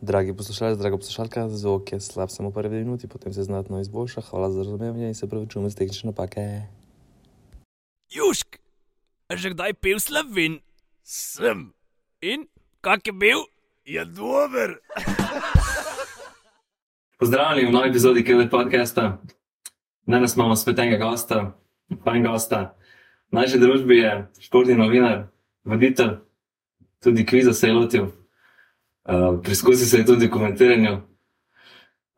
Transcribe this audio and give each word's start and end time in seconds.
Dragi 0.00 0.36
poslušalci, 0.36 0.78
draga 0.78 0.96
poslušalka, 0.96 1.48
zvok 1.48 1.92
je 1.92 2.00
slab 2.00 2.28
samo 2.30 2.50
prvi 2.50 2.76
minuti, 2.76 3.08
potem 3.08 3.32
se 3.32 3.42
znatno 3.42 3.80
izboljša. 3.80 4.20
Hvala 4.20 4.50
za 4.50 4.58
razumevanje 4.58 5.06
in 5.06 5.14
se 5.14 5.28
pravi, 5.28 5.48
čujemo 5.48 5.70
z 5.70 5.74
tehnične 5.74 6.10
napake. 6.10 6.62
Južk, 8.10 8.56
a 9.28 9.36
že 9.36 9.50
kdaj 9.50 9.74
pil 9.74 9.98
slovin? 9.98 10.60
Sem. 11.02 11.72
In 12.20 12.46
kak 12.80 13.06
je 13.06 13.12
bil? 13.12 13.38
Je 13.84 14.04
dober. 14.04 14.78
Pozdravljeni 17.18 17.68
v 17.68 17.72
novi 17.72 17.88
epizodi 17.88 18.24
Kele 18.24 18.50
podcasta. 18.50 19.18
Danes 20.06 20.36
imamo 20.36 20.56
spet 20.56 20.78
enega 20.78 21.04
gosta, 21.04 21.58
fajn 22.04 22.22
gosta. 22.22 22.76
V 23.30 23.34
naši 23.34 23.58
družbi 23.58 23.98
je 23.98 24.12
športni 24.40 24.78
novinar, 24.78 25.26
voditelj, 25.64 26.14
tudi 27.02 27.26
kviza 27.26 27.52
se 27.52 27.66
je 27.66 27.72
lotil. 27.72 28.17
Uh, 29.08 29.40
Preizkusi 29.42 29.86
se 29.86 29.98
je 29.98 30.06
tudi 30.06 30.26
v 30.26 30.30
komentiranju. 30.30 30.98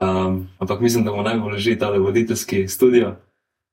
Um, 0.00 0.48
ampak 0.58 0.80
mislim, 0.80 1.04
da 1.04 1.12
mu 1.12 1.22
najbolj 1.22 1.52
leži 1.52 1.78
ta 1.78 1.90
voditeljski 1.90 2.68
studio. 2.68 3.16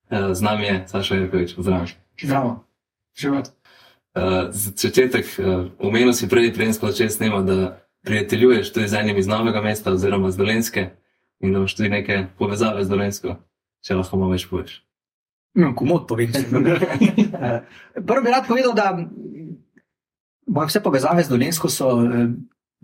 Uh, 0.09 0.33
z 0.33 0.41
nami 0.41 0.65
je 0.65 0.83
Saša 0.87 1.15
Jerkovič, 1.15 1.55
pozdravljen. 1.55 1.95
Zdravo, 2.21 2.63
živeti. 3.17 3.49
Uh, 4.15 4.23
za 4.49 4.71
začetek, 4.75 5.25
uh, 5.39 5.65
omenil 5.79 6.13
si 6.13 6.29
prej, 6.29 6.53
prej 6.53 6.73
smo 6.73 6.91
začeli 6.91 7.09
snemati, 7.09 7.47
da 7.47 7.79
prijateljuješ 8.05 8.73
tudi 8.73 8.87
z 8.87 8.93
enim 8.93 9.17
iz 9.17 9.27
novega 9.27 9.61
mesta, 9.61 9.91
oziroma 9.91 10.31
z 10.31 10.37
Dolenske, 10.37 10.89
in 11.39 11.53
da 11.53 11.59
imaš 11.59 11.75
tudi 11.75 11.89
neke 11.89 12.25
povezave 12.37 12.83
z 12.83 12.89
Dolensko, 12.89 13.35
če 13.81 13.95
lahko 13.95 14.17
malo 14.17 14.31
več 14.31 14.47
poveš. 14.49 14.83
No, 15.57 15.73
komod 15.75 16.05
povem. 16.07 16.31
Prvo 18.07 18.21
bi 18.21 18.29
rad 18.29 18.47
povedal, 18.47 18.75
da 18.77 18.93
moje 20.47 20.67
vse 20.67 20.83
povezave 20.83 21.23
z 21.23 21.29
Dolensko 21.29 21.69
so 21.69 21.89
eh, 22.05 22.27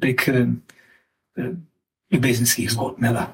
prek 0.01 0.27
eh, 0.27 0.47
ljubezenskih 2.13 2.71
zgodb. 2.71 3.01
ne 3.01 3.13
da. 3.13 3.27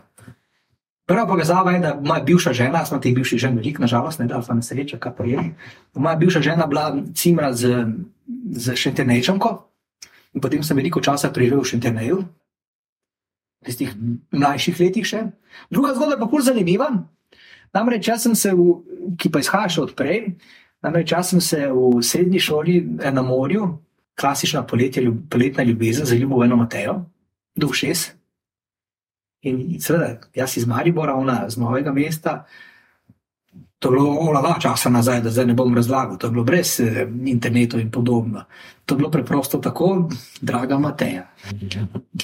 Prva 1.10 1.26
povezava 1.28 1.72
je, 1.72 1.80
da 1.80 1.96
moja 2.06 2.22
bivša 2.22 2.54
žena, 2.54 2.84
smo 2.86 3.00
teh 3.02 3.16
bivših 3.16 3.40
žen 3.42 3.56
veliko, 3.58 3.82
nažalost, 3.82 4.20
ne 4.20 4.28
da, 4.30 4.44
pa 4.48 4.54
nesreča, 4.54 5.00
kaj 5.02 5.16
pa 5.18 5.26
je. 5.26 5.42
Moja 5.96 6.16
bivša 6.16 6.42
žena 6.46 6.68
bila 6.70 6.92
cimra 7.18 7.50
z, 7.54 7.86
z 8.52 8.76
Šentenejčanko 8.78 9.56
in 10.38 10.42
potem 10.42 10.64
sem 10.64 10.78
veliko 10.78 11.02
časa 11.02 11.32
preživel 11.34 11.64
v 11.64 11.72
Šenteneju, 11.72 12.20
v 13.60 13.66
tistih 13.66 13.96
mlajših 14.32 14.80
letih 14.80 15.08
še. 15.10 15.24
Druga 15.74 15.96
zgodba 15.98 16.20
pa 16.22 16.30
bolj 16.30 16.46
zanimiva. 16.52 16.92
Namreč, 17.74 18.08
jaz 18.08 18.28
sem 18.28 18.38
se, 18.38 18.54
v, 18.54 18.78
ki 19.18 19.34
pa 19.34 19.42
izhaja 19.42 19.70
še 19.74 19.82
odprej, 19.88 20.22
namreč 20.86 21.14
jaz 21.14 21.34
sem 21.34 21.42
se 21.42 21.66
v 21.74 22.04
srednji 22.06 22.42
šoli 22.42 22.78
eh, 23.02 23.10
na 23.10 23.26
morju, 23.26 23.66
klasična 24.20 24.64
poletje, 24.68 25.04
ljub, 25.04 25.18
poletna 25.30 25.64
ljubezen, 25.64 26.06
zaljubil 26.06 26.38
v 26.38 26.50
eno 26.50 26.56
Matejo, 26.56 26.96
do 27.56 27.74
šest. 27.74 28.16
In 29.42 29.80
seveda, 29.80 30.18
jaz 30.36 30.58
iz 30.58 30.68
Maribora, 30.68 31.16
ona 31.16 31.46
z 31.50 31.58
novega 31.58 31.94
mesta. 31.96 32.44
To 33.80 33.90
je 33.90 33.96
bilo 33.96 34.18
olava 34.28 34.58
časa 34.60 34.90
nazaj, 34.90 35.22
da 35.24 35.32
zdaj 35.32 35.46
ne 35.46 35.54
bom 35.56 35.76
razlagal, 35.76 36.18
to 36.18 36.28
je 36.28 36.32
bilo 36.32 36.44
brez 36.44 36.80
eh, 36.84 37.08
internetov 37.26 37.80
in 37.80 37.92
podobno. 37.92 38.44
To 38.86 38.96
je 38.96 38.98
bilo 38.98 39.12
preprosto 39.12 39.58
tako, 39.58 40.10
draga 40.42 40.78
Mateja. 40.80 41.30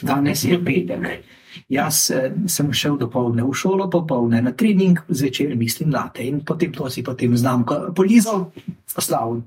Danes 0.01 0.43
je 0.43 0.59
petek. 0.65 1.23
Jaz 1.69 2.11
eh, 2.11 2.33
sem 2.47 2.73
šel 2.73 2.97
do 2.99 3.07
povdne 3.09 3.47
v 3.47 3.55
šolo, 3.55 3.87
popoldne 3.89 4.41
na 4.41 4.51
trening, 4.51 4.99
zvečer 5.07 5.55
mislim 5.55 5.95
na 5.95 6.09
te 6.11 6.27
in 6.27 6.43
potem 6.45 6.73
to 6.73 6.89
si 6.89 7.03
potem 7.03 7.37
znamko 7.37 7.93
polizal, 7.95 8.51
poslal, 8.95 9.39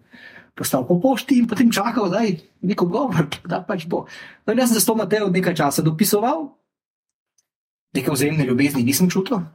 poslal 0.58 0.86
po 0.88 0.98
pošti 1.00 1.38
in 1.38 1.46
potem 1.46 1.70
čakal, 1.70 2.10
da 2.10 2.24
je 2.26 2.40
neko 2.66 2.88
govor, 2.90 3.30
da 3.46 3.62
pač 3.62 3.86
bo. 3.86 4.04
No, 4.44 4.52
in 4.52 4.58
jaz 4.58 4.72
sem 4.72 4.80
se 4.80 4.82
s 4.82 4.90
to 4.90 4.96
Matejo 4.98 5.30
nekaj 5.30 5.54
časa 5.54 5.86
dopisoval, 5.86 6.48
neke 7.94 8.10
vzajemne 8.10 8.46
ljubezni 8.48 8.82
nisem 8.82 9.10
čutil, 9.10 9.46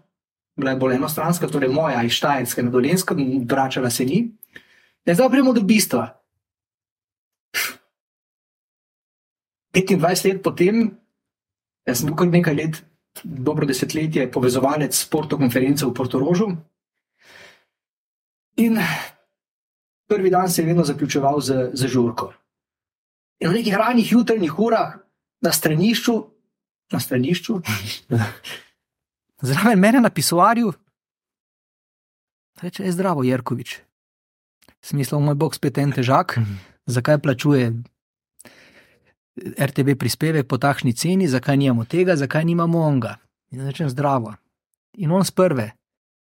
bila 0.55 0.73
je 0.73 0.79
bolj 0.79 0.95
enostranska, 0.95 1.49
torej 1.51 1.73
moja 1.73 2.03
iz 2.05 2.15
Štajerske 2.15 2.63
na 2.63 2.71
Dolenskem, 2.71 3.45
vračala 3.49 3.89
se 3.89 4.05
ni. 4.05 4.19
In 5.03 5.15
zdaj 5.15 5.29
gremo 5.33 5.53
do 5.53 5.61
bistva. 5.61 6.13
25 9.73 10.27
let 10.27 10.43
potem, 10.45 10.83
jaz 11.87 12.03
sem 12.03 12.13
kar 12.15 12.29
nekaj 12.29 12.55
let, 12.55 12.83
dobro 13.23 13.65
desetletje, 13.65 14.29
povezovalec 14.31 14.93
sporto 14.93 15.37
konference 15.37 15.85
v 15.85 15.93
Portorožu. 15.93 16.51
In 18.61 18.77
prvi 20.07 20.29
dan 20.29 20.49
se 20.49 20.61
je 20.61 20.65
vedno 20.65 20.83
zaključeval 20.83 21.39
z, 21.41 21.69
z 21.73 21.87
žurko. 21.87 22.33
In 23.39 23.49
v 23.49 23.59
nekih 23.59 23.75
ranih 23.75 24.11
jutranjih 24.11 24.59
urah 24.59 24.95
na 25.41 25.51
stranišču, 25.51 26.15
na 26.91 26.99
stranišču, 26.99 27.59
zraven 29.49 29.79
mene 29.79 30.01
na 30.01 30.09
pisoarju, 30.09 30.73
reče: 32.61 32.83
Je 32.83 32.91
zdravo, 32.91 33.23
Jerkovič. 33.23 33.79
Smisel, 34.83 35.19
moj 35.19 35.35
bog, 35.35 35.55
spet 35.55 35.77
en 35.77 35.91
težak, 35.91 36.37
zakaj 36.85 37.19
plačuje 37.23 37.71
RTV 39.39 39.95
prispevek 39.99 40.47
po 40.47 40.57
takšni 40.57 40.93
ceni, 40.93 41.27
zakaj 41.27 41.57
nimamo 41.57 41.85
tega, 41.85 42.15
zakaj 42.15 42.45
nimamo 42.45 42.79
onga. 42.79 43.17
In 43.51 43.65
rečem: 43.65 43.89
Zdravo. 43.89 44.35
In 44.93 45.11
on 45.11 45.25
sprve, 45.25 45.71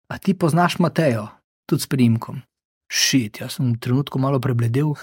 a 0.07 0.17
ti 0.17 0.33
poznaš 0.33 0.79
Matejo, 0.79 1.27
tudi 1.67 1.83
s 1.83 1.87
primkom. 1.87 2.41
Šit, 2.91 3.39
jaz 3.39 3.55
sem 3.55 3.71
v 3.71 3.79
trenutku 3.79 4.19
malo 4.19 4.41
prebledel, 4.43 4.97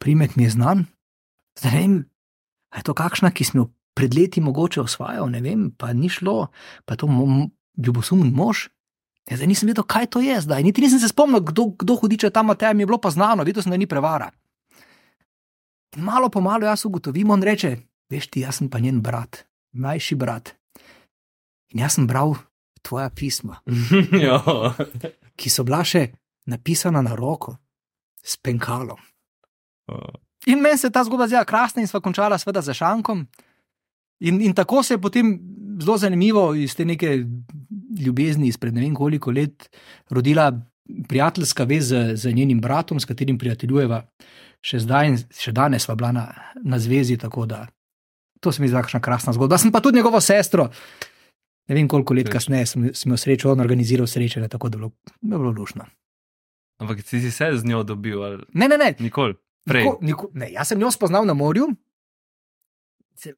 primek 0.00 0.40
mi 0.40 0.48
je 0.48 0.56
znan. 0.56 0.86
Zdaj 1.60 1.72
ne 1.72 1.80
vem, 1.80 1.94
a 2.72 2.80
je 2.80 2.88
to 2.88 2.96
kakšna, 2.96 3.28
ki 3.28 3.44
smo 3.44 3.60
jo 3.60 3.66
pred 3.96 4.16
leti 4.16 4.40
mogoče 4.40 4.80
osvajal, 4.80 5.28
ne 5.28 5.44
vem, 5.44 5.68
pa 5.76 5.92
ni 5.92 6.08
šlo, 6.08 6.48
pa 6.88 6.96
to 6.96 7.08
ljubosumen 7.76 8.32
mož. 8.32 8.72
Ja, 9.28 9.36
zdaj 9.36 9.50
nisem 9.52 9.68
vedel, 9.68 9.84
kaj 9.84 10.08
to 10.16 10.24
je 10.24 10.40
zdaj. 10.40 10.64
Niti 10.64 10.80
nisem 10.80 11.00
se 11.02 11.12
spomnil, 11.12 11.44
kdo, 11.44 11.74
kdo 11.76 11.96
hudiče 12.00 12.30
ta 12.32 12.40
Mateja 12.46 12.72
mi 12.72 12.86
je 12.86 12.88
bilo 12.88 13.00
pa 13.02 13.12
znano, 13.12 13.44
videl 13.44 13.60
sem, 13.60 13.74
da 13.74 13.76
ni 13.76 13.88
prevara. 13.90 14.30
In 15.96 16.04
malo 16.08 16.28
po 16.32 16.40
malo 16.40 16.64
jaz 16.64 16.84
ugotovim, 16.88 17.30
on 17.30 17.42
reče: 17.42 17.76
Veš 18.12 18.28
ti, 18.30 18.44
jaz 18.46 18.60
sem 18.60 18.70
pa 18.70 18.78
njen 18.78 19.00
brat, 19.02 19.44
mlajši 19.76 20.14
brat. 20.16 20.54
In 21.74 21.82
jaz 21.82 21.96
sem 21.98 22.06
bral 22.06 22.36
tvoja 22.86 23.10
pisma, 23.10 23.58
ki 25.40 25.50
so 25.50 25.64
bila 25.66 25.82
še 25.84 26.12
napisana 26.46 27.02
na 27.02 27.14
roko, 27.14 27.56
s 28.24 28.36
penkalom. 28.36 28.98
In 30.46 30.62
meni 30.62 30.78
se 30.78 30.86
je 30.86 30.94
ta 30.94 31.04
zgodba 31.04 31.26
zdela 31.26 31.44
krasna, 31.44 31.82
in 31.82 31.88
sva 31.90 32.00
končala 32.00 32.38
seveda 32.38 32.62
za 32.62 32.74
šankom. 32.74 33.26
In, 34.20 34.40
in 34.40 34.54
tako 34.54 34.82
se 34.82 34.94
je 34.94 35.00
potem 35.00 35.34
zelo 35.82 35.98
zanimivo 35.98 36.54
iz 36.54 36.76
te 36.76 36.84
neke 36.84 37.24
ljubezni 38.00 38.48
izpred 38.48 38.74
ne 38.74 38.80
vem 38.80 38.94
koliko 38.94 39.30
let 39.30 39.68
rodila 40.10 40.52
prijateljska 41.08 41.64
vez 41.64 41.88
z, 41.88 42.16
z 42.16 42.32
njenim 42.32 42.60
bratom, 42.60 43.00
s 43.00 43.04
katerim 43.04 43.38
prijateljujeva 43.38 44.04
še 44.64 44.80
zdaj 44.82 45.08
in 45.08 45.18
še 45.30 45.52
danes 45.52 45.86
sva 45.86 45.96
bila 45.98 46.12
na, 46.12 46.24
na 46.64 46.78
zvezi. 46.78 47.18
Tako 47.20 47.46
da 47.46 47.66
to 48.40 48.52
se 48.52 48.62
mi 48.62 48.70
zdi 48.70 48.78
kakšna 48.78 49.00
krasna 49.00 49.34
zgodba. 49.36 49.58
Sem 49.58 49.72
pa 49.72 49.82
tudi 49.84 49.98
njegovo 49.98 50.20
sestro. 50.20 50.70
Ne 51.66 51.74
vem, 51.74 51.88
koliko 51.90 52.14
let 52.14 52.30
kasneje 52.30 52.66
sem, 52.70 52.90
sem 52.94 53.12
jo 53.12 53.18
srečal, 53.18 53.52
on 53.52 53.64
organiziral 53.64 54.06
srečanje, 54.06 54.48
tako 54.48 54.70
da 54.70 54.78
je 54.78 54.80
bilo, 54.80 54.92
bilo 55.22 55.50
lušno. 55.50 55.86
Ampak 56.78 57.00
ti 57.02 57.20
si 57.20 57.30
se 57.32 57.46
z 57.56 57.64
njo 57.64 57.82
dobil, 57.82 58.22
ali 58.22 58.42
Ne, 58.52 58.68
ne, 58.68 58.76
ne. 58.76 58.94
nikoli? 59.00 59.34
Prej. 59.64 59.82
Niko, 59.84 59.98
niko, 60.02 60.24
ne 60.34 60.52
jaz 60.52 60.68
sem 60.68 60.78
njo 60.78 60.90
spoznal 60.90 61.24
na 61.26 61.34
morju, 61.34 61.72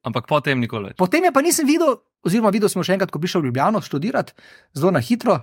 Ampak 0.03 0.27
potem 0.27 0.59
nikoli 0.59 0.91
več. 0.91 0.97
Potem 0.99 1.23
je 1.23 1.31
pa 1.31 1.39
nisem 1.39 1.63
videl, 1.63 2.01
oziroma 2.19 2.51
videl 2.51 2.67
sem 2.67 2.83
še 2.83 2.97
enkrat, 2.97 3.11
ko 3.15 3.19
bi 3.19 3.31
šel 3.31 3.45
v 3.45 3.47
Ljubljano 3.47 3.79
študirati, 3.79 4.35
zelo 4.75 4.91
na 4.91 4.99
hitro. 4.99 5.37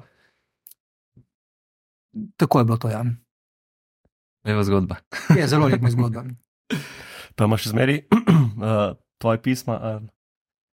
Tako 2.37 2.61
je 2.61 2.65
bilo 2.69 2.77
to, 2.77 2.89
ja. 2.93 3.01
Lepa 4.45 4.63
zgodba. 4.69 4.97
Je 5.33 5.49
zelo 5.49 5.69
lepa 5.73 5.89
zgodba. 5.89 6.25
Pa 7.33 7.49
imaš 7.49 7.73
zmeri 7.73 8.05
uh, 8.13 8.93
tvoje 9.21 9.41
pisma. 9.41 9.81
Uh, 10.05 10.05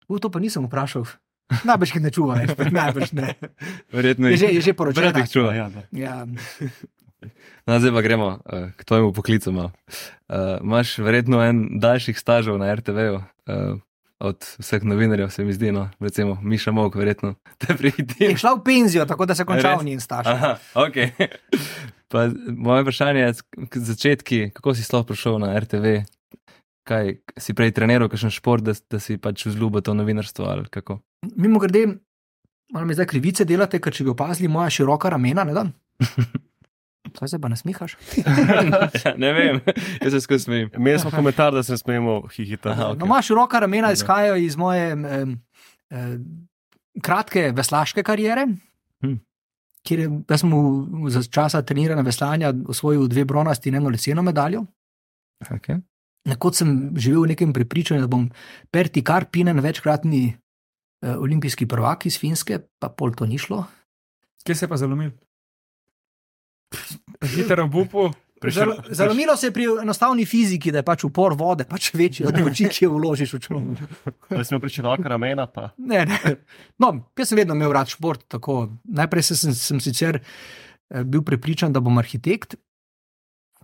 U, 0.09 0.19
to 0.19 0.33
pa 0.33 0.41
nisem 0.41 0.65
vprašal. 0.65 1.05
Najbrž 1.67 1.93
jih 1.95 2.03
ne 2.03 2.11
čuva 2.11 2.41
več, 2.41 2.57
najbrž 2.81 3.13
ne. 3.13 3.35
Verjetno 3.93 4.33
Je 4.33 4.41
že, 4.41 4.47
je 4.57 4.61
že 4.65 4.73
poročena. 4.73 5.13
Brat 5.13 5.21
jih 5.21 5.29
čuva. 5.31 5.53
ja, 5.53 5.69
da. 5.69 5.85
Ja. 5.93 6.25
No, 7.67 7.79
zdaj 7.79 7.91
pa 7.91 8.01
gremo 8.01 8.27
uh, 8.27 8.71
k 8.75 8.83
tvojemu 8.83 9.13
poklicu. 9.13 9.51
malo. 9.51 9.71
Uh, 10.29 10.59
Imáš 10.61 10.97
verjetno 10.97 11.41
en 11.43 11.79
daljših 11.79 12.19
stažov 12.19 12.57
na 12.57 12.73
RTV-ju. 12.75 13.21
Uh, 13.47 13.79
od 14.21 14.37
vseh 14.59 14.83
novinarjev 14.83 15.29
se 15.29 15.43
mi 15.43 15.53
zdi, 15.53 15.71
no, 15.71 15.89
recimo 15.99 16.37
Miša 16.41 16.71
Mok, 16.71 16.95
verjetno 16.95 17.35
te 17.61 17.73
Je 17.73 17.77
prihiti. 17.77 18.37
šla 18.37 18.53
v 18.53 18.63
penzijo, 18.63 19.05
tako 19.05 19.25
da 19.25 19.35
se 19.35 19.41
je 19.41 19.45
končal 19.45 19.83
njen 19.83 19.99
staž. 19.99 20.27
Aha, 20.27 20.57
ok. 20.77 20.97
Pa, 22.07 22.27
moje 22.47 22.83
vprašanje 22.83 23.19
je, 23.19 23.33
začetki, 23.75 24.49
kako 24.53 24.75
si 24.75 24.83
sploh 24.83 25.05
prišel 25.07 25.39
na 25.39 25.57
RTV? 25.59 26.03
Kaj 26.85 27.15
si 27.37 27.53
prej 27.53 27.71
treniral, 27.71 28.09
kakšen 28.09 28.29
šport, 28.33 28.61
da, 28.65 28.73
da 28.89 28.99
si 28.99 29.17
pač 29.17 29.45
vzljubil 29.45 29.81
to 29.81 29.93
novinarstvo 29.93 30.45
ali 30.45 30.65
kako? 30.69 30.99
Mimo 31.35 31.59
grede, 31.59 31.87
malo 32.73 32.85
mi 32.85 32.93
zdaj 32.93 33.05
krivice 33.05 33.45
delate, 33.45 33.79
ker 33.81 33.93
če 33.93 34.03
bi 34.03 34.13
opazili 34.13 34.49
moja 34.49 34.69
široka 34.69 35.09
ramena, 35.09 35.43
ne 35.43 35.53
da. 35.53 35.65
Kaj 37.19 37.27
se 37.27 37.39
pa 37.41 37.49
nasmihaš? 37.49 37.97
Ja, 39.05 39.13
ne 39.17 39.31
vem, 39.33 39.59
jaz 40.01 40.13
se 40.13 40.21
skozi 40.21 40.43
smejim. 40.43 40.69
Imeli 40.77 40.99
smo 40.99 41.11
komentar, 41.11 41.53
da 41.53 41.63
se 41.63 41.77
smejimo 41.77 42.21
hihita. 42.35 42.69
Aha, 42.69 42.83
No, 42.83 42.89
ok. 42.93 43.05
imaš 43.05 43.27
široka 43.27 43.59
ramena, 43.59 43.91
izhajajo 43.91 44.35
iz 44.35 44.55
moje 44.57 44.93
um, 44.93 45.03
um, 45.91 46.47
kratke 47.03 47.51
veslaške 47.55 48.03
kariere. 48.03 48.45
Hm. 49.03 49.15
Kjer 49.87 49.99
je, 49.99 50.09
jaz 50.29 50.43
sem 50.43 50.51
za 51.09 51.23
časa 51.23 51.61
treniranja 51.65 52.01
veslanja 52.05 52.53
osvojil 52.69 53.07
dve 53.09 53.25
bronasti 53.25 53.69
in 53.69 53.75
eno 53.81 53.89
leseno 53.89 54.21
medaljo. 54.21 54.65
Okay. 55.49 55.81
Nekoč 56.29 56.61
sem 56.61 56.93
živel 57.01 57.23
v 57.25 57.31
nekem 57.33 57.53
prepričanju, 57.53 58.05
da 58.05 58.07
bom 58.07 58.27
Perti 58.71 59.01
Karpinen, 59.03 59.59
večkratni 59.59 60.27
uh, 60.29 61.15
olimpijski 61.17 61.65
prvak 61.65 62.05
iz 62.05 62.19
Finske, 62.21 62.59
pa 62.79 62.89
pol 62.93 63.15
to 63.17 63.25
ni 63.25 63.41
šlo. 63.41 63.63
Kje 64.45 64.55
se 64.55 64.65
je 64.65 64.69
pa 64.69 64.77
zalomil? 64.77 65.11
Hiter 67.35 67.59
obupu. 67.59 68.09
Zal, 68.49 68.73
zalomilo 68.89 69.35
se 69.37 69.47
je 69.47 69.53
pri 69.53 69.67
enostavni 69.81 70.25
fiziki, 70.25 70.71
da 70.73 70.81
je 70.81 70.85
pač 70.85 71.03
upor 71.05 71.35
vode 71.37 71.67
pač 71.69 71.91
večji 71.93 72.25
od 72.25 72.39
moči, 72.41 72.65
ki 72.73 72.87
jo 72.87 72.95
vložiš 72.95 73.35
v 73.35 73.39
človeka. 73.43 73.89
Da 74.31 74.41
smo 74.43 74.57
pri 74.59 74.73
široka 74.73 75.11
ramena, 75.13 75.45
pa 75.45 75.69
Ne, 75.77 76.05
ne. 76.09 76.17
No, 76.81 76.89
jaz 77.17 77.29
sem 77.29 77.37
vedno 77.37 77.53
imel 77.53 77.73
rad 77.75 77.91
šport. 77.93 78.25
Tako. 78.27 78.79
Najprej 78.83 79.27
se 79.29 79.37
sem, 79.37 79.53
sem 79.53 79.79
sicer 79.79 80.17
eh, 80.17 81.03
bil 81.03 81.21
prepričan, 81.21 81.73
da 81.73 81.83
bom 81.85 82.01
arhitekt, 82.01 82.57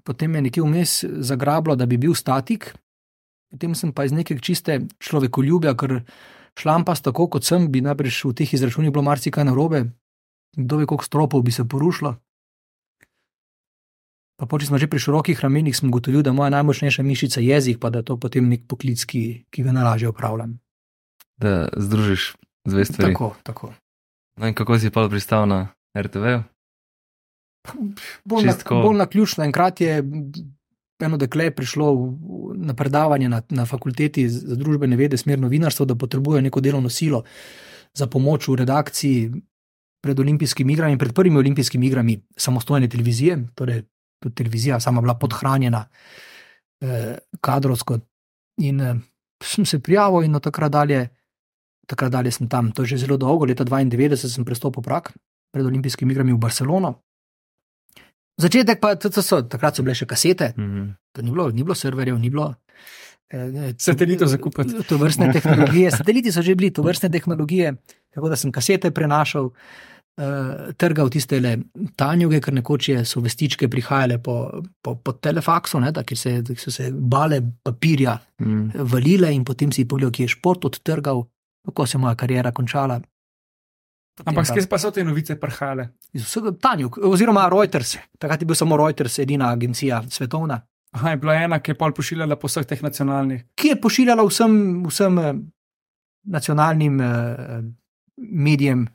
potem 0.06 0.36
je 0.36 0.42
nekje 0.46 0.64
vmes 0.64 0.94
zagrablo, 1.26 1.76
da 1.76 1.90
bi 1.90 1.98
bil 1.98 2.14
statik, 2.14 2.70
potem 3.50 3.74
sem 3.76 3.90
pa 3.92 4.06
iz 4.06 4.14
nekega 4.14 4.44
čiste 4.44 4.84
človekoljubja, 5.02 5.74
ker 5.74 6.04
šlampas, 6.58 7.02
tako 7.02 7.28
kot 7.34 7.50
sem, 7.50 7.66
bi 7.72 7.82
najbrž 7.82 8.28
v 8.30 8.36
teh 8.38 8.54
izračunih 8.54 8.94
bilo 8.94 9.04
marsikaj 9.10 9.50
narobe, 9.50 9.88
kdo 10.54 10.84
ve, 10.84 10.86
koliko 10.86 11.06
stropov 11.06 11.42
bi 11.42 11.52
se 11.52 11.66
porušilo. 11.66 12.14
Pa 14.38 14.46
če 14.46 14.70
smo 14.70 14.78
že 14.78 14.86
pri 14.86 15.02
širokih 15.02 15.40
ramenih, 15.42 15.74
sem 15.74 15.90
ugotovil, 15.90 16.22
da 16.22 16.30
je 16.30 16.38
moja 16.38 16.54
najmočnejša 16.54 17.04
mišica 17.04 17.42
jezik, 17.42 17.80
pa 17.82 17.90
da 17.90 18.00
je 18.00 18.10
to 18.12 18.18
potem 18.22 18.46
nek 18.50 18.68
poklic, 18.70 19.02
ki, 19.02 19.50
ki 19.50 19.66
ga 19.66 19.74
najlažje 19.74 20.12
upravljam. 20.14 20.60
Da 21.42 21.70
združiš 21.74 22.36
dve 22.68 22.86
stvari. 22.86 23.14
Tako, 23.14 23.34
tako. 23.44 23.74
No 24.38 24.48
in 24.48 24.54
kako 24.54 24.78
si 24.78 24.94
pa 24.94 25.10
pristal 25.10 25.50
na 25.50 25.68
RTV? 25.98 26.46
bolj, 28.26 28.46
na, 28.46 28.54
Čistko- 28.54 28.82
bolj 28.82 28.98
naključno. 28.98 29.44
Enkrat 29.44 29.82
je 29.82 30.04
eno 31.00 31.18
dekle 31.18 31.52
prišlo 31.52 32.18
na 32.56 32.74
predavanje 32.74 33.30
na, 33.30 33.42
na 33.50 33.66
fakulteti 33.66 34.30
za 34.30 34.56
družbene 34.56 34.96
vede, 34.96 35.18
smer 35.18 35.40
novinarstvo, 35.40 35.86
da 35.86 35.96
potrebuje 35.96 36.42
neko 36.42 36.62
delovno 36.62 36.90
silo 36.90 37.24
za 37.94 38.08
pomoč 38.08 38.48
v 38.48 38.56
redakciji 38.56 39.32
pred 40.04 40.20
olimpijskimi 40.20 40.74
igrami, 40.74 40.98
pred 40.98 41.14
prvimi 41.14 41.38
olimpijskimi 41.38 41.88
igrami 41.88 42.22
samostojne 42.38 42.90
televizije. 42.90 43.38
Torej, 43.56 43.84
tudi 44.20 44.36
televizija 44.36 44.80
sama 44.80 45.02
bila 45.02 45.14
podhranjena 45.16 45.86
eh, 46.82 47.18
kadrovsko. 47.42 48.00
In 48.60 48.82
eh, 48.82 48.96
sem 49.40 49.66
se 49.66 49.80
prijavil, 49.80 50.24
in 50.24 50.36
od 50.36 50.44
takrat 50.44 50.72
dalje, 50.72 51.08
takrat 51.86 52.12
dalje 52.12 52.32
sem 52.32 52.48
tam. 52.48 52.72
To 52.72 52.82
je 52.82 52.88
že 52.88 52.98
zelo 53.00 53.18
dolgo, 53.18 53.46
leta 53.46 53.64
92 53.64 54.16
sem 54.28 54.46
prestopil 54.46 54.82
prak 54.82 55.14
pred 55.50 55.66
olimpijskimi 55.66 56.12
igrami 56.12 56.34
v 56.34 56.38
Barcelono. 56.38 56.96
Začetek 58.38 58.78
pa 58.78 58.90
je 58.90 59.00
TCS, 59.00 59.48
takrat 59.48 59.74
so 59.74 59.82
bile 59.82 59.96
še 59.96 60.06
kasete, 60.06 60.54
Mhm. 60.54 60.84
to 61.12 61.22
ni 61.22 61.32
bilo, 61.32 61.50
ni 61.50 61.64
bilo 61.64 61.76
serverjev, 61.76 62.18
ni 62.18 62.30
bilo. 62.30 62.54
eh, 63.30 63.74
Satelitov 63.76 64.28
za 64.28 64.38
kupiti. 64.38 64.72
To 64.84 64.96
vrstne 64.96 65.34
tehnologije, 65.34 65.92
sateliti 65.92 66.32
so 66.32 66.42
že 66.42 66.56
bili, 66.56 66.72
to 66.72 66.82
vrstne 66.82 67.10
tehnologije, 67.10 67.74
tako 68.10 68.30
da 68.30 68.36
sem 68.36 68.52
kasete 68.52 68.92
prenašal, 68.92 69.50
uh, 70.18 70.24
trgal 70.74 71.10
tiste 71.10 71.40
le 71.40 71.56
tanjuge, 71.96 72.40
ker 72.40 72.54
nekoč 72.54 72.90
je, 72.90 73.06
so 73.06 73.20
vestičke 73.20 73.68
prihajale 73.68 74.18
po, 74.20 74.36
po, 74.82 74.96
po 74.96 75.12
telefaksu, 75.14 75.80
ne, 75.80 75.92
da, 75.92 76.04
se, 76.14 76.42
ki 76.44 76.56
so 76.58 76.72
se 76.72 76.92
bale 76.92 77.40
papirja 77.64 78.18
Mhm. 78.40 78.84
valile 78.86 79.32
in 79.32 79.44
potem 79.44 79.72
si 79.72 79.86
pogledal, 79.86 80.12
ki 80.12 80.24
je 80.24 80.28
šport 80.30 80.66
odtrgal, 80.66 81.24
kako 81.66 81.86
se 81.86 81.96
je 81.96 82.00
moja 82.00 82.16
karijera 82.16 82.52
končala. 82.52 83.00
Potem 84.16 84.30
Ampak 84.32 84.46
pa- 84.46 84.52
skje 84.52 84.68
pa 84.68 84.78
so 84.78 84.92
te 84.92 85.04
novice 85.04 85.36
prihajale? 85.36 85.90
Iz 86.12 86.24
vsega 86.24 86.52
Tanjuk, 86.54 86.98
oziroma 87.00 87.48
Reuters, 87.48 87.98
takrat 88.18 88.42
je 88.42 88.46
bil 88.46 88.56
samo 88.56 88.78
Reuters, 88.78 89.20
edina 89.20 89.50
agencija 89.50 90.04
svetovna, 90.10 90.62
Aha, 90.92 91.10
je 91.10 91.18
bila 91.18 91.34
ena, 91.36 91.60
ki 91.60 91.72
je 91.72 91.76
pol 91.76 91.92
pošiljala 91.92 92.36
po 92.36 92.48
vseh 92.48 92.66
teh 92.66 92.82
nacionalnih. 92.82 93.44
ki 93.56 93.68
je 93.68 93.76
pošiljala 93.78 94.24
vsem, 94.24 94.54
vsem 94.86 95.20
eh, 95.20 95.34
nacionalnim 96.26 97.02
eh, 97.02 97.62
medijem. 98.18 98.88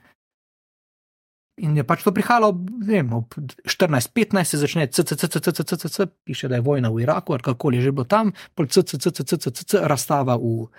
In 1.60 1.76
je 1.76 1.84
pač 1.84 2.00
to 2.00 2.14
prihajalo, 2.16 2.54
ne 2.80 2.94
vem, 2.96 3.12
ob 3.12 3.34
14-15 3.68 4.44
se 4.48 4.56
začne, 4.56 4.86
CCCCCCC, 4.88 6.08
piše, 6.24 6.48
da 6.48 6.56
je 6.56 6.64
vojna 6.64 6.88
v 6.88 7.04
Iraku, 7.04 7.36
ali 7.36 7.44
kako 7.44 7.72
je 7.76 7.82
že 7.84 7.92
bilo 7.92 8.08
tam, 8.08 8.32
pol 8.56 8.66
CCCCCC, 8.72 9.84
razstava 9.84 10.40
v 10.40 10.72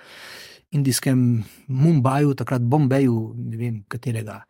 indijskem 0.73 1.45
Mumbaju, 1.69 2.33
takrat 2.33 2.65
Bombeju, 2.65 3.35
ne 3.37 3.57
vem 3.57 3.75
katerega. 3.85 4.41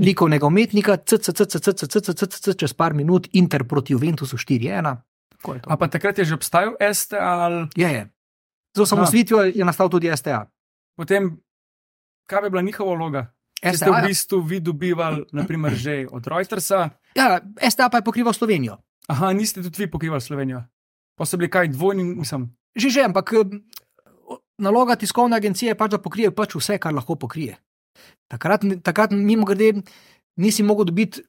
Likovnega 0.00 0.48
umetnika, 0.48 0.96
CCCCCC, 0.96 2.56
čez 2.56 2.72
par 2.72 2.96
minut, 2.96 3.28
Inter 3.36 3.68
proti 3.68 3.92
Juventusu 3.92 4.40
4-1. 4.40 4.96
Tako 5.36 5.54
je 5.54 5.60
to. 5.60 5.68
A 5.68 5.76
pa 5.76 5.88
takrat 5.88 6.16
je 6.16 6.24
že 6.24 6.34
obstajal 6.34 6.80
STA 6.80 7.20
ali 7.20 7.68
Je, 7.76 7.88
je. 7.92 8.08
Z 8.76 8.80
osamosvitvijo 8.80 9.52
je 9.52 9.64
nastal 9.64 9.88
tudi 9.92 10.08
STA. 10.16 10.48
potem, 10.96 11.36
kaj 12.24 12.42
bi 12.42 12.50
bila 12.50 12.62
njihova 12.62 12.94
vloga? 12.96 13.32
Če 13.60 13.76
ste 13.76 13.90
v 13.90 13.96
STA, 13.96 14.06
bistvu 14.08 14.38
vi 14.40 14.58
dobivali, 14.64 15.26
naprimer, 15.36 15.76
že 15.76 16.06
od 16.08 16.24
Reutersa, 16.24 16.88
ja, 17.12 17.40
STA 17.60 17.90
pa 17.92 18.00
je 18.00 18.06
pokrival 18.06 18.32
Slovenijo. 18.32 18.80
aha, 19.08 19.32
niste 19.36 19.60
tudi 19.60 19.84
vi 19.84 19.90
pokrivali 19.90 20.20
Slovenijo. 20.20 20.64
Pa 21.18 21.28
so 21.28 21.36
bili 21.36 21.50
kaj 21.52 21.68
dvojni, 21.68 22.04
mislim. 22.16 22.48
Že 22.72 22.88
že, 22.88 23.00
ampak 23.04 23.32
eh, 23.36 23.60
naloga 24.58 24.96
tiskovne 24.96 25.36
agencije 25.36 25.74
je 25.74 25.76
pač, 25.76 25.90
da 25.92 26.00
pokrije 26.00 26.32
pač 26.32 26.56
vse, 26.56 26.78
kar 26.80 26.94
lahko 26.96 27.20
pokrije. 27.20 27.58
Takrat, 28.30 28.64
takrat 28.82 29.12
mimo 29.12 29.44
grede, 29.44 29.82
nisi 30.40 30.62
mogel 30.62 30.88
dobiti, 30.88 31.20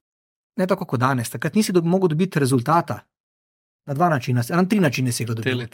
ne 0.55 0.67
tako 0.67 0.85
kot 0.85 0.99
danes, 0.99 1.29
takrat 1.29 1.55
nisi 1.55 1.73
do, 1.75 1.81
mogel 1.81 2.13
dobiti 2.13 2.39
rezultata. 2.39 3.01
Na 3.89 3.93
dva 3.97 4.09
načina, 4.13 4.43
na 4.45 4.63
tri 4.69 4.79
načine 4.79 5.11
si 5.11 5.25
ga 5.25 5.33
dobil. 5.33 5.65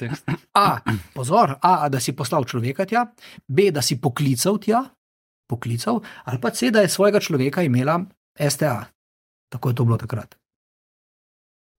A, 0.55 0.79
pozor, 1.13 1.57
A, 1.61 1.89
da 1.91 1.99
si 1.99 2.15
poslal 2.15 2.47
človeka 2.47 2.87
tja, 2.87 3.03
B, 3.45 3.67
da 3.71 3.83
si 3.83 3.99
poklical 4.01 4.57
tja, 4.63 4.85
poklical, 5.47 5.99
ali 6.23 6.39
pa 6.39 6.49
C, 6.51 6.71
da 6.71 6.81
je 6.81 6.89
svojega 6.89 7.19
človeka 7.19 7.63
imela 7.63 8.01
STA. 8.39 8.85
Tako 9.49 9.69
je 9.69 9.75
to 9.75 9.85
bilo 9.85 9.97
takrat. 9.97 10.35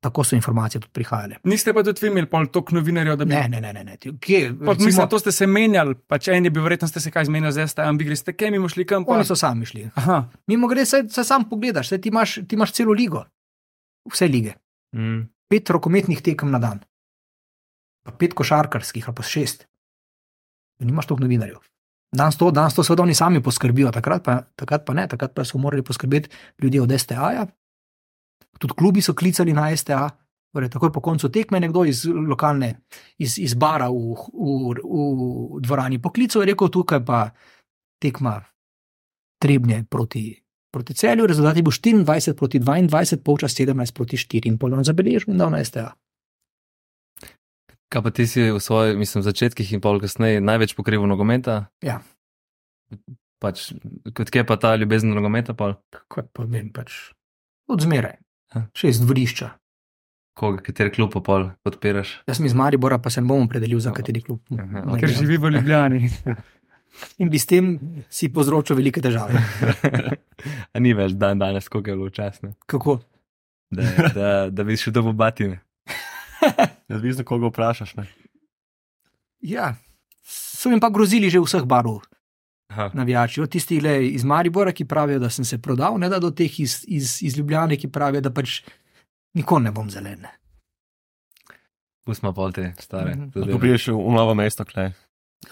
Tako 0.01 0.25
so 0.25 0.37
informacije 0.37 0.81
tudi 0.81 0.93
prihajale. 0.93 1.37
Niste 1.45 1.73
pa 1.75 1.83
tudi 1.83 1.99
vi 2.01 2.09
imeli 2.09 2.27
pol 2.27 2.47
toliko 2.47 2.75
novinarjev, 2.75 3.17
da 3.17 3.25
bi. 3.25 3.31
Ne, 3.31 3.49
ne, 3.49 3.61
ne, 3.61 3.73
ne. 3.73 3.85
ne. 3.85 3.97
ti- 3.97 4.13
Kje, 4.13 4.41
Pa, 4.57 4.73
recimo, 4.73 4.87
mislim, 4.87 5.09
to 5.09 5.19
ste 5.19 5.33
se 5.33 5.47
menjali, 5.49 5.95
pač 5.97 6.29
en 6.29 6.45
je 6.45 6.51
bil, 6.51 6.63
verjetno 6.63 6.89
ste 6.89 7.01
se 7.01 7.11
kaj 7.11 7.25
zmenili 7.25 7.53
z 7.53 7.67
STA, 7.67 7.83
ampak 7.85 8.07
greste, 8.07 8.33
kaj 8.33 8.51
mimo 8.51 8.69
šli 8.69 8.87
kam. 8.87 9.05
Pa... 9.05 9.13
Oni 9.13 9.25
so 9.25 9.35
sami 9.35 9.67
šli. 9.67 9.89
Aha, 9.95 10.21
Mimo 10.47 10.69
grede, 10.69 10.87
se, 10.87 11.03
se 11.09 11.25
sam 11.25 11.45
pogledaš, 11.45 11.89
saj 11.89 11.99
ti 11.99 12.09
imaš, 12.09 12.35
ti 12.39 12.55
imaš 12.55 12.73
celo 12.73 12.93
ligo, 12.95 13.25
vse 14.07 14.29
lige, 14.29 14.55
Mhm. 14.95 15.19
pet 15.49 15.71
rokometnih 15.71 16.23
tekem 16.23 16.51
na 16.51 16.59
dan, 16.59 16.81
pa 18.03 18.13
pet 18.13 18.33
košarkarskih, 18.35 19.05
ali 19.05 19.15
pa 19.15 19.23
šest. 19.25 19.67
Nimaš 20.81 21.07
toliko 21.07 21.25
novinarjev. 21.25 21.59
Dan 22.17 22.33
sto, 22.33 22.51
dan 22.51 22.71
sto, 22.73 22.83
seveda 22.83 23.05
oni 23.05 23.15
sami 23.15 23.43
poskrbijo, 23.45 23.91
takrat 23.93 24.25
pa, 24.25 24.39
takrat 24.57 24.85
pa 24.85 24.95
ne, 24.97 25.05
takrat 25.09 25.35
pa 25.37 25.45
so 25.45 25.59
morali 25.61 25.85
poskrbeti 25.85 26.31
ljudje 26.63 26.83
od 26.83 26.93
STA-ja. 27.01 27.47
Tudi 28.59 28.75
klubi 28.75 29.03
so 29.03 29.15
klicali 29.15 29.53
na 29.53 29.69
STA, 29.77 30.09
torej 30.53 30.71
takoj 30.73 30.93
po 30.93 31.01
koncu 31.05 31.29
tekme 31.29 31.61
nekdo 31.61 31.85
iz 31.85 32.07
lokalne, 32.09 32.81
iz, 33.19 33.37
iz 33.39 33.55
bara 33.55 33.91
v, 33.93 34.17
v, 34.33 34.81
v 34.81 35.61
dvorani 35.61 36.01
poklical 36.03 36.43
in 36.43 36.49
rekel: 36.49 36.73
tukaj 36.73 37.05
pa 37.05 37.29
tekma 38.01 38.41
trebnje 39.39 39.85
proti, 39.91 40.33
proti 40.73 40.95
celju, 40.95 41.27
rezultat 41.27 41.57
je 41.57 41.63
bil 41.63 41.73
24 41.73 42.35
proti 42.35 42.59
22, 42.59 43.23
polčas 43.23 43.55
17 43.55 43.95
proti 43.95 44.17
4 44.17 44.49
in 44.49 44.59
polno 44.59 44.83
zabeležil 44.83 45.35
in 45.35 45.39
dal 45.39 45.53
na 45.53 45.65
STA. 45.65 45.93
Kaj 47.89 48.03
pa 48.05 48.11
ti 48.13 48.27
si 48.29 48.43
v 48.53 48.61
svojih, 48.61 48.99
mislim, 49.01 49.23
začetkih 49.25 49.71
in 49.73 49.81
pol 49.81 50.01
kasneje 50.03 50.43
največ 50.45 50.75
pokrival 50.77 51.09
nogometa? 51.09 51.71
Ja. 51.85 52.03
Pač, 53.41 53.71
kot 54.13 54.29
kje 54.35 54.43
pa 54.45 54.59
ta 54.61 54.75
ljubezen 54.77 55.15
nogometa, 55.15 55.55
pa 55.57 55.77
Kako 55.95 56.27
pa 56.35 56.45
vem, 56.45 56.69
pač 56.75 57.15
od 57.69 57.81
zmeraj. 57.85 58.19
Ha. 58.53 58.67
Še 58.77 58.93
iz 58.93 59.01
dvorišča. 59.01 59.49
koga, 60.39 60.63
kateri 60.63 60.93
klub 60.95 61.11
pa 61.13 61.21
pol 61.21 61.49
podpiraš? 61.67 62.13
Jaz 62.29 62.39
sem 62.39 62.47
iz 62.47 62.55
Maribora, 62.55 62.99
pa 63.03 63.11
se 63.11 63.21
ne 63.21 63.29
bom 63.29 63.43
opredelil 63.49 63.81
za 63.83 63.91
kateri 63.93 64.23
klub. 64.23 64.41
Aha, 64.55 64.85
Ne 64.87 65.01
ker 65.01 65.11
živi 65.11 65.37
v 65.37 65.51
Ljubljani. 65.57 66.09
In 67.23 67.29
bi 67.31 67.39
s 67.39 67.47
tem 67.47 67.77
si 68.11 68.31
povzročil 68.33 68.77
velike 68.79 69.01
težave. 69.05 69.39
A 70.75 70.81
ni 70.81 70.95
več 70.97 71.13
dan 71.19 71.39
danes, 71.39 71.69
koliko 71.69 71.91
je 71.91 71.97
bilo 71.97 72.11
časno, 72.11 72.53
Kako? 72.67 72.99
da, 73.71 73.83
da, 74.15 74.29
da 74.51 74.65
bi 74.65 74.77
šel 74.77 74.95
do 74.97 75.13
batine. 75.13 75.61
Odvisno, 76.89 77.25
koga 77.25 77.51
vprašaš. 77.51 77.95
Ne? 77.97 78.07
Ja, 79.41 79.75
so 80.25 80.71
jim 80.73 80.81
pa 80.81 80.91
grozili 80.91 81.31
že 81.31 81.41
vseh 81.41 81.65
barov, 81.69 82.01
Aha. 82.73 82.91
navijači. 82.95 83.41
Od 83.41 83.51
tistih 83.51 83.83
le 83.83 84.09
iz 84.09 84.25
Maribora, 84.25 84.73
ki 84.73 84.85
pravijo, 84.89 85.19
da 85.19 85.31
sem 85.31 85.45
se 85.45 85.61
prodal, 85.63 85.99
ne 85.99 86.09
da 86.09 86.19
do 86.19 86.31
teh 86.31 86.61
iz, 86.61 86.85
iz, 86.89 87.19
iz 87.23 87.39
Ljubljane, 87.39 87.77
ki 87.77 87.91
pravijo, 87.93 88.21
da 88.21 88.33
pač 88.35 88.63
Nikoli 89.37 89.65
ne 89.65 89.71
bom 89.73 89.91
zelen. 89.91 90.25
Pustimo 92.05 92.33
pol 92.33 92.53
te 92.53 92.73
stare. 92.81 93.13
Mhm. 93.15 93.31
zadeve. 93.35 93.53
Ko 93.53 93.59
prideš 93.61 93.91
v 93.93 94.15
novo 94.17 94.35
mesto, 94.35 94.65
klej. 94.65 94.95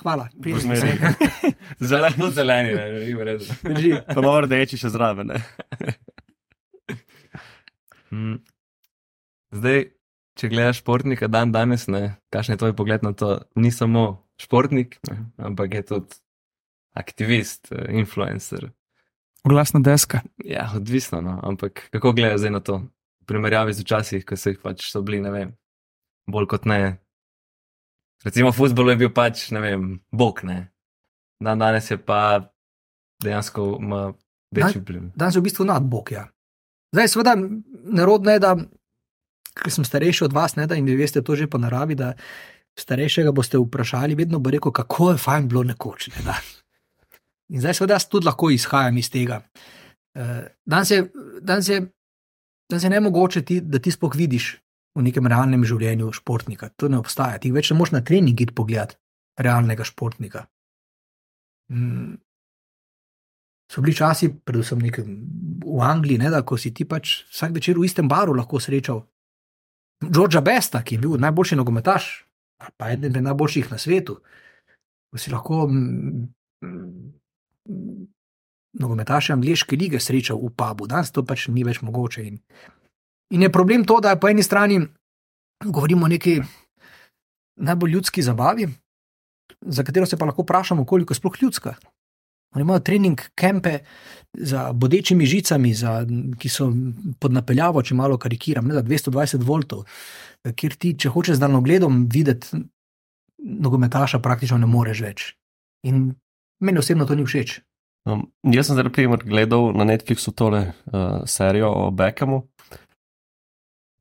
Hvala. 0.01 0.29
V 0.35 0.59
zmeri. 0.59 0.97
Zeleno, 1.93 2.31
zeleni, 2.31 2.73
ne, 2.75 2.87
ne, 2.93 3.15
v 3.15 3.27
redu. 3.29 3.45
Drži. 3.63 3.93
Pa 4.09 4.19
malo 4.19 4.41
rdeči 4.49 4.81
še 4.81 4.91
zraven. 4.91 5.31
ne. 5.31 5.43
Mm. 8.11 8.41
Zdaj, 9.53 9.85
če 10.37 10.51
gledaš 10.53 10.83
športnika 10.83 11.29
dan 11.33 11.53
danes, 11.53 11.87
ne, 11.89 12.17
kakšen 12.35 12.57
je 12.57 12.63
tvoj 12.63 12.75
pogled 12.77 13.05
na 13.07 13.13
to? 13.17 13.39
Ni 13.57 13.73
samo 13.73 14.27
športnik, 14.41 14.99
ne, 15.09 15.19
ampak 15.41 15.79
je 15.79 15.83
tudi 15.93 16.19
aktivist, 16.97 17.73
eh, 17.73 17.89
influencer. 17.97 18.71
Glasna 19.47 19.81
deska. 19.81 20.21
Ja, 20.45 20.69
odvisno, 20.77 21.21
no, 21.25 21.39
ampak 21.43 21.89
kako 21.95 22.13
gledaš 22.13 22.45
zdaj 22.45 22.55
na 22.57 22.61
to? 22.61 22.83
V 23.23 23.31
primerjavi 23.31 23.75
z 23.75 23.83
včasih, 23.83 24.25
ko 24.27 24.37
so 24.37 24.53
jih 24.53 24.61
pač 24.63 24.91
so 24.91 25.03
bili, 25.03 25.21
ne 25.23 25.33
vem, 25.35 25.55
bolj 26.31 26.49
kot 26.51 26.67
ne. 26.67 26.99
Recimo, 28.25 28.51
v 28.51 28.59
futbolu 28.59 28.95
je 28.95 29.01
bil 29.05 29.13
pač, 29.15 29.49
ne 29.55 29.63
vem, 29.63 29.89
bog, 30.13 30.43
ne. 30.45 30.69
Dan 31.43 31.61
danes 31.61 31.91
je 31.91 31.99
pa 32.01 32.49
dejansko 33.23 33.77
ima 33.81 34.13
večji 34.55 34.81
vpliv. 34.81 35.11
Danes 35.17 35.37
je 35.37 35.41
v 35.41 35.49
bistvu 35.49 35.67
nadbog. 35.69 36.11
Ja. 36.13 36.27
Zdaj, 36.95 37.09
seveda, 37.13 37.37
nerodno 37.85 38.33
je, 38.33 38.41
da 38.41 38.57
ker 39.57 39.73
sem 39.73 39.87
starejši 39.87 40.27
od 40.29 40.37
vas, 40.37 40.57
ne, 40.57 40.67
da 40.69 40.77
in 40.77 40.87
vi 40.87 40.97
veste 40.99 41.23
to 41.25 41.37
že 41.37 41.49
po 41.51 41.59
naravi, 41.59 41.97
da 41.97 42.13
starejšega 42.77 43.33
boste 43.33 43.59
vprašali, 43.59 44.15
vedno 44.19 44.39
bo 44.39 44.53
rekel, 44.53 44.73
kako 44.73 45.13
je 45.15 45.23
fajn 45.23 45.49
bilo 45.49 45.65
nekoč. 45.65 46.11
Ne, 46.17 46.25
da. 46.27 46.37
in 47.49 47.61
zdaj, 47.61 47.79
seveda, 47.79 47.97
jaz 47.97 48.09
tudi 48.11 48.27
lahko 48.27 48.51
izhajam 48.51 48.99
iz 48.99 49.11
tega. 49.11 49.41
Eh, 50.17 50.45
Danes 50.67 50.91
je, 50.91 51.07
danes 51.41 51.69
je, 51.69 51.81
danes 52.71 52.85
je 52.85 52.91
nemogoče, 52.91 53.43
ti, 53.43 53.61
da 53.61 53.79
ti 53.79 53.91
sploh 53.91 54.17
vidiš 54.17 54.57
v 54.97 55.05
nekem 55.05 55.27
realnem 55.29 55.65
življenju 55.65 56.13
športnika. 56.17 56.71
To 56.81 56.89
ne 56.89 57.01
obstaja. 57.01 57.39
Ti 57.39 57.53
več 57.53 57.71
ne 57.71 57.77
moš 57.79 57.93
na 57.93 58.01
trening 58.05 58.41
iti 58.41 58.55
pogledat 58.57 58.97
realnega 59.37 59.85
športnika. 59.85 60.47
Mm. 61.73 62.17
So 63.73 63.83
bili 63.83 63.97
časi, 63.99 64.31
predvsem 64.31 64.81
nekem, 64.81 65.15
v 65.65 65.83
Angliji, 65.83 66.21
ne, 66.23 66.31
da 66.31 66.45
ko 66.47 66.57
si 66.57 66.71
ti 66.73 66.87
pač 66.87 67.25
vsak 67.33 67.57
večer 67.57 67.79
v 67.79 67.89
istem 67.89 68.09
baru 68.09 68.37
lahko 68.37 68.61
srečal 68.63 69.03
Georgea 70.05 70.41
Besta, 70.41 70.83
ki 70.83 70.95
je 70.95 71.01
bil 71.01 71.17
najboljši 71.21 71.57
nogometaš, 71.57 72.27
pa 72.77 72.91
eden 72.93 73.11
izmed 73.11 73.25
najboljših 73.25 73.71
na 73.71 73.79
svetu. 73.79 74.21
Si 75.17 75.31
lahko 75.33 75.67
mm, 75.69 76.27
mm, 76.65 78.07
nogometaše 78.81 79.33
angliške 79.33 79.77
lige 79.77 80.01
srečal 80.01 80.37
v 80.37 80.51
pubu, 80.53 80.87
danes 80.87 81.13
to 81.13 81.25
pač 81.25 81.49
ni 81.49 81.65
več 81.65 81.81
mogoče. 81.83 82.25
In, 82.27 82.39
in 83.33 83.43
je 83.43 83.53
problem 83.53 83.85
to, 83.85 84.01
da 84.01 84.17
po 84.21 84.29
eni 84.29 84.43
strani 84.43 84.83
govorimo 85.65 86.05
o 86.05 86.13
neki 86.13 86.41
najbolj 87.57 87.91
ljudski 87.91 88.23
zabavi, 88.23 88.69
za 89.67 89.85
katero 89.85 90.07
se 90.07 90.17
pa 90.17 90.29
lahko 90.29 90.43
vprašamo, 90.43 90.85
koliko 90.85 91.15
je 91.15 91.17
sploh 91.17 91.43
ljudska. 91.43 91.75
Oni 92.55 92.63
imajo 92.63 92.81
trening 92.81 93.21
kempe 93.35 93.79
za 94.33 94.73
bodečimi 94.73 95.27
žicami, 95.27 95.75
za, 95.75 95.99
ki 96.39 96.49
so 96.49 96.71
pod 97.21 97.33
napeljavo, 97.33 97.83
če 97.83 97.97
malo 97.97 98.19
karikiram, 98.21 98.69
ne, 98.69 98.77
za 98.77 98.83
220 98.85 99.45
voltov, 99.45 99.85
kjer 100.57 100.77
ti, 100.77 100.95
če 100.97 101.13
hočeš 101.13 101.39
z 101.39 101.45
daljnogledom 101.45 102.05
videti 102.13 102.61
nogometaša, 103.47 104.21
praktično 104.25 104.59
ne 104.59 104.69
moreš 104.71 105.03
več. 105.05 105.27
In 105.87 106.11
meni 106.61 106.81
osebno 106.81 107.07
to 107.07 107.17
ni 107.17 107.27
všeč. 107.27 107.61
Um, 108.07 108.29
jaz 108.55 108.69
sem 108.69 108.79
zdaj, 108.79 108.93
primer, 108.95 109.23
gledal 109.27 109.73
na 109.75 109.87
Netflixu 109.89 110.33
tole 110.37 110.63
uh, 110.71 111.25
serijo 111.27 111.73
o 111.75 111.91
Beckhamu. 111.91 112.45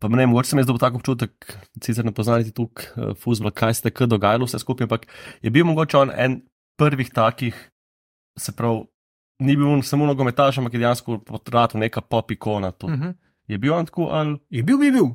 Pa 0.01 0.09
ne, 0.11 0.27
mogoče 0.29 0.51
sem 0.51 0.61
jaz 0.61 0.67
dobil 0.69 0.83
tako 0.83 0.99
občutek, 1.01 1.55
sicer 1.81 2.05
ne 2.05 2.13
poznati 2.13 2.53
tukaj 2.53 2.91
uh, 2.93 3.13
fuzbol, 3.17 3.53
kaj 3.55 3.79
se 3.79 3.89
je 3.89 4.07
dogajalo, 4.07 4.45
vse 4.45 4.59
skupaj, 4.61 4.85
ampak 4.85 5.07
je 5.41 5.49
bil 5.49 5.65
mogoče 5.65 5.97
on 5.97 6.11
en 6.13 6.41
prvih 6.77 7.09
takih, 7.09 7.57
se 8.39 8.51
pravi, 8.51 8.85
ni 9.39 9.55
bil 9.55 9.81
samo 9.81 10.05
nogometaš, 10.05 10.57
ampak 10.57 10.73
je 10.73 10.79
dejansko 10.79 11.17
potratil 11.17 11.79
neka 11.79 12.01
pop 12.01 12.31
ikona. 12.31 12.73
Uh 12.83 12.89
Uh 12.89 12.99
-huh. 12.99 13.13
Je 13.47 13.57
bil 13.57 13.73
on 13.73 13.85
tako 13.85 14.03
ali, 14.11 14.39
Je 14.49 14.63
bil, 14.63 14.77
bi 14.77 14.91
bil. 14.91 15.05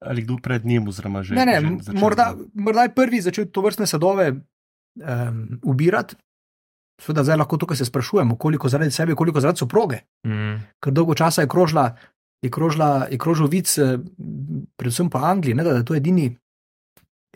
ali 0.00 0.22
kdo 0.22 0.36
pred 0.42 0.64
njim, 0.66 0.88
oziroma 0.88 1.22
že? 1.22 1.34
Ne, 1.34 1.46
ne, 1.46 1.60
že 1.60 1.68
začel 1.80 2.00
morda, 2.00 2.34
morda 2.54 2.82
je 2.82 2.94
prvi 2.94 3.20
začel 3.20 3.46
to 3.46 3.60
vrstne 3.60 3.86
sadove 3.86 4.32
um, 4.32 5.60
ubirati. 5.62 6.16
Sveda 7.02 7.24
zdaj 7.24 7.36
lahko 7.36 7.56
tukaj 7.56 7.76
se 7.76 7.84
sprašujemo, 7.84 8.36
koliko 8.36 8.68
zaradi 8.68 8.90
sebe, 8.90 9.14
koliko 9.14 9.40
zaradi 9.40 9.58
soproge. 9.58 9.96
Mm. 10.26 10.60
ker 10.80 10.92
dolgo 10.92 11.14
časa 11.14 11.42
je 11.42 11.48
krožila, 11.48 11.96
je 12.42 12.50
krožila, 12.50 13.06
je 13.10 13.18
krožil 13.18 13.46
vic, 13.46 13.78
eh, 13.78 13.98
predvsem 14.76 15.10
po 15.10 15.18
Angliji, 15.18 15.54
ne, 15.54 15.64
da 15.64 15.70
je 15.70 15.84
to 15.84 15.94
edini, 15.94 16.36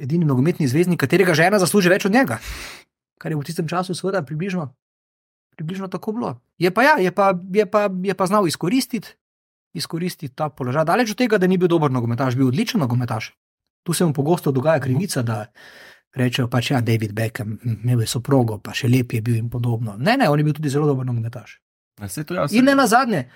edini 0.01 0.25
nogometni 0.25 0.69
zvezdnik, 0.69 1.01
katerega 1.01 1.35
žena 1.35 1.59
zasluži 1.59 1.89
več 1.89 2.05
od 2.05 2.13
njega. 2.13 2.39
Kar 3.19 3.33
je 3.33 3.37
v 3.37 3.45
tistem 3.45 3.69
času, 3.69 3.95
seveda, 3.95 4.23
približno, 4.23 4.75
približno 5.57 5.89
tako 5.89 6.13
bilo. 6.13 6.41
Je 6.59 6.71
pa, 6.71 6.83
ja, 6.83 6.95
je 7.01 7.13
pa, 7.13 7.33
je 7.53 7.67
pa, 7.71 7.89
je 8.03 8.15
pa 8.15 8.27
znal 8.27 8.49
izkoristiti, 8.49 9.09
izkoristiti 9.75 10.35
ta 10.35 10.49
položaj. 10.49 10.85
Daleč 10.85 11.11
od 11.11 11.19
tega, 11.19 11.39
da 11.39 11.47
ni 11.47 11.59
bil 11.59 11.69
dober 11.69 11.91
nogometaš, 11.91 12.37
bil 12.37 12.49
odličen 12.49 12.81
nogometaš. 12.81 13.33
Tu 13.83 13.93
se 13.93 14.05
mu 14.05 14.13
pogosto 14.13 14.53
dogaja 14.53 14.81
krivica, 14.81 15.23
da 15.23 15.47
rečejo 16.17 16.49
pač, 16.49 16.71
ja, 16.71 16.81
David 16.81 17.13
Beckham, 17.13 17.59
imel 17.65 18.01
je 18.01 18.09
soprogo, 18.11 18.59
pa 18.59 18.73
še 18.75 18.89
lep 18.89 19.13
je 19.13 19.23
bil 19.23 19.37
in 19.37 19.51
podobno. 19.51 19.97
Ne, 19.99 20.17
ne, 20.17 20.29
on 20.31 20.41
je 20.41 20.45
bil 20.45 20.57
tudi 20.57 20.73
zelo 20.73 20.89
dober 20.89 21.07
nogometaš. 21.07 21.61
Ja. 22.01 22.47
In 22.53 22.65
ne 22.69 22.75
na 22.77 22.87
zadnje, 22.87 23.27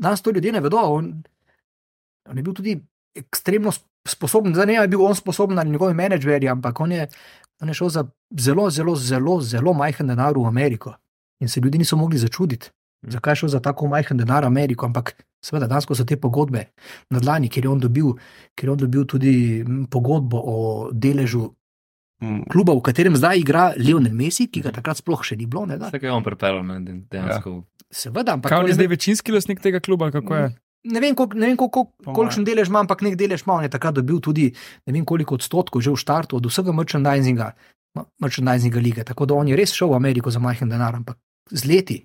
danes 0.00 0.22
to 0.22 0.32
ljudje 0.32 0.52
ne 0.52 0.60
vedo. 0.64 0.80
On, 0.80 1.10
on 2.30 2.36
je 2.36 2.44
bil 2.44 2.54
tudi 2.56 2.76
ekstremno 3.16 3.72
sp- 3.72 3.88
sposoben, 4.04 4.54
zdaj 4.54 4.66
ne 4.66 4.76
vem, 4.76 4.84
je 4.84 4.92
bil 4.92 5.02
on 5.04 5.16
sposoben 5.16 5.58
ali 5.58 5.70
njegovi 5.70 5.94
menedžerji, 5.96 6.48
ampak 6.52 6.80
on 6.80 6.92
je, 6.92 7.06
on 7.62 7.68
je 7.68 7.74
šel 7.74 7.88
za 7.88 8.04
zelo, 8.38 8.70
zelo, 8.70 8.96
zelo, 8.96 9.40
zelo 9.40 9.72
majhen 9.72 10.08
denar 10.08 10.38
v 10.38 10.46
Ameriko. 10.46 10.94
In 11.40 11.48
se 11.48 11.60
ljudje 11.60 11.78
niso 11.78 11.96
mogli 11.96 12.18
začuditi, 12.18 12.70
zakaj 13.02 13.32
je 13.32 13.36
šel 13.36 13.48
za 13.48 13.60
tako 13.60 13.86
majhen 13.86 14.18
denar 14.18 14.44
v 14.44 14.46
Ameriko. 14.46 14.86
Ampak 14.86 15.14
seveda, 15.44 15.66
danes 15.66 15.86
ko 15.86 15.94
so 15.94 16.04
te 16.04 16.16
pogodbe 16.16 16.66
na 17.10 17.20
dlani, 17.20 17.48
ker 17.48 17.64
je 17.64 17.70
on 17.70 17.80
dobil, 17.80 18.14
ker 18.54 18.68
je 18.68 18.72
on 18.72 18.78
dobil 18.78 19.04
tudi 19.04 19.34
mm, 19.64 19.84
pogodbo 19.92 20.40
o 20.40 20.56
deležu 20.92 21.50
Mm, 22.22 22.46
kluba, 22.48 22.72
v 22.78 22.80
katerem 22.80 23.16
zdaj 23.18 23.42
igra 23.42 23.64
Lionel 23.76 24.14
Messi, 24.14 24.46
ki 24.48 24.62
ga 24.64 24.72
takrat 24.72 25.00
sploh 25.00 25.20
še 25.26 25.36
ni 25.36 25.48
bilo. 25.50 25.66
Ne, 25.66 25.76
da. 25.80 25.90
Vse, 25.90 26.00
kar 26.00 26.08
je 26.08 26.14
on 26.14 26.24
pripeljal, 26.24 26.62
dejansko. 27.10 27.54
Seveda, 27.94 28.38
ampak 28.38 28.50
Kaj 28.50 28.62
on 28.62 28.70
je 28.70 28.76
zdaj 28.78 28.88
večinski 28.90 29.34
lastnik 29.34 29.60
tega 29.62 29.82
kluba, 29.82 30.08
kako 30.14 30.34
je? 30.38 30.46
Ne 30.84 31.00
vem, 31.00 31.14
koliko, 31.16 31.38
ne 31.40 31.48
vem 31.48 31.56
koliko, 31.56 31.86
kolikšen 32.04 32.44
delež 32.44 32.68
ima, 32.68 32.82
ampak 32.84 33.00
nek 33.06 33.16
delež 33.16 33.46
ima. 33.46 33.56
On 33.56 33.64
je 33.64 33.72
takrat 33.72 33.94
dobil 33.96 34.20
tudi 34.20 34.50
ne 34.86 34.92
vem 34.92 35.04
koliko 35.04 35.38
odstotkov 35.40 35.80
že 35.80 35.94
v 35.94 36.00
štartu 36.00 36.36
od 36.36 36.46
vsega 36.46 36.74
merchandisinga, 36.76 37.52
merchandisinga 38.20 38.80
lige. 38.80 39.04
Tako 39.04 39.26
da 39.26 39.34
on 39.34 39.48
je 39.48 39.56
res 39.56 39.72
šel 39.72 39.94
v 39.94 39.96
Ameriko 39.96 40.30
za 40.30 40.42
majhen 40.44 40.68
denar, 40.68 40.94
ampak 40.94 41.16
z 41.50 41.64
leti, 41.64 41.98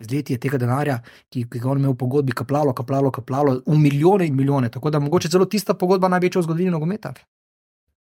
z 0.00 0.10
leti 0.10 0.32
je 0.32 0.40
tega 0.40 0.58
denarja, 0.58 0.98
ki, 1.28 1.44
ki 1.52 1.60
ga 1.60 1.70
on 1.70 1.84
imel 1.84 1.92
v 1.92 2.00
pogodbi, 2.00 2.32
kaplalo, 2.32 2.72
kaplalo, 2.72 3.12
kaplalo 3.12 3.60
v 3.66 3.78
milijone 3.78 4.26
in 4.26 4.36
milijone. 4.36 4.72
Tako 4.72 4.90
da 4.90 4.98
mogoče 5.04 5.28
celo 5.28 5.44
tista 5.44 5.76
pogodba 5.76 6.08
največja 6.08 6.40
v 6.40 6.48
zgodovini 6.48 6.72
nogometa. 6.72 7.12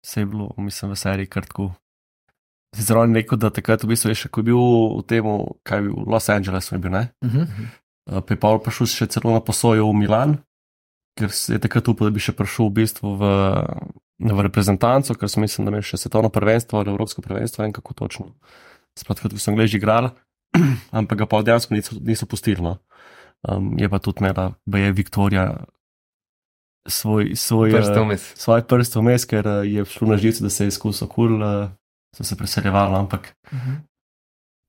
Vse 0.05 0.21
je 0.21 0.27
bilo, 0.27 0.53
mislim, 0.57 0.93
v 0.93 0.97
seriji 0.97 1.33
krtko. 1.33 1.73
Zelo 2.77 3.03
je 3.05 3.15
rekel, 3.15 3.39
da 3.39 3.51
takrat, 3.51 3.83
v 3.83 3.91
bistvu, 3.91 4.13
je 4.13 4.21
še 4.23 4.29
ko 4.31 4.41
je 4.41 4.47
bil 4.53 4.61
v 5.01 5.03
tem, 5.09 5.27
kaj 5.67 5.81
je 5.81 5.87
bil, 5.89 5.97
v 5.97 6.13
Los 6.13 6.29
Angelesu, 6.31 6.77
je 6.77 6.79
bil, 6.79 6.93
ne? 6.95 7.09
Uh 7.25 7.35
-huh. 7.35 7.47
Pejpal 8.11 8.59
pa 8.59 8.73
šel 8.75 8.89
še 8.91 9.07
celo 9.07 9.35
na 9.35 9.43
posojo 9.45 9.87
v 9.91 9.99
Milan, 10.03 10.39
ker 11.19 11.31
se 11.31 11.55
je 11.55 11.63
takrat 11.63 11.87
upal, 11.89 12.11
da 12.11 12.17
bi 12.17 12.23
še 12.23 12.35
prišel 12.35 12.71
v 12.71 12.75
bistvu 12.81 13.15
v, 13.21 13.31
v 14.19 14.39
reprezentanco, 14.47 15.15
ker 15.15 15.31
sem 15.31 15.45
mislil, 15.45 15.71
da 15.71 15.79
je 15.79 15.93
še 15.93 16.01
svetovno 16.07 16.31
prvenstvo 16.33 16.81
ali 16.81 16.91
evropsko 16.91 17.23
prvenstvo, 17.23 17.65
en 17.65 17.75
kako 17.77 17.95
točno. 17.95 18.27
Sploh 18.99 19.19
takrat, 19.19 19.37
ko 19.37 19.43
sem 19.43 19.55
gledal 19.55 19.79
igral, 19.79 20.11
ampak 20.99 21.23
ga 21.23 21.27
pa 21.31 21.43
dejansko 21.47 21.77
niso, 21.77 21.99
niso 22.03 22.27
pustili. 22.27 22.63
No. 22.65 22.81
Um, 23.47 23.79
je 23.79 23.89
pa 23.89 24.03
tudi 24.03 24.25
imela, 24.25 24.51
da 24.67 24.83
je 24.83 24.93
Viktorija 24.93 25.45
svoj, 26.89 27.37
svoj, 27.37 27.71
Prste 27.73 27.95
eh, 27.95 28.05
vmes. 28.05 28.33
svoj 28.37 28.65
prst 28.67 28.97
vmes, 28.97 29.25
ker 29.29 29.47
eh, 29.47 29.69
je 29.69 29.85
šlo 29.85 30.11
na 30.11 30.17
živce, 30.17 30.43
da 30.45 30.51
se 30.51 30.65
je 30.65 30.75
izkusil 30.75 31.09
kul, 31.09 31.39
uh, 31.39 31.71
so 32.17 32.25
se 32.25 32.37
preseljevali, 32.37 32.97
ampak 32.97 33.35
Uh 33.51 33.59
-huh. 33.59 33.77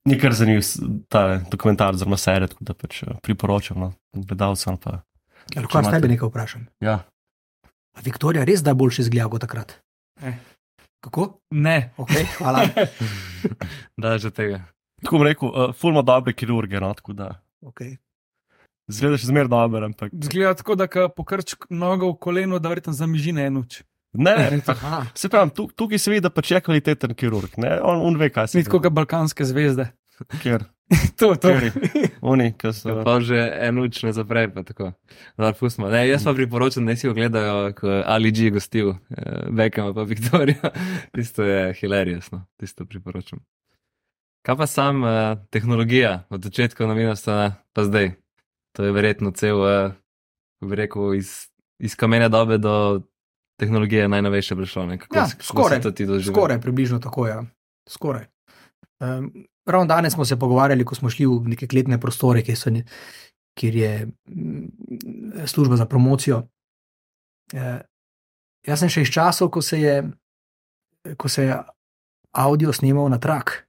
Ni 0.04 0.18
kar 0.18 0.32
zanimiv 0.32 0.64
ta 1.08 1.38
dokumentar, 1.50 1.94
zelo 1.96 2.16
serij, 2.16 2.48
tako 2.48 2.64
da 2.64 2.74
pač 2.74 3.02
eh, 3.02 3.14
priporočam 3.22 3.78
no, 3.78 3.92
gledalcem. 4.12 4.76
Pa, 4.76 5.02
Lahko 5.56 5.78
jaz 5.78 5.86
imate- 5.86 5.96
tebe 5.96 6.08
nekaj 6.08 6.28
vprašam. 6.28 6.66
ja. 6.80 7.02
A 7.92 8.00
Viktorija 8.00 8.44
res 8.44 8.62
da 8.62 8.72
boljše 8.74 9.02
izgleda 9.02 9.28
kot 9.28 9.40
takrat? 9.40 9.74
Ne. 10.22 10.38
Kako? 11.04 11.40
Ne. 11.50 11.92
Okay, 11.98 12.24
hvala. 12.38 12.62
Da, 14.00 14.16
že 14.18 14.30
tega. 14.30 14.62
Tako 15.02 15.18
bom 15.18 15.26
rekel, 15.26 15.48
uh, 15.48 15.72
fulmo 15.74 16.02
dobre 16.02 16.32
kirurge, 16.32 16.80
no, 16.80 16.94
tako 16.94 17.12
da 17.12 17.34
Okay. 17.62 17.96
zgledaš 18.88 19.26
zmer 19.26 19.46
dober, 19.48 19.84
ampak 19.84 20.10
Zgleda 20.14 20.54
tako, 20.54 20.74
da 20.74 20.86
ko 20.86 21.08
pokrč 21.08 21.54
nogo 21.70 22.08
v 22.10 22.18
koleno, 22.18 22.58
da 22.58 22.68
verjetno 22.68 22.92
zamiži 22.92 23.32
na 23.32 23.44
enuč. 23.46 23.82
ne, 23.82 23.86
ne, 24.12 24.36
ne. 24.52 24.60
Aha. 24.66 25.04
Se 25.14 25.28
pravi, 25.28 25.50
tu, 25.56 25.68
tukaj 25.76 25.98
se 25.98 26.10
vidi, 26.10 26.24
da 26.26 26.30
pač 26.30 26.50
je 26.50 26.60
kvaliteten 26.60 27.14
kirurg, 27.14 27.56
ne, 27.56 27.78
on, 27.80 28.04
on 28.08 28.20
ve, 28.20 28.30
kaj 28.30 28.52
se 28.52 28.58
Ni 28.60 28.68
tako, 28.68 28.82
kot 28.84 28.96
balkanske 28.96 29.46
zvezde. 29.48 29.90
Ker, 30.42 30.64
to, 31.18 31.34
to. 31.34 31.48
Kateri? 31.48 31.70
oni, 32.20 32.52
ki 32.58 32.72
so. 32.76 32.98
Pa 33.06 33.16
že 33.24 33.38
en 33.38 33.80
uč 33.82 34.02
ne 34.06 34.12
zapre, 34.14 34.46
pa 34.52 34.64
tako. 34.66 34.92
Zdaj 35.40 35.54
pustimo. 35.58 35.88
Ne, 35.92 36.04
jaz 36.08 36.26
pa 36.26 36.34
priporočam, 36.36 36.86
da 36.86 36.96
si 36.96 37.08
ogledajo, 37.08 37.72
ko 37.78 38.02
Ali 38.06 38.32
G 38.34 38.52
gostil, 38.52 38.94
eh, 39.16 39.48
Beckham 39.50 39.94
pa 39.96 40.04
Viktorijo. 40.08 40.72
Tisto 41.14 41.46
je 41.46 41.72
hilarijesno, 41.80 42.44
tisto 42.60 42.86
priporočam. 42.86 43.40
Kaj 44.42 44.56
pa 44.58 44.66
sam 44.66 45.04
uh, 45.06 45.38
tehnologija 45.54 46.24
od 46.30 46.42
začetka 46.42 46.86
novinarstva 46.86 47.52
pa 47.72 47.84
zdaj? 47.86 48.16
To 48.74 48.84
je 48.84 48.92
verjetno 48.92 49.30
cel, 49.30 49.60
uh, 49.62 49.94
bi 50.60 50.76
rekel, 50.76 51.14
iz, 51.14 51.46
iz 51.78 51.94
kamene 51.94 52.26
dobe 52.28 52.58
do 52.58 53.06
tehnologije 53.62 54.08
najnovejše 54.10 54.56
prišlo. 54.58 54.86
ne? 54.86 54.98
Kako, 54.98 55.16
Ja, 55.16 55.28
kako 55.30 55.44
skoraj? 55.44 55.80
Skoraj, 56.26 56.60
približno 56.60 56.98
tako 56.98 57.26
je. 57.26 57.32
Ja. 57.32 57.44
Skoraj. 57.88 58.26
Um, 59.00 59.30
ravno 59.66 59.86
danes 59.86 60.12
smo 60.12 60.24
se 60.24 60.38
pogovarjali, 60.38 60.84
ko 60.84 60.94
smo 60.94 61.10
šli 61.10 61.26
v 61.26 61.54
neke 61.54 61.66
kletne 61.66 62.00
prostore, 62.00 62.42
kjer, 62.42 62.58
so, 62.58 62.70
kjer 63.58 63.74
je 63.76 63.92
mm, 64.06 65.46
služba 65.46 65.76
za 65.76 65.86
promocijo. 65.86 66.42
Uh, 67.52 67.78
jaz 68.66 68.82
sem 68.82 68.90
še 68.90 69.02
iz 69.02 69.10
časov, 69.14 69.50
ko 69.50 69.62
se 69.62 69.80
je, 69.80 69.96
ko 71.16 71.28
se 71.28 71.48
je 71.48 71.56
avdio 72.38 72.72
snimal 72.72 73.10
na 73.10 73.18
trak. 73.18 73.62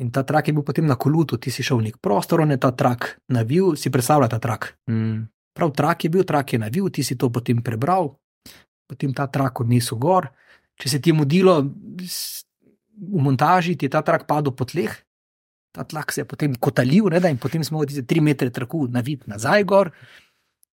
In 0.00 0.10
ta 0.10 0.22
trak 0.24 0.48
je 0.48 0.54
bil 0.56 0.64
potem 0.64 0.86
na 0.88 0.96
kolutu, 0.96 1.36
ti 1.36 1.50
si 1.52 1.62
šel 1.62 1.78
v 1.82 1.90
nek 1.90 2.00
prostor, 2.02 2.40
on 2.40 2.50
je 2.50 2.58
ta 2.58 2.72
trak 2.72 3.18
navil, 3.28 3.74
si 3.76 3.92
predstavlja 3.92 4.30
ta 4.32 4.38
trak. 4.42 4.72
Mm, 4.90 5.28
Prav 5.52 5.68
trak 5.76 6.04
je 6.04 6.08
bil, 6.08 6.24
trak 6.24 6.54
je 6.54 6.58
navil, 6.58 6.88
ti 6.88 7.04
si 7.04 7.12
to 7.20 7.28
potem 7.28 7.60
prebral, 7.60 8.16
potem 8.92 9.14
ta 9.16 9.26
trak 9.32 9.62
odnesel 9.64 9.98
gor. 10.00 10.28
Če 10.80 10.92
se 10.94 11.00
ti 11.00 11.12
je 11.12 11.16
mudilo 11.16 11.58
v 11.62 13.24
montaži, 13.24 13.76
ti 13.76 13.88
je 13.88 13.94
ta 13.96 14.02
trak 14.04 14.26
padel 14.28 14.54
po 14.56 14.66
tleh, 14.68 14.92
ta 15.72 15.84
tlak 15.88 16.12
se 16.12 16.22
je 16.22 16.28
potem 16.28 16.54
kotalil, 16.60 17.08
ne, 17.12 17.20
da, 17.20 17.30
in 17.32 17.40
potem 17.40 17.64
smo 17.64 17.84
ti 17.88 18.04
tri 18.04 18.20
metre 18.20 18.50
traku 18.52 18.84
navit 18.92 19.24
nazaj 19.30 19.64
gor. 19.68 19.92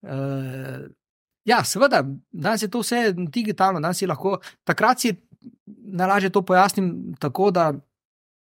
Uh, 0.04 0.88
ja, 1.48 1.64
seveda, 1.64 2.04
danes 2.32 2.64
je 2.64 2.70
to 2.72 2.84
vse 2.84 3.14
digitalno, 3.16 3.82
danes 3.84 4.02
je 4.02 4.08
lahko. 4.08 4.38
Takrat 4.68 5.04
si 5.04 5.14
najlažje 6.00 6.32
to 6.36 6.44
pojasnim 6.46 7.16
tako, 7.20 7.52
da 7.56 7.72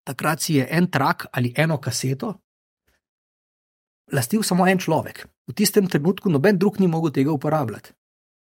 takrat 0.09 0.41
si 0.41 0.57
je 0.57 0.69
en 0.71 0.89
trak 0.91 1.29
ali 1.33 1.53
eno 1.57 1.77
kaseto 1.81 2.35
lastil 4.13 4.43
samo 4.43 4.67
en 4.67 4.79
človek. 4.79 5.27
V 5.49 5.55
tistem 5.57 5.89
trenutku 5.89 6.31
noben 6.31 6.59
drug 6.59 6.81
ni 6.81 6.89
mogel 6.89 7.13
tega 7.13 7.33
uporabljati. 7.33 7.93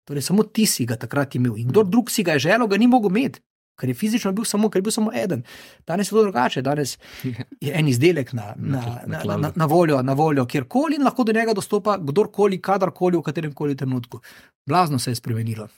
Torej, 0.07 0.23
samo 0.23 0.45
ti 0.47 0.67
si 0.71 0.87
ga 0.87 0.97
takrat 0.97 1.35
imel 1.35 1.57
in 1.59 1.69
kdo 1.69 1.83
drug 1.83 2.11
si 2.11 2.23
ga 2.23 2.37
je 2.37 2.47
želel, 2.47 2.69
ga 2.71 2.79
ni 2.79 2.87
mogel 2.87 3.11
imeti, 3.11 3.41
ker 3.77 3.91
je 3.91 3.95
fizično 3.99 4.31
bil 4.33 4.45
samo, 4.47 4.71
ker 4.71 4.79
je 4.79 4.87
bil 4.87 4.95
samo 4.95 5.11
eden. 5.15 5.43
Danes 5.87 6.09
je 6.09 6.15
to 6.15 6.23
drugače, 6.23 6.63
danes 6.63 6.97
je 7.67 7.73
en 7.75 7.89
izdelek 7.89 8.33
na, 8.33 8.53
na, 8.57 8.83
na, 9.07 9.23
na, 9.25 9.37
na, 9.37 9.53
na 9.57 9.67
voljo, 9.67 9.99
na 10.03 10.15
voljo 10.17 10.47
kjerkoli 10.47 10.97
in 10.97 11.05
lahko 11.05 11.25
do 11.25 11.33
njega 11.35 11.55
dostopa 11.55 11.99
kdorkoli, 11.99 12.61
kadarkoli, 12.63 13.19
v 13.19 13.23
katerem 13.27 13.53
koli 13.53 13.77
trenutku. 13.77 14.21
Blazno 14.67 14.99
se 14.99 15.11
je 15.11 15.15
spremenilo. 15.19 15.69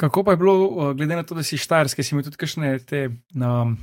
Kako 0.00 0.24
pa 0.24 0.30
je 0.30 0.36
bilo, 0.36 0.54
uh, 0.66 0.92
glede 0.96 1.16
na 1.16 1.22
to, 1.22 1.34
da 1.34 1.42
si 1.42 1.56
štajerski, 1.56 2.02
si 2.02 2.14
imel 2.14 2.24
tudi 2.24 2.36
kakšne 2.36 2.78
te 2.78 3.06
um, 3.08 3.76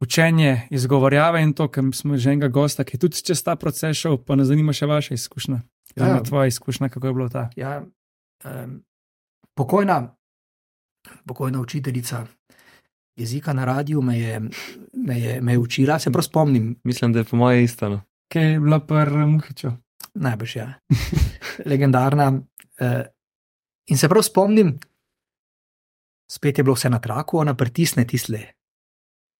učenje, 0.00 0.66
izgovorjave 0.70 1.40
in 1.42 1.52
to, 1.52 1.68
ker 1.72 1.84
smo 1.94 2.16
že 2.16 2.32
enega 2.32 2.48
gosta, 2.48 2.84
ki 2.84 2.96
je 2.96 3.00
tudi 3.06 3.22
čez 3.24 3.40
ta 3.44 3.56
proces 3.56 3.96
šel, 3.96 4.18
pa 4.18 4.36
ne 4.36 4.44
zanima 4.44 4.72
še 4.76 4.86
vaša 4.86 5.14
izkušnja. 5.14 5.60
Ja, 5.96 6.06
Ja. 6.08 6.22
tvoja 6.22 6.46
izkušnja, 6.48 6.88
kako 6.88 7.06
je 7.06 7.12
bilo 7.12 7.28
ta. 7.28 7.50
Ja, 7.56 7.82
um, 8.44 8.82
pokojna, 9.54 10.16
pokojna 11.26 11.60
učiteljica 11.60 12.26
jezika 13.16 13.52
na 13.52 13.64
radiju 13.64 14.02
me 14.02 14.18
je, 14.18 14.40
me 14.92 15.20
je, 15.20 15.40
me 15.40 15.52
je 15.52 15.58
učila, 15.58 15.98
se 15.98 16.10
prav 16.10 16.22
spomnim, 16.22 16.76
mislim, 16.84 17.12
da 17.12 17.18
je 17.18 17.24
po 17.24 17.36
moje 17.36 17.64
isto. 17.64 17.88
No. 17.88 18.00
Kaj 18.32 18.52
je 18.52 18.60
bila 18.60 18.80
prva 18.80 19.26
muhiča? 19.26 19.76
najbrž 20.14 20.56
ja, 20.56 20.72
legendarna. 21.70 22.28
Uh, 22.80 23.04
in 23.86 23.98
se 23.98 24.08
prav 24.08 24.22
spomnim, 24.22 24.74
spet 26.30 26.58
je 26.58 26.64
bilo 26.64 26.76
vse 26.76 26.90
na 26.90 27.00
traku, 27.00 27.38
ona 27.38 27.54
pritisne 27.54 28.06
tisle. 28.08 28.42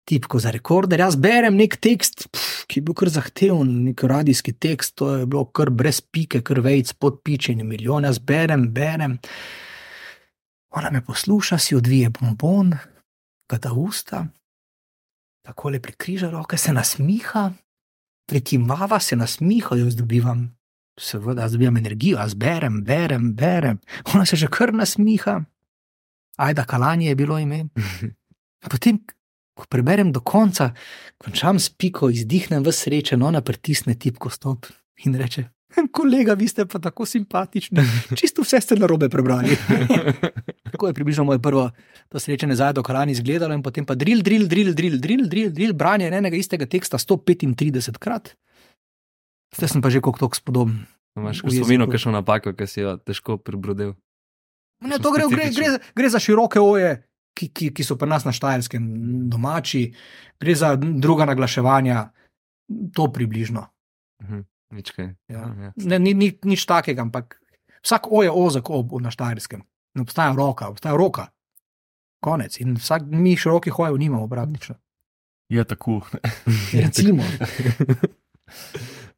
Tipko 0.08 0.40
za 0.42 0.50
rekorder, 0.50 1.00
jaz 1.00 1.16
berem 1.16 1.56
nek 1.56 1.76
tekst, 1.78 2.26
pf, 2.32 2.64
ki 2.66 2.80
je 2.80 2.84
bil 2.86 2.96
kar 2.98 3.10
zahteven, 3.12 3.70
nek 3.86 4.02
radijski 4.02 4.56
tekst, 4.58 4.96
to 4.98 5.12
je 5.14 5.26
bilo 5.30 5.44
kar 5.54 5.70
brez 5.70 6.00
pike, 6.02 6.40
kar 6.42 6.58
vejc, 6.64 6.90
podpičeni 6.98 7.64
milijon, 7.64 8.08
jaz 8.08 8.18
berem, 8.18 8.66
berem. 8.74 9.18
Ona 10.72 10.90
me 10.90 11.04
posluša, 11.04 11.58
si 11.58 11.76
odvije 11.76 12.10
bombon, 12.10 12.72
ga 13.50 13.58
da 13.58 13.72
usta, 13.72 14.26
tako 15.44 15.70
le 15.70 15.80
prikriža 15.82 16.30
roke, 16.30 16.56
se 16.56 16.72
nasmiha, 16.72 17.50
prekimava 18.28 19.00
se 19.00 19.16
nasmiha, 19.16 19.76
jaz 19.76 19.96
dobivam, 19.96 20.46
seveda, 21.00 21.42
jaz 21.42 21.52
dobivam 21.52 21.76
energijo, 21.76 22.18
jaz 22.18 22.34
berem, 22.34 22.82
berem, 22.84 23.34
berem. 23.34 23.80
Ona 24.14 24.26
se 24.26 24.36
že 24.36 24.48
kar 24.48 24.72
nasmiha, 24.74 25.40
ajda 26.36 26.64
kalanje 26.64 27.08
je 27.08 27.14
bilo 27.14 27.38
ime. 27.38 27.66
A 28.64 28.68
potem, 28.72 29.02
ko 29.54 29.66
preberem 29.68 30.12
do 30.12 30.20
konca, 30.20 30.72
končam 31.18 31.58
s 31.60 31.68
piko, 31.68 32.08
izdihnem 32.10 32.64
v 32.64 32.72
srečen, 32.72 33.22
ona 33.22 33.42
pritisne 33.42 33.94
tipko 33.94 34.30
stop 34.30 34.66
in 35.04 35.14
reče. 35.20 35.50
Kolega, 35.96 36.34
vi 36.34 36.48
ste 36.48 36.66
pa 36.66 36.78
tako 36.78 37.06
simpatični. 37.06 37.80
Čisto 38.18 38.42
vse 38.42 38.60
ste 38.60 38.76
narobe 38.76 39.08
prebrali. 39.08 39.56
Tako 40.72 40.88
je 40.88 40.94
približno 40.94 41.24
moje 41.24 41.42
prvo 41.42 41.70
to 42.08 42.20
srečanje 42.20 42.56
zdaj 42.56 42.72
do 42.72 42.82
Kalani 42.82 43.12
izgledalo, 43.12 43.54
in 43.54 43.62
potem 43.62 43.86
pa 43.86 43.94
drill, 43.94 44.22
drill, 44.22 44.48
drill, 44.48 44.74
drill, 44.74 44.98
drill, 45.00 45.28
drill, 45.28 45.50
drill 45.52 45.74
branje 45.74 46.08
enega 46.08 46.36
istega 46.36 46.66
teksta 46.66 46.98
135 46.98 47.98
krat. 47.98 48.34
Zdaj 49.56 49.68
sem 49.68 49.82
pa 49.84 49.92
že 49.92 50.00
kot 50.00 50.20
tok 50.20 50.36
spodoben. 50.36 50.86
V 51.12 51.28
v 51.28 51.36
spominu, 51.36 51.84
jeziku. 51.84 51.92
kakšno 51.92 52.12
napako, 52.12 52.56
ki 52.56 52.64
si 52.64 52.80
jo 52.80 52.96
težko 52.96 53.36
prebrodil. 53.36 53.92
Ne, 54.80 54.96
to 54.96 55.12
gre, 55.12 55.28
gre, 55.28 55.52
gre, 55.52 55.68
gre 55.92 56.08
za 56.08 56.16
široke 56.16 56.56
oje, 56.56 57.04
ki, 57.36 57.52
ki, 57.52 57.68
ki 57.76 57.84
so 57.84 58.00
pri 58.00 58.08
nas 58.08 58.24
na 58.24 58.32
Štajerskem 58.32 58.80
domači, 59.28 59.92
gre 60.40 60.54
za 60.56 60.72
druga 60.80 61.28
naglaševanja, 61.28 62.08
to 62.96 63.12
približno. 63.12 63.68
Mhm, 64.24 64.40
Nič 64.72 64.94
kaj. 64.96 65.12
Ja. 65.28 65.44
Ja. 65.52 65.72
Ne, 65.76 65.98
ni, 66.00 66.14
ni, 66.16 66.32
nič 66.48 66.64
takega, 66.68 67.04
ampak 67.04 67.36
vsak 67.84 68.08
o 68.08 68.22
je 68.24 68.32
ozek 68.32 68.70
ob 68.72 68.96
na 69.02 69.12
Štajerskem. 69.12 69.64
Ne 69.94 70.06
obstaja 70.06 70.32
roka, 70.36 70.70
obstaja 70.72 70.96
roka. 70.96 71.28
Konec. 72.22 72.56
In 72.62 72.78
vsak 72.78 73.04
mi 73.10 73.36
širokih 73.36 73.74
hojev 73.76 73.98
nimamo, 74.00 74.28
praktično. 74.30 74.78
Je 75.52 75.64
tako. 75.64 76.00
Recimo. 76.84 77.22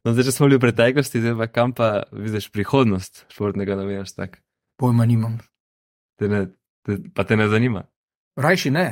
No, 0.05 0.13
zdaj, 0.13 0.27
če 0.27 0.31
smo 0.35 0.45
bili 0.45 0.59
v 0.59 0.61
preteklosti, 0.67 1.19
zdaj 1.23 1.33
pa 1.39 1.47
kam 1.49 1.71
pa 1.75 1.87
vidiš 2.13 2.51
prihodnost 2.53 3.23
športnega 3.33 3.73
novinarstva? 3.79 4.27
Pojma 4.77 5.07
nimam. 5.09 5.39
Te 6.21 6.29
ne, 6.29 6.43
te, 6.85 6.99
pa 7.09 7.25
te 7.25 7.33
ne 7.39 7.47
zanima. 7.49 7.81
Rajši 8.37 8.71
ne. 8.75 8.85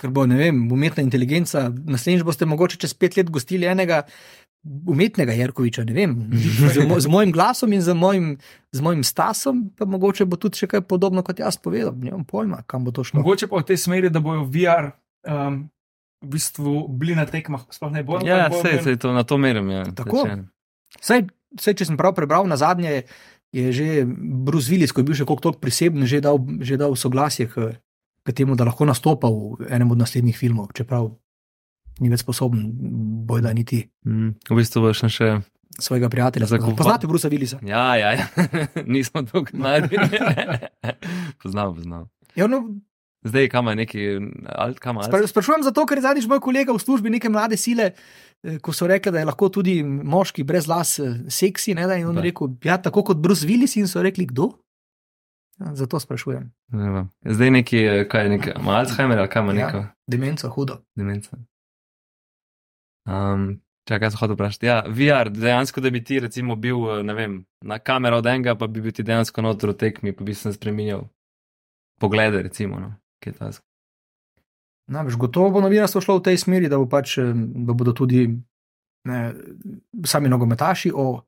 Ker 0.00 0.08
bo, 0.14 0.24
ne 0.26 0.38
vem, 0.40 0.62
umetna 0.72 1.04
inteligenca, 1.04 1.66
naslednjič 1.68 2.24
boste 2.24 2.48
mogoče 2.48 2.80
čez 2.80 2.96
pet 2.96 3.18
let 3.20 3.28
gostili 3.30 3.68
enega 3.68 4.06
umetnega 4.62 5.34
Jerkoviča, 5.34 5.84
ne 5.84 5.94
vem, 5.96 6.12
z, 6.34 6.86
mo, 6.86 7.00
z 7.00 7.10
mojim 7.10 7.32
glasom 7.34 7.72
in 7.74 7.82
z 7.82 7.94
mojim, 7.98 8.26
z 8.72 8.80
mojim 8.80 9.02
stasom, 9.04 9.64
pa 9.74 9.88
mogoče 9.90 10.24
bo 10.24 10.38
tudi 10.38 10.62
še 10.62 10.70
kaj 10.70 10.84
podobno 10.86 11.24
kot 11.26 11.42
jaz 11.42 11.58
povedal. 11.58 11.94
Nimam 11.98 12.22
pojma, 12.28 12.62
kam 12.70 12.86
bo 12.86 12.94
to 12.94 13.02
šlo. 13.04 13.20
Mogoče 13.20 13.50
pa 13.50 13.58
v 13.58 13.68
tej 13.72 13.80
smeri, 13.82 14.12
da 14.12 14.22
bojo 14.22 14.46
VR 14.46 14.92
um, 15.26 15.66
v 16.22 16.30
bistvu 16.30 16.86
bili 16.88 17.18
na 17.18 17.26
tekmah, 17.26 17.66
sploh 17.74 17.90
ne 17.90 18.06
bojo. 18.06 18.22
Ja, 18.26 18.46
bojo 18.52 18.62
sej, 18.62 18.78
sej 18.86 19.02
to 19.02 19.10
na 19.10 19.26
to 19.26 19.38
merim. 19.42 19.66
Ja. 19.74 19.82
Tako. 19.90 20.22
Sej, 21.02 21.26
sej, 21.58 21.74
če 21.74 21.90
sem 21.90 21.98
prav 21.98 22.14
prebral, 22.14 22.46
na 22.46 22.58
zadnje 22.60 23.02
je 23.52 23.68
že 23.68 23.86
Bruce 24.46 24.70
Willis, 24.72 24.94
ko 24.94 25.02
je 25.02 25.08
bil 25.10 25.16
še 25.18 25.28
koliko 25.28 25.52
priseben, 25.60 26.06
že 26.08 26.22
dal, 26.24 26.40
že 26.64 26.80
dal 26.80 26.96
soglasje 26.96 27.50
k, 27.52 27.76
k 28.24 28.28
temu, 28.32 28.56
da 28.56 28.64
lahko 28.64 28.88
nastopa 28.88 29.28
v 29.28 29.68
enem 29.68 29.92
od 29.92 30.00
naslednjih 30.00 30.38
filmov, 30.38 30.72
čeprav 30.72 31.12
ni 32.00 32.08
več 32.08 32.20
sposoben, 32.20 32.70
bojda 33.24 33.52
niti 33.52 33.88
Mm, 34.04 34.34
v 34.44 34.54
bistvu 34.54 34.80
boš 34.82 35.04
še. 35.08 35.40
svojega 35.74 36.08
prijatelja. 36.08 36.46
Zakova- 36.46 36.76
Poznate 36.76 37.06
Brusa 37.06 37.28
Willisa? 37.28 37.58
Ja, 37.62 37.96
ja, 37.96 38.12
ja. 38.12 38.26
nismo 38.86 39.22
tukaj 39.22 39.54
mladi. 39.54 39.96
poznam, 41.42 41.74
poznam. 41.74 42.08
Ja, 42.34 42.46
no, 42.46 42.62
Zdaj, 43.24 43.48
kam 43.48 43.66
je 43.68 43.74
neki, 43.76 44.00
ali 44.48 44.74
kam 44.74 44.96
je. 44.96 45.02
spra- 45.04 45.26
sprašujem 45.26 45.62
zato, 45.62 45.86
ker 45.86 45.96
je 45.96 46.02
zadnjič 46.02 46.26
moj 46.26 46.40
kolega 46.40 46.72
v 46.72 46.78
službi 46.78 47.06
neke 47.08 47.28
mlade 47.28 47.54
sile, 47.56 47.92
eh, 48.42 48.58
ko 48.58 48.72
so 48.72 48.86
rekli, 48.86 49.12
da 49.12 49.18
je 49.18 49.26
lahko 49.26 49.46
tudi 49.48 49.76
moški 49.84 50.42
brez 50.42 50.66
las 50.66 50.98
eh, 50.98 51.06
seksi. 51.28 51.70
Ne, 51.72 51.86
da, 51.86 51.94
in 51.94 52.04
on 52.04 52.14
Da. 52.14 52.20
je 52.20 52.24
rekel, 52.24 52.50
ja, 52.60 52.78
tako 52.78 53.04
kot 53.04 53.16
Bruce 53.18 53.46
Willis, 53.46 53.76
in 53.76 53.86
so 53.86 54.02
rekli, 54.02 54.26
kdo? 54.26 54.50
Ja, 55.56 55.70
zato 55.72 55.96
sprašujem. 55.96 56.50
Ne. 56.72 57.04
Zdaj 57.24 57.50
neki, 57.52 57.78
eh, 57.78 58.04
kaj 58.04 58.22
je 58.22 58.28
neki, 58.30 58.50
Alzheimer 58.58 59.14
ali 59.16 59.28
kam 59.30 59.44
ima 59.44 59.54
Ja. 59.54 59.66
neko 59.66 59.80
Demenca, 60.04 60.48
hudo. 60.48 60.82
demenco. 60.92 61.30
Um, 63.04 63.60
Čakaj, 63.82 63.98
kaj 64.00 64.10
sem 64.10 64.18
hotel 64.18 64.36
vprašati? 64.36 64.66
Ja, 64.66 64.76
VR, 64.86 65.26
dejansko, 65.28 65.80
da 65.80 65.90
bi 65.90 66.04
ti 66.04 66.20
recimo 66.20 66.54
bil, 66.56 66.76
eh, 66.88 67.02
ne 67.02 67.14
vem, 67.14 67.32
na 67.60 67.78
kamero 67.78 68.16
od 68.16 68.26
enega, 68.26 68.54
pa 68.54 68.66
bi 68.66 68.80
bil 68.80 68.92
ti 68.92 69.02
dejansko 69.02 69.42
noter 69.42 69.70
v 69.70 69.74
tekmi, 69.74 70.12
pa 70.12 70.24
bi 70.24 70.34
se 70.34 70.52
spremenil 70.52 71.02
poglede, 71.98 72.42
recimo. 72.42 72.78
No. 72.78 72.94
Kaj 73.18 73.32
je 73.32 73.38
ta 73.38 73.52
z- 73.52 73.60
Namreč 74.86 75.16
gotovo 75.16 75.50
bo 75.50 75.60
novinarstvo 75.60 76.00
šlo 76.00 76.18
v 76.18 76.22
tej 76.22 76.38
smeri, 76.38 76.68
da, 76.68 76.78
bo 76.78 76.86
pač, 76.86 77.18
eh, 77.18 77.32
da 77.34 77.74
bodo 77.74 77.92
tudi 77.92 78.28
ne, 79.04 79.34
sami 80.04 80.28
nogometaši, 80.28 80.92
o 80.94 81.22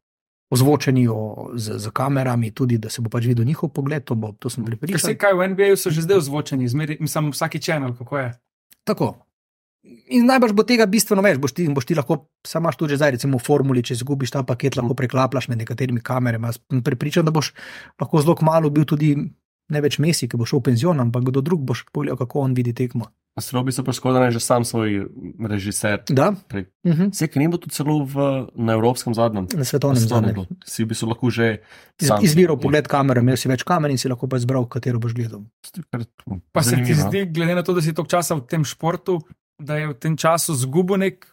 ozvočeni 0.50 1.08
o, 1.08 1.50
z, 1.54 1.78
z 1.78 1.90
kamerami, 1.90 2.50
tudi 2.50 2.78
da 2.78 2.86
se 2.90 3.02
bo 3.02 3.10
pač 3.10 3.26
videl 3.26 3.44
njihov 3.44 3.74
pogled. 3.74 4.04
To, 4.04 4.14
bo, 4.14 4.30
to 4.32 4.46
sem 4.46 4.62
se 4.62 4.70
pripričan. 4.70 5.16
kaj 5.18 5.34
v 5.34 5.48
NBA 5.48 5.74
so 5.76 5.90
že 5.90 6.02
zdaj 6.02 6.16
ozvočeni, 6.18 6.68
zmeri, 6.68 6.96
mislim, 7.00 7.32
vsaki 7.32 7.58
čenel, 7.58 7.96
kako 7.98 8.18
je. 8.18 8.28
Tako. 8.84 9.26
In 9.84 10.24
najbrž 10.24 10.54
bo 10.56 10.64
tega 10.64 10.86
bistveno 10.88 11.20
več, 11.24 11.36
boš 11.40 11.52
ti, 11.56 11.66
boš 11.68 11.84
ti 11.88 11.96
lahko, 11.96 12.22
sam 12.46 12.64
imaš 12.64 12.78
tudi 12.80 12.94
že 12.94 13.00
zdaj, 13.02 13.16
recimo 13.18 13.36
v 13.36 13.44
formuli, 13.44 13.82
če 13.84 13.98
izgubiš 13.98 14.32
ta 14.32 14.40
paket, 14.46 14.78
lahko 14.80 14.96
preklaplaš 14.96 15.50
med 15.52 15.60
nekaterimi 15.60 16.00
kamerami. 16.04 16.48
Jaz 16.48 16.60
Pripričan, 16.84 17.26
da 17.28 17.34
boš 17.34 17.52
lahko 18.00 18.22
zelo 18.24 18.36
kmalo 18.40 18.72
bil 18.72 18.88
tudi 18.88 19.12
ne 19.72 19.80
več 19.84 19.98
Messi, 20.00 20.28
ki 20.28 20.40
bo 20.40 20.48
šel 20.48 20.62
v 20.62 20.70
penzion, 20.70 21.04
ampak 21.04 21.28
kdo 21.28 21.44
drug 21.44 21.66
boš 21.68 21.84
pogledal, 21.92 22.20
kako 22.20 22.46
on 22.48 22.56
vidi 22.56 22.72
tekmo. 22.76 23.10
Strobi 23.34 23.72
so 23.74 23.82
pa 23.82 23.90
škoda, 23.90 24.20
da 24.22 24.26
je 24.30 24.36
že 24.36 24.40
sam 24.44 24.62
svoj 24.64 25.08
režiser. 25.50 26.04
Da? 26.06 26.32
Prej. 26.48 26.68
Uh 26.86 26.92
-huh. 26.92 27.10
Vse, 27.10 27.26
ki 27.28 27.38
ni 27.38 27.48
bilo 27.48 27.58
tudi 27.58 27.74
celo 27.74 28.04
v, 28.04 28.46
na 28.54 28.72
evropskem 28.72 29.14
zadnjem. 29.14 29.48
Na 29.54 29.64
svetovnem 29.64 29.98
zadnjem. 29.98 30.46
Si 30.64 30.84
bi 30.84 30.94
se 30.94 31.06
lahko 31.06 31.30
že 31.30 31.58
Iz, 32.00 32.10
izbiral 32.22 32.56
pogled 32.60 32.86
kamere, 32.86 33.20
imel 33.20 33.36
si 33.36 33.48
več 33.48 33.62
kamer 33.62 33.90
in 33.90 33.98
si 33.98 34.08
lahko 34.08 34.28
pa 34.28 34.36
izbral, 34.36 34.68
katero 34.68 34.98
boš 34.98 35.14
gledal. 35.14 35.42
Pa 36.52 36.62
se 36.62 36.76
ti 36.76 36.94
zdi, 36.94 37.26
glede 37.26 37.54
na 37.54 37.62
to, 37.62 37.74
da 37.74 37.82
si 37.82 37.94
toliko 37.94 38.10
časa 38.10 38.34
v 38.34 38.46
tem 38.46 38.64
športu, 38.64 39.20
da 39.58 39.78
je 39.78 39.90
v 39.92 39.98
tem 39.98 40.16
času 40.16 40.56
zgubil 40.58 41.00
nek 41.02 41.26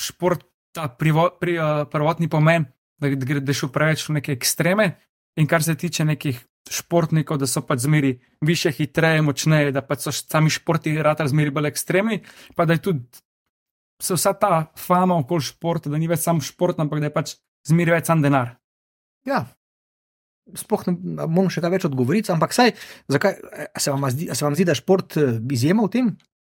šport, 0.00 0.44
ta 0.74 0.88
privo, 0.90 1.28
pri, 1.40 1.58
uh, 1.58 1.84
prvotni 1.90 2.28
pomen, 2.28 2.66
da 2.98 3.10
da 3.14 3.40
da 3.40 3.54
šel 3.54 3.70
preveč 3.70 4.08
v 4.08 4.18
neke 4.18 4.34
ekstreme. 4.34 4.96
In 5.38 5.46
kar 5.50 5.62
se 5.62 5.74
tiče 5.74 6.04
nekih 6.04 6.38
športnikov, 6.70 7.38
da 7.38 7.46
so 7.46 7.62
pač 7.62 7.84
zmeri 7.84 8.14
više, 8.40 8.70
hitreje, 8.72 9.22
močneje, 9.22 9.72
da 9.74 9.82
pač 9.82 10.06
so 10.06 10.12
sami 10.14 10.50
športi 10.50 10.94
rata 11.02 11.26
zmeri 11.28 11.50
bolj 11.50 11.70
ekstremni, 11.70 12.22
pa 12.56 12.64
da 12.64 12.78
je 12.78 12.82
tudi 12.82 13.22
se 14.02 14.14
vsa 14.14 14.32
ta 14.32 14.66
fama 14.76 15.16
okoli 15.18 15.42
športa, 15.42 15.90
da 15.90 15.98
ni 15.98 16.08
več 16.10 16.24
sam 16.24 16.40
šport, 16.42 16.80
ampak 16.82 17.00
da 17.00 17.10
je 17.10 17.14
pač 17.14 17.34
zmeri 17.68 17.94
več 17.94 18.10
sam 18.10 18.22
denar. 18.24 18.56
Ja. 19.28 19.44
Sploh 20.60 20.82
ne 20.90 21.26
bom 21.30 21.48
še 21.48 21.62
kaj 21.64 21.72
več 21.72 21.86
odgovoriti, 21.88 22.32
ampak 22.34 22.52
saj, 22.52 22.74
zakaj, 23.08 23.38
se, 23.80 23.92
vam 23.94 24.04
zdi, 24.12 24.28
se 24.28 24.44
vam 24.44 24.56
zdi, 24.56 24.66
da 24.68 24.74
je 24.74 24.82
šport 24.82 25.16
eh, 25.20 25.38
izjema 25.56 25.86
v 25.86 25.92
tem? 25.94 26.10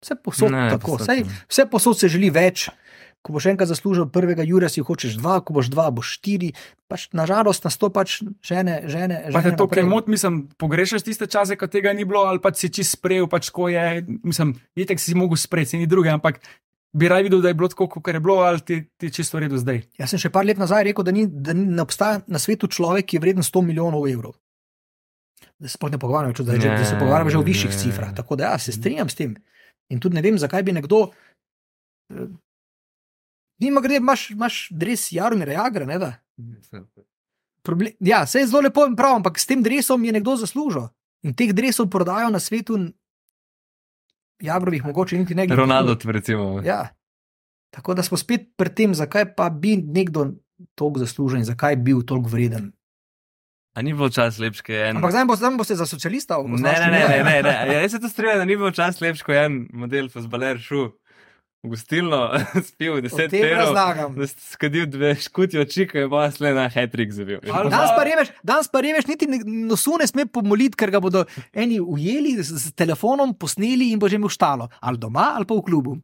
Vse 0.04 0.14
posod 0.16 0.52
Ne, 0.52 0.68
tako. 0.70 1.00
ne. 1.00 1.24
vse 1.46 1.64
posod 1.66 1.96
se 1.96 2.08
želi 2.08 2.28
več. 2.30 2.68
Ko 3.18 3.32
boš 3.32 3.46
enkrat 3.46 3.64
zaslužil 3.66 4.04
prvega 4.06 4.44
Jurija, 4.44 4.68
si 4.68 4.82
hočeš 4.82 5.16
dva, 5.16 5.40
ko 5.40 5.54
boš 5.54 5.72
dva, 5.72 5.88
boš 5.88 6.10
štiri. 6.14 6.50
Pač, 6.84 7.08
nažalost 7.10 7.64
nas 7.64 7.72
to 7.74 7.88
pač 7.88 8.20
žene, 8.42 8.84
žene. 8.84 9.22
Pa 9.26 9.40
te 9.40 9.46
žene 9.46 9.56
to, 9.56 9.64
kaj 9.64 9.80
naprej. 9.80 9.88
mot, 9.88 10.04
mislim, 10.06 10.34
pogrešaš 10.54 11.00
tiste 11.02 11.24
čase, 11.26 11.56
ko 11.56 11.64
tega 11.66 11.90
ni 11.90 12.04
bilo, 12.04 12.20
ali 12.22 12.36
pa 12.36 12.52
si 12.52 12.68
čist 12.68 12.92
sprejel, 12.92 13.24
pač 13.26 13.48
ko 13.48 13.66
je, 13.66 14.04
mislim, 14.20 14.52
itek 14.76 15.00
si 15.00 15.14
mogel 15.14 15.36
sprejeti, 15.36 15.70
se 15.70 15.76
ni 15.78 15.86
druge, 15.86 16.10
ampak 16.10 16.36
bi 16.92 17.08
raj 17.08 17.24
videl, 17.24 17.40
da 17.40 17.48
je 17.48 17.56
bilo 17.56 17.66
tako, 17.66 17.88
kot 17.88 18.04
je 18.06 18.20
bilo, 18.20 18.36
ali 18.38 18.60
ti, 18.60 18.84
ti 18.92 19.06
je 19.06 19.14
čisto 19.14 19.34
v 19.34 19.48
redu 19.48 19.56
zdaj. 19.56 19.80
Jaz 19.96 20.10
sem 20.10 20.20
še 20.20 20.28
par 20.28 20.44
let 20.44 20.54
nazaj 20.54 20.84
rekel, 20.84 21.02
da, 21.02 21.10
ni, 21.10 21.24
da 21.24 21.52
ni, 21.52 21.64
ne 21.66 21.80
obstaja 21.80 22.20
na 22.28 22.36
svetu 22.36 22.68
človek, 22.68 23.06
ki 23.06 23.16
je 23.16 23.22
vreden 23.22 23.42
100 23.42 23.64
milijonov 23.64 24.04
evrov. 24.04 24.36
Da 25.56 25.64
se 25.64 25.74
sploh 25.74 25.88
ne 25.88 25.96
pogovarjamo, 25.96 26.36
da, 26.36 26.52
že- 26.54 26.68
da 26.70 26.84
se 26.84 26.92
Ne, 26.92 27.00
pogovarjamo 27.00 27.30
že 27.30 27.38
o 27.38 27.40
ne, 27.40 27.46
višjih 27.46 27.70
ne. 27.70 27.78
cifrah. 27.78 28.12
Tako 28.12 28.36
da 28.36 28.44
ja, 28.46 28.58
se 28.58 28.68
strinjam 28.70 29.08
s 29.08 29.14
tem. 29.14 29.32
In 29.92 30.00
tudi 30.00 30.14
ne 30.14 30.22
vem, 30.22 30.38
zakaj 30.38 30.62
bi 30.62 30.72
nekdo. 30.72 31.10
eh, 32.10 32.28
Nima 33.58 33.80
gre, 33.80 33.96
imaš, 33.96 34.30
imaš 34.30 34.68
dres 34.70 35.12
Jaromira 35.12 35.52
Jagra, 35.52 35.86
ne 35.86 35.98
da? 35.98 36.12
Problem, 37.62 37.92
ja, 38.00 38.24
vse 38.24 38.42
je 38.42 38.46
zelo 38.46 38.60
lepo 38.60 38.82
in 38.86 38.96
prav, 38.96 39.14
ampak 39.16 39.38
s 39.38 39.46
tem 39.46 39.62
dresom 39.62 40.04
je 40.04 40.12
nekdo 40.12 40.34
zaslužil. 40.36 40.88
In 41.22 41.32
teh 41.34 41.52
dresov 41.52 41.86
prodajo 41.88 42.28
na 42.30 42.40
svetu, 42.40 42.76
Jagrovih, 44.42 44.84
mogoče 44.84 45.18
niti 45.18 45.34
ne 45.34 45.46
gre. 45.46 45.56
Ronaldo, 45.56 45.96
recimo. 46.04 46.60
Ja. 46.64 46.88
Tako 47.70 47.94
da 47.94 48.02
smo 48.02 48.18
spet 48.18 48.50
pri 48.56 48.74
tem, 48.74 48.94
zakaj 48.94 49.34
pa 49.34 49.48
bi 49.50 49.76
nekdo 49.76 50.34
toliko 50.74 50.98
zaslužen 50.98 51.38
in 51.38 51.44
zakaj 51.44 51.76
bi 51.76 51.82
bil 51.82 52.02
toliko 52.02 52.28
vreden. 52.28 52.72
A 53.74 53.82
ni 53.82 53.90
bilo 53.90 54.06
čas 54.10 54.38
lepš, 54.38 54.62
kot 54.62 54.70
je 54.70 54.82
en. 54.88 55.00
Ampak 55.00 55.10
zdaj 55.10 55.24
bo, 55.26 55.36
zdaj 55.36 55.56
bo 55.58 55.64
se 55.66 55.74
za 55.74 55.86
socialista 55.86 56.38
Ne, 56.38 56.58
ne, 56.58 56.90
ne, 56.90 57.00
ne, 57.10 57.22
ne, 57.26 57.38
ne. 57.42 57.54
Ja, 57.72 57.80
jaz 57.82 57.96
se 57.96 58.00
to 58.00 58.08
strinjam, 58.08 58.38
da 58.38 58.44
ni 58.46 58.56
bil 58.56 58.70
čas 58.70 59.00
lepš, 59.02 59.24
kot 59.26 59.34
je 59.34 59.40
en 59.48 59.64
model 59.74 60.06
fuzbaler 60.12 60.60
šel 60.62 60.92
v 61.64 61.72
gostilno, 61.72 62.20
spil 62.68 63.00
deset 63.02 63.32
tem 63.32 63.40
perov, 63.48 63.72
razlagam. 63.72 64.14
da 64.20 64.28
si 64.28 64.36
skadil 64.52 64.86
dve 64.86 65.14
škuti 65.16 65.58
oči, 65.58 65.88
ko 65.90 66.02
je 66.04 66.08
pa 66.12 66.26
sle 66.30 66.52
na 66.54 66.68
hetrik 66.70 67.14
zabil. 67.16 67.40
Ali 67.48 67.72
Danes 67.72 67.94
pa 67.96 68.04
reveč, 68.06 68.32
danes 68.44 68.68
pa 68.70 68.84
reveč, 68.84 69.08
niti 69.08 69.26
nosu 69.42 69.96
ne 69.98 70.06
sme 70.06 70.28
pomoliti, 70.28 70.76
ker 70.78 70.92
ga 70.92 71.00
bodo 71.02 71.24
eni 71.50 71.80
ujeli 71.80 72.36
z 72.44 72.74
telefonom, 72.76 73.32
posneli 73.34 73.90
in 73.90 73.98
bo 73.98 74.12
že 74.12 74.20
imel 74.20 74.30
štalo. 74.30 74.68
Ali 74.84 75.00
doma, 75.00 75.32
ali 75.40 75.48
pa 75.48 75.56
v 75.56 75.64
klubu. 75.64 75.96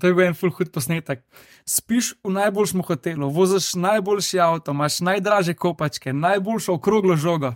To 0.00 0.06
je 0.06 0.14
bil 0.14 0.28
en 0.28 0.36
full 0.38 0.54
hud 0.54 0.70
posnetek. 0.70 1.24
Spiš 1.66 2.12
v 2.22 2.30
najboljšem 2.36 2.82
hotelu, 2.86 3.30
voziš 3.34 3.72
najboljši 3.74 4.40
avto, 4.40 4.74
imaš 4.74 5.00
najdraže 5.00 5.54
kopačke, 5.54 6.12
najboljšo 6.12 6.76
okroglo 6.78 7.16
žogo. 7.16 7.54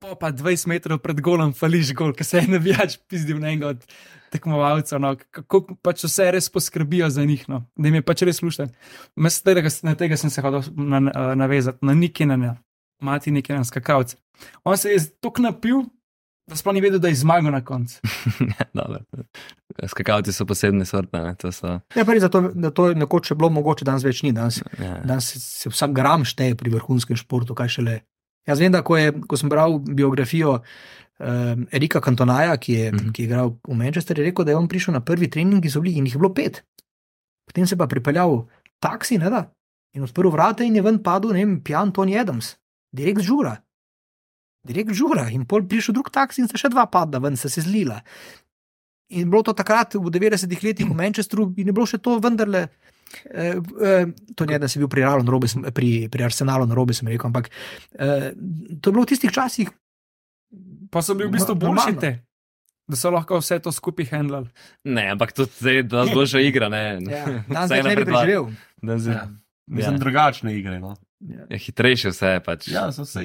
Pa 0.00 0.14
pa 0.14 0.30
20 0.32 0.70
metrov 0.70 1.00
pred 1.02 1.20
golom 1.20 1.52
fališ 1.52 1.90
gol, 1.98 2.14
ker 2.14 2.24
se 2.24 2.38
je 2.38 2.48
navijač 2.48 2.96
pizdil 3.10 3.40
na 3.42 3.50
enega 3.50 3.74
od 3.74 3.82
tekmovalcev. 4.30 5.00
No. 5.02 5.16
Kako 5.34 5.74
pač 5.82 6.04
vse 6.06 6.30
res 6.32 6.48
poskrbijo 6.54 7.10
za 7.10 7.24
njih, 7.26 7.44
no. 7.50 7.64
da 7.76 7.90
jim 7.90 7.98
je 7.98 8.06
pač 8.06 8.22
res 8.28 8.40
slušen. 8.40 8.70
Na 9.18 9.94
tega 9.98 10.16
sem 10.16 10.30
se 10.30 10.42
na, 10.42 11.00
na, 11.00 11.34
navezati, 11.34 11.84
na 11.84 11.94
Nikina, 11.98 12.56
mati 13.02 13.34
Nikina 13.34 13.64
skakalce. 13.64 14.16
On 14.64 14.76
se 14.78 14.94
je 14.94 15.02
tako 15.20 15.42
napil, 15.42 15.82
da 16.48 16.56
sploh 16.56 16.74
ni 16.74 16.80
vedel, 16.80 17.00
da 17.02 17.08
je 17.08 17.20
zmagal 17.20 17.52
na 17.52 17.60
koncu. 17.64 18.00
Skakalci 19.92 20.32
so 20.32 20.46
posebne 20.48 20.86
sorte, 20.88 21.20
ne, 21.22 21.34
to 21.38 21.52
so. 21.52 21.78
Ja, 21.94 22.04
pa 22.04 22.14
res, 22.16 22.24
da 22.24 22.30
to, 22.32 22.48
da 22.54 22.70
to 22.74 22.88
je 22.90 22.98
nekoč 22.98 23.30
še 23.30 23.36
bilo 23.38 23.50
mogoče, 23.54 23.86
danes 23.86 24.06
več 24.06 24.24
ni. 24.26 24.32
Danes, 24.34 24.62
Ja. 24.80 24.98
danes 25.06 25.28
se, 25.30 25.40
se 25.40 25.72
vsak 25.72 25.92
gram 25.94 26.24
šteje 26.26 26.56
pri 26.58 26.72
vrhunskem 26.74 27.18
športu, 27.20 27.54
kaj 27.58 27.76
šele. 27.76 27.98
Jaz 28.48 28.62
vem, 28.62 28.72
da 28.72 28.82
ko, 28.82 28.96
je, 28.96 29.12
ko 29.28 29.36
sem 29.36 29.52
bral 29.52 29.76
biografijo 29.78 30.56
um, 30.58 31.66
Erika 31.74 32.00
Kantonaja, 32.00 32.56
ki 32.56 32.72
je, 32.72 32.92
mm. 32.92 32.96
-hmm. 32.98 33.12
ki 33.12 33.22
je 33.22 33.26
igral 33.28 33.54
v 33.68 33.76
Manchesteru, 33.76 34.22
je 34.22 34.30
rekel, 34.30 34.44
da 34.44 34.50
je 34.50 34.56
on 34.56 34.68
prišel 34.68 34.94
na 34.94 35.00
prvi 35.04 35.30
trening 35.30 35.64
iz 35.64 35.76
Obli 35.76 35.92
in 35.92 36.06
jih 36.06 36.14
je 36.14 36.18
bilo 36.18 36.34
pet. 36.34 36.64
Potem 37.46 37.66
se 37.66 37.76
pa 37.76 37.86
pripeljal 37.86 38.48
taksi, 38.80 39.18
ne 39.18 39.30
da, 39.30 39.52
in 39.94 40.02
odprl 40.02 40.30
vrata 40.30 40.64
in 40.64 40.76
je 40.76 40.82
ven 40.82 41.02
padel, 41.02 41.32
ne 41.32 41.44
vem, 41.44 41.60
pijan 41.62 41.92
Tony 41.92 42.18
Adams, 42.18 42.56
direkt 42.92 43.20
z 43.20 43.24
žura. 43.24 43.56
Direkt 44.66 44.92
žura 44.92 45.28
in 45.30 45.46
pol 45.46 45.62
prišel 45.64 45.94
drug 45.94 46.10
taksi 46.10 46.42
in 46.42 46.48
se 46.50 46.58
še 46.58 46.68
dva 46.68 46.86
padla 46.90 47.20
ven, 47.22 47.36
se 47.36 47.48
je 47.48 47.62
zlila. 47.62 48.00
In 49.10 49.30
bilo 49.30 49.42
to 49.42 49.54
takrat 49.56 49.94
v 49.94 50.10
90-ih 50.10 50.60
letih 50.62 50.84
v 50.84 50.92
Manchesteru, 50.92 51.54
in 51.56 51.66
je 51.66 51.72
bilo 51.72 51.86
še 51.86 51.96
to 51.98 52.18
vendarle. 52.20 52.66
Eh, 53.24 53.56
eh, 53.56 54.04
to 54.36 54.44
ni, 54.44 54.58
da 54.58 54.68
si 54.68 54.76
bil 54.78 54.88
pri, 54.88 55.00
sem- 55.48 55.64
pri, 55.72 56.08
pri 56.08 56.24
Arsenalu 56.24 56.66
na 56.66 56.76
robe, 56.76 56.92
sem 56.92 57.08
rekel, 57.08 57.24
ampak 57.26 57.48
eh, 57.94 58.34
to 58.76 58.84
je 58.84 58.92
bilo 58.92 59.04
v 59.04 59.08
tistih 59.08 59.32
časih. 59.32 59.70
Pa 60.90 61.00
so 61.00 61.14
bili 61.14 61.28
v 61.28 61.38
bistvu 61.38 61.56
No- 61.56 61.60
boljši 61.62 61.96
te, 61.96 62.10
da 62.84 62.96
so 62.96 63.08
lahko 63.08 63.40
vse 63.40 63.60
to 63.60 63.72
skupaj 63.72 64.12
handlali. 64.12 64.48
Ne, 64.84 65.08
ampak 65.08 65.32
to 65.32 65.48
je 65.62 65.82
dosti 65.82 66.12
boljša 66.14 66.40
igra, 66.42 66.68
ne. 66.68 67.00
Ja, 67.02 67.24
danes 67.46 67.72
ne 67.78 67.96
bi 67.96 68.04
preživel. 68.04 68.52
Danes 68.82 69.06
je, 69.06 69.12
Ja. 69.12 69.24
Mislim, 69.68 69.94
Ja. 69.94 70.00
drugačne 70.00 70.52
igre. 70.52 70.80
No. 70.80 70.96
je 71.20 71.58
hitrejše 71.58 72.08
vse, 72.08 72.40
pač. 72.40 72.68
Ja, 72.68 72.92
so 72.92 73.04
se. 73.04 73.20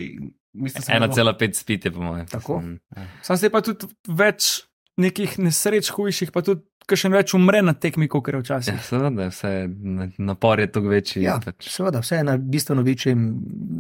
Mislim, 0.54 0.82
se 0.82 0.92
1,5 0.92 1.54
spite, 1.54 1.92
po 1.92 2.02
mojem. 2.02 2.28
Tako. 2.28 2.60
Mm. 2.60 2.80
Sam 3.22 3.38
se 3.38 3.50
pa 3.50 3.62
tudi 3.62 3.88
več 4.08 4.64
nekih 4.98 5.40
nesreč 5.40 5.90
hujših, 5.90 6.32
pa 6.32 6.42
tudi 6.42 6.62
še 6.92 7.10
več 7.10 7.34
umre 7.34 7.62
na 7.62 7.74
tekmi, 7.74 8.08
kot 8.08 8.28
je 8.28 8.34
Ja, 8.34 8.40
včasih. 8.40 8.82
seveda, 8.84 9.28
vse 9.28 9.52
na- 9.70 10.10
napor 10.20 10.60
je 10.60 10.68
toliko 10.68 10.90
večji. 10.90 11.24
Ja, 11.24 11.40
pač. 11.40 11.70
seveda, 11.70 12.00
vse 12.00 12.16
je 12.16 12.24
na 12.24 12.38
bistveno 12.38 12.82
večjem 12.82 13.18
na 13.18 13.32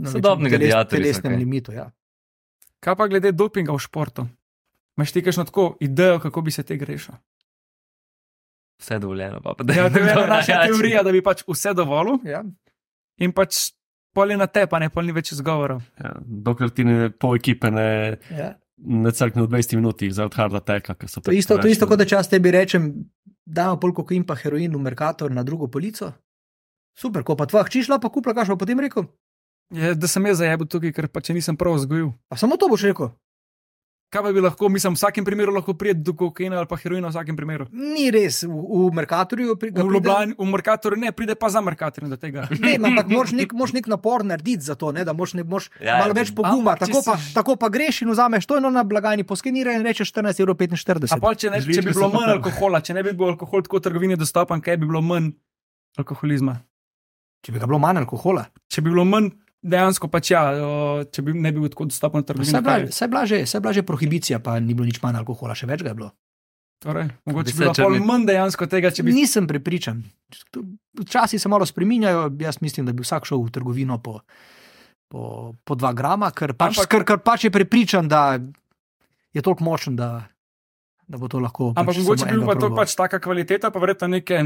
večjem 0.02 0.12
Sodobni 0.14 0.50
gladiatorji 0.50 0.88
so, 1.04 1.04
telesnem 1.14 1.32
kaj. 1.32 1.40
limitu. 1.40 1.72
Ja. 1.74 1.92
Kaj 2.80 2.96
pa 2.96 3.08
glede 3.08 3.32
dopinga 3.34 3.72
v 3.72 3.80
športu? 3.80 4.28
Imaš 4.98 5.12
ti 5.12 5.22
kakšno 5.22 5.44
tako 5.46 5.78
idejo, 5.80 6.20
kako 6.20 6.42
bi 6.42 6.52
se 6.52 6.64
tega 6.64 6.86
rešil? 6.86 7.14
Vse 8.80 9.00
dovoljeno. 9.00 9.42
Pa, 9.42 9.54
pa, 9.56 9.64
Ja, 9.70 9.90
to 9.90 10.00
je 10.00 10.10
ena 10.10 10.26
naša 10.38 10.52
Ja, 10.54 10.66
teorija, 10.66 11.04
da 11.04 11.12
bi 11.12 11.22
pač 11.22 11.44
vse 11.44 11.74
dovolil 11.74 12.18
Ja. 12.24 12.44
in 13.18 13.32
pač 13.32 13.72
pol 14.14 14.32
je 14.32 14.38
na 14.38 14.48
te, 14.48 14.66
pa 14.70 14.80
ne 14.80 14.90
pol 14.94 15.06
ni 15.06 15.14
več 15.16 15.34
izgovorov. 15.36 15.82
Ja, 16.00 16.14
dokler 16.22 16.70
ti 16.72 16.86
ne 16.88 17.10
pol 17.10 17.36
ekipe 17.40 17.72
ne, 17.74 18.18
Ja. 18.32 18.54
ne 18.78 19.12
crkne 19.12 19.44
v 19.46 19.50
20 19.50 19.76
minutah 19.80 20.14
zaradi 20.14 20.38
harda 20.38 20.62
teka. 20.62 20.94
To 20.96 21.08
je 21.08 21.22
pač 21.22 21.36
isto, 21.36 21.58
to 21.58 21.68
isto 21.68 21.88
kot 21.90 22.00
da 22.00 22.06
jaz 22.06 22.30
tebi 22.30 22.54
rečem, 22.54 23.10
da 23.46 23.74
pol 23.76 23.92
kokain 23.94 24.24
pa 24.24 24.36
heroin 24.40 24.72
v 24.72 24.80
Merkator 24.82 25.32
na 25.34 25.44
drugo 25.44 25.68
polico. 25.68 26.14
Super, 26.94 27.24
ko 27.26 27.34
pa 27.36 27.50
tvoja 27.50 27.66
hči 27.66 27.82
šla, 27.90 27.98
pa 27.98 28.10
kupla, 28.14 28.38
kaj 28.38 28.54
bo 28.54 28.60
potem 28.62 28.78
rekel? 28.80 29.10
Je, 29.74 29.96
da 29.98 30.06
sem 30.06 30.22
jaz 30.30 30.38
zajebil 30.38 30.68
tukaj, 30.70 30.92
ker 30.94 31.08
pa 31.10 31.24
če 31.26 31.34
nisem 31.34 31.58
prav 31.58 31.74
vzgojil. 31.80 32.12
A 32.30 32.38
samo 32.38 32.54
to 32.62 32.70
boš 32.70 32.86
rekel. 32.86 33.10
Kaj 34.14 34.22
pa 34.22 34.30
bi 34.30 34.40
lahko, 34.40 34.70
mislim, 34.70 34.94
v 34.94 35.00
vsakem 35.00 35.26
primeru 35.26 35.50
lahko 35.52 35.74
pride 35.74 36.00
do 36.00 36.14
kokaina 36.14 36.56
ali 36.56 36.68
pa 36.68 36.78
heroina, 36.78 37.08
v 37.08 37.12
vsakem 37.12 37.34
primeru. 37.34 37.66
Ni 37.72 38.10
res, 38.10 38.44
v, 38.44 38.54
v 38.54 38.92
Merkatorju 38.94 39.56
pri- 39.56 39.72
ga 39.72 39.82
V 39.82 39.88
pride- 39.88 39.96
Ljubljani, 39.96 40.36
v 40.36 40.48
Merkatorju 40.48 41.00
ne, 41.00 41.12
pride 41.12 41.34
pa 41.36 41.50
za 41.50 41.60
Merkatorjem 41.60 42.08
do 42.08 42.18
tega. 42.18 42.46
Ne, 42.56 42.76
ampak 42.80 43.10
moraš 43.10 43.34
nek, 43.34 43.50
moraš 43.52 43.74
nek 43.74 43.88
napor 43.88 44.22
narediti 44.24 44.62
za 44.62 44.76
to, 44.76 44.92
ne, 44.92 45.02
da 45.02 45.12
moraš, 45.12 45.34
ne, 45.34 45.44
moraš 45.44 45.72
ja, 45.76 45.88
Ja, 45.88 45.98
malo 45.98 46.12
ja. 46.12 46.20
več 46.20 46.30
poguma. 46.32 46.54
Ampak 46.72 46.80
če 46.80 46.86
Tako 46.88 47.02
pa, 47.04 47.18
si- 47.18 47.34
tako 47.34 47.56
pa 47.56 47.68
greš 47.70 48.02
in 48.02 48.12
vzameš 48.12 48.46
to 48.46 48.58
eno 48.58 48.70
na 48.70 48.84
blagajni, 48.84 49.26
poskeniraš 49.26 49.76
in 49.76 49.84
rečeš 49.84 50.14
14,45 50.14 51.10
A 51.10 51.18
pol, 51.18 51.34
če, 51.34 51.50
ne, 51.50 51.58
če 51.60 51.82
bi 51.82 51.90
bilo 51.90 52.08
pa 52.08 52.20
manj 52.20 52.36
alkohola, 52.36 52.80
če 52.80 52.94
ne 52.94 53.02
bi 53.02 53.14
bil 53.14 53.28
alkohol 53.30 53.62
tako 53.62 53.78
v 53.78 53.84
trgovini 53.84 54.16
dostopen, 54.16 54.62
kaj 54.62 54.78
bi 54.78 54.86
bilo 54.86 55.02
manj 55.02 55.34
alkoholizma. 55.98 56.60
Če 57.42 57.52
bi 57.52 57.60
ga 57.60 57.66
bilo 57.66 57.80
manj 57.80 57.98
alkohola. 58.00 58.46
Če 58.68 58.80
bi 58.80 58.90
bilo 58.90 59.04
manj, 59.06 59.34
dejansko 59.64 60.08
pač 60.08 60.30
ja, 60.30 60.42
če 61.06 61.22
bi 61.22 61.34
ne 61.34 61.52
bil 61.52 61.66
tako 61.68 61.86
dostopen 61.86 62.20
na 62.20 62.26
trgovino. 62.26 62.46
Vse 62.46 62.58
je 62.58 62.62
bila, 62.62 62.92
saj 62.92 63.06
je 63.06 63.10
bila, 63.10 63.24
že- 63.26 63.46
saj 63.46 63.58
je 63.58 63.62
bila 63.62 63.74
že 63.74 63.84
prohibicija, 63.84 64.40
pa 64.40 64.60
ni 64.60 64.74
bilo 64.74 64.86
nič 64.86 65.00
manj 65.00 65.18
alkohola, 65.18 65.54
še 65.54 65.66
več 65.66 65.80
ga 65.80 65.90
je 65.90 65.96
bilo. 65.96 66.12
Torej, 66.80 67.08
mogoče 67.24 67.54
Bi 67.54 67.64
bilo 67.64 67.90
bi- 67.90 68.00
manj 68.02 68.26
dejansko 68.26 68.68
tega, 68.68 68.92
če 68.92 69.02
bi 69.02 69.14
Nisem 69.14 69.48
prepričan. 69.48 70.04
Včasih 70.94 71.40
se 71.40 71.48
malo 71.48 71.64
spreminjajo, 71.64 72.28
jaz 72.38 72.60
mislim, 72.60 72.86
da 72.86 72.92
bi 72.92 73.02
vsak 73.02 73.24
šel 73.24 73.40
v 73.40 73.50
trgovino 73.50 73.98
po, 73.98 74.20
po, 75.08 75.22
po 75.58 75.74
dva 75.74 75.94
grama, 75.94 76.28
ker 76.30 76.52
pač, 76.54 76.76
Ampak- 76.76 76.90
ker, 76.90 77.04
ker 77.06 77.18
pač 77.20 77.44
je 77.44 77.52
prepričan, 77.52 78.06
da 78.06 78.36
je 79.32 79.42
toliko 79.42 79.64
močen, 79.64 79.96
da, 79.96 80.28
da 81.08 81.16
bo 81.18 81.28
to 81.28 81.40
lahko. 81.40 81.72
Ampak 81.72 81.88
pač 81.88 81.98
mogoče 81.98 82.26
bi 82.28 82.38
bila 82.38 82.56
to 82.58 82.70
pač 82.76 82.96
taka 82.96 83.18
kvaliteta, 83.18 83.72
pa 83.72 83.80
verjetno 83.80 84.08
neke. 84.10 84.44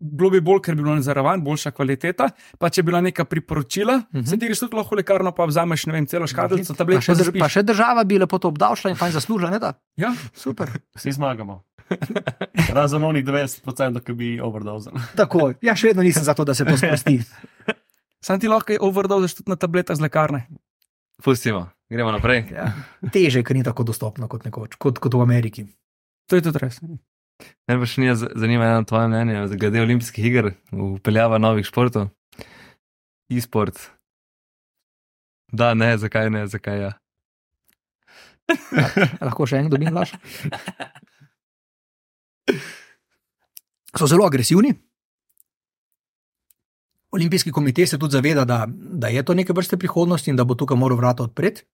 Bilo 0.00 0.30
bi 0.30 0.40
bolj, 0.40 0.60
ker 0.60 0.74
bi 0.74 0.82
bilo 0.82 0.96
zaravan, 0.98 1.42
boljša 1.44 1.70
kvaliteta. 1.70 2.30
Pa 2.58 2.68
če 2.68 2.82
bi 2.82 2.86
bila 2.86 3.00
neka 3.00 3.24
priporočila, 3.24 3.94
uh 3.94 4.02
Mhm. 4.10 4.18
-huh. 4.18 4.28
se 4.28 4.38
ti 4.38 4.46
greš 4.46 4.58
tudi 4.58 4.76
lahko 4.76 4.94
v 4.94 4.98
lekarno, 4.98 5.32
pa 5.32 5.44
vzameš 5.44 5.86
vem, 5.86 6.06
celo 6.06 6.26
škatlico 6.26 6.72
Pa 6.72 6.76
tablet. 6.76 7.02
še, 7.02 7.12
drž, 7.14 7.38
pa 7.38 7.48
še 7.48 7.62
država 7.62 8.04
bi 8.04 8.18
lepo 8.18 8.38
to 8.38 8.48
obdavčila 8.48 8.90
in 8.90 8.96
fajn 8.96 9.12
zaslužila, 9.12 9.50
ne 9.50 9.58
da? 9.58 9.74
Ja, 9.96 10.14
Super. 10.32 10.70
Vsi 10.96 11.12
zmagamo. 11.12 11.62
Razen 12.70 13.04
onih 13.04 13.24
90%, 13.24 14.00
ki 14.00 14.12
bi 14.12 14.40
overdozali. 14.40 14.96
Tako, 15.16 15.52
ja, 15.60 15.74
še 15.74 15.86
vedno 15.86 16.02
nisem 16.02 16.22
za 16.22 16.34
to, 16.34 16.44
da 16.44 16.54
se 16.54 16.64
to 16.64 16.76
sprosti. 16.76 17.20
sam 18.24 18.40
ti 18.40 18.48
lahko 18.48 18.72
overdozeš 18.80 19.34
tudi 19.34 19.50
na 19.50 19.56
tabletah 19.56 19.96
z 19.96 20.00
lekarne. 20.00 20.46
Pustimo, 21.18 21.68
gremo 21.90 22.12
naprej. 22.12 22.44
Ja. 22.50 22.72
Teže, 23.12 23.42
ker 23.42 23.56
ni 23.56 23.62
tako 23.62 23.82
dostopno 23.82 24.28
kot 24.28 24.44
nekoč, 24.44 24.76
kot, 24.76 24.98
kot 24.98 25.14
v 25.14 25.20
Ameriki. 25.20 25.66
To 26.26 26.36
je 26.36 26.42
tudi 26.42 26.58
res. 26.58 26.80
Me 27.68 27.76
pa 27.78 27.86
še 27.86 28.02
ni 28.02 28.14
zanima 28.16 28.70
eno 28.70 28.84
tvoje 28.88 29.08
mnenje 29.08 29.58
glede 29.60 29.82
olimpijskih 29.82 30.26
iger, 30.26 30.52
upeljava 30.72 31.38
novih 31.38 31.66
športov. 31.66 32.08
E-sport. 33.30 33.78
Da, 35.52 35.74
ne, 35.74 35.92
zakaj 35.98 36.30
ne, 36.30 36.46
zakaj 36.50 36.80
ja. 36.82 36.90
Lahko 39.22 39.46
še 39.46 39.62
en 39.62 39.70
dobim 39.70 39.94
glas. 39.94 40.14
So 43.90 44.06
zelo 44.06 44.22
agresivni. 44.22 44.70
Olimpijski 47.10 47.50
komitej 47.50 47.86
se 47.90 47.98
tudi 47.98 48.12
zaveda, 48.12 48.44
da, 48.44 48.66
da 48.70 49.08
je 49.10 49.22
to 49.26 49.34
neke 49.34 49.52
vrste 49.52 49.76
prihodnost 49.78 50.28
in 50.30 50.36
da 50.38 50.44
bo 50.46 50.54
tukaj 50.54 50.78
moral 50.78 50.98
vrata 50.98 51.26
odpreti. 51.26 51.64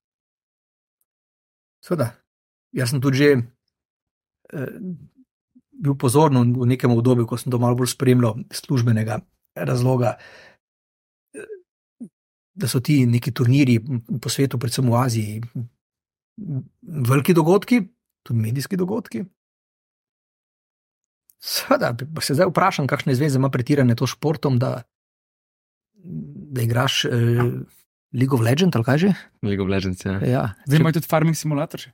Sveda, 1.85 2.09
jaz 2.73 2.91
sem 2.91 3.01
tudi 3.05 3.21
že 3.21 3.29
eh, 3.37 4.81
bil 5.83 5.97
pozoren 5.99 6.53
v 6.57 6.67
nekem 6.73 6.93
obdobju, 6.93 7.27
ko 7.29 7.39
sem 7.41 7.53
to 7.53 7.61
malo 7.63 7.77
bolj 7.79 7.93
spremljal, 7.93 8.41
službenega 8.55 9.21
razloga, 9.57 10.17
da 12.57 12.69
so 12.69 12.81
ti 12.81 13.03
neki 13.07 13.33
turniri 13.37 13.79
po 14.23 14.33
svetu, 14.33 14.59
predvsem 14.59 14.89
v 14.89 14.97
Aziji, 14.97 15.41
veliki 16.83 17.35
dogodki, 17.37 17.83
tudi 18.25 18.41
medijski 18.41 18.77
dogodki. 18.81 19.25
Seveda, 21.47 21.93
pa 21.93 22.25
se 22.25 22.35
zdaj 22.35 22.49
vprašam, 22.51 22.89
kakšne 22.89 23.15
zveze 23.15 23.39
ima 23.39 23.51
pretirane 23.53 23.95
to 23.97 24.09
športom, 24.09 24.57
da, 24.59 24.81
da 26.57 26.65
igraš 26.65 27.05
eh, 27.05 27.43
League 28.17 28.35
of 28.35 28.41
Legends 28.41 28.77
ali 28.77 28.89
kaj 28.89 28.99
že. 29.05 29.13
League 29.45 29.63
of 29.63 29.69
Legends. 29.69 30.05
Ja. 30.05 30.17
Ja. 30.25 30.45
Zdaj 30.65 30.81
imajo 30.81 30.97
tudi 30.99 31.11
farming 31.13 31.37
simulator. 31.37 31.85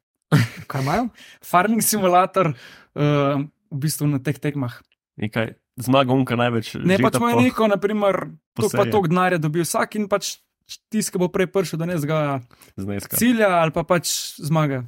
Kaj 0.66 0.82
imajo? 0.82 1.08
Farming 1.50 1.82
simulator 1.82 2.52
uh, 2.94 3.42
v 3.72 3.78
bistvu 3.78 4.06
na 4.06 4.20
teh 4.20 4.36
tekmah. 4.36 4.76
Nekaj 5.16 5.56
zmaga 5.78 6.12
unka 6.12 6.36
največ. 6.36 6.76
Ne, 6.78 6.96
pač 6.98 7.16
imajo 7.16 7.36
po- 7.36 7.42
neko, 7.42 7.62
naprimer, 7.66 8.16
to 8.52 8.68
pa 8.68 8.84
to 8.84 9.00
denarja 9.02 9.38
dobi 9.38 9.60
vsak 9.60 9.96
in 9.96 10.06
pač 10.06 10.38
tiska 10.88 11.16
bo 11.16 11.28
prej 11.28 11.48
prišel 11.48 11.80
do 11.80 11.84
nekega 11.84 12.40
zneska. 12.76 13.16
cilja 13.16 13.60
ali 13.60 13.72
pa 13.72 13.82
pač 13.82 14.08
zmaga. 14.38 14.84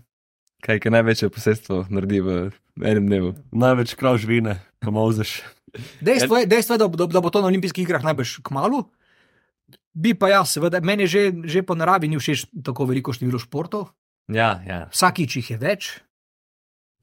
Kaj, 0.60 0.80
kaj 0.80 0.92
največje 0.92 1.28
posestvo 1.28 1.84
naredi 1.88 2.20
v 2.20 2.48
enem 2.78 3.04
dnevu. 3.04 3.30
Največ 3.50 3.92
krav 3.94 4.16
živine, 4.16 4.60
pa 4.78 4.88
mozeš. 4.88 5.44
Dejstvo 6.00 6.40
je, 6.40 6.46
dejstvo 6.46 6.72
je 6.72 6.80
da, 6.80 6.88
da, 6.88 7.04
da 7.06 7.20
bo 7.20 7.28
to 7.28 7.40
na 7.40 7.48
olimpijskih 7.48 7.84
igrah 7.84 8.00
najbrž 8.00 8.40
kmalo. 8.40 8.88
Bi 9.92 10.14
pa 10.14 10.28
jaz, 10.28 10.56
seveda, 10.56 10.80
meni 10.80 11.04
že, 11.04 11.44
že 11.44 11.60
po 11.60 11.74
naravi 11.74 12.08
ni 12.08 12.16
všeč 12.16 12.48
tako 12.62 12.84
veliko 12.84 13.12
število 13.12 13.36
športov, 13.36 13.92
Ja, 14.24 14.64
ja. 14.64 14.88
vsakič 14.88 15.36
jih 15.36 15.48
je 15.50 15.58
več. 15.58 15.82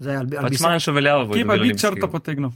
Zdaj, 0.02 0.16
ali, 0.18 0.38
ali 0.38 0.50
Pač 0.50 0.58
bi 0.58 0.66
manjšo 0.66 0.94
veljavo 0.98 1.30
bo. 1.30 1.38
Kje 1.38 1.48
pa 1.48 1.58
bi 1.62 1.74
črto 1.78 2.10
potegnil? 2.10 2.54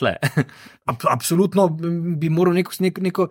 Tle. 0.00 0.16
ab, 0.90 1.04
absolutno 1.10 1.68
bi 2.18 2.30
moral 2.32 2.56
neko, 2.58 2.74
neko, 2.82 3.04
neko, 3.06 3.26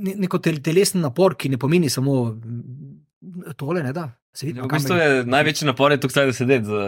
ne- 0.00 0.16
neko 0.24 0.40
tel, 0.40 0.62
telesni 0.64 1.02
napor, 1.04 1.36
ki 1.36 1.52
ne 1.52 1.60
pomeni 1.60 1.90
samo 1.92 2.22
mm, 2.32 3.54
tole, 3.60 3.84
ne 3.84 3.92
da. 3.92 4.08
Se 4.34 4.48
vidi, 4.48 4.62
V 4.62 4.66
na 4.66 4.78
bistvu 4.78 4.96
je 4.98 5.24
največji 5.28 5.68
napor 5.68 5.92
je 5.94 6.00
tukaj, 6.02 6.30
da 6.30 6.34
sedeti 6.34 6.66
za, 6.66 6.86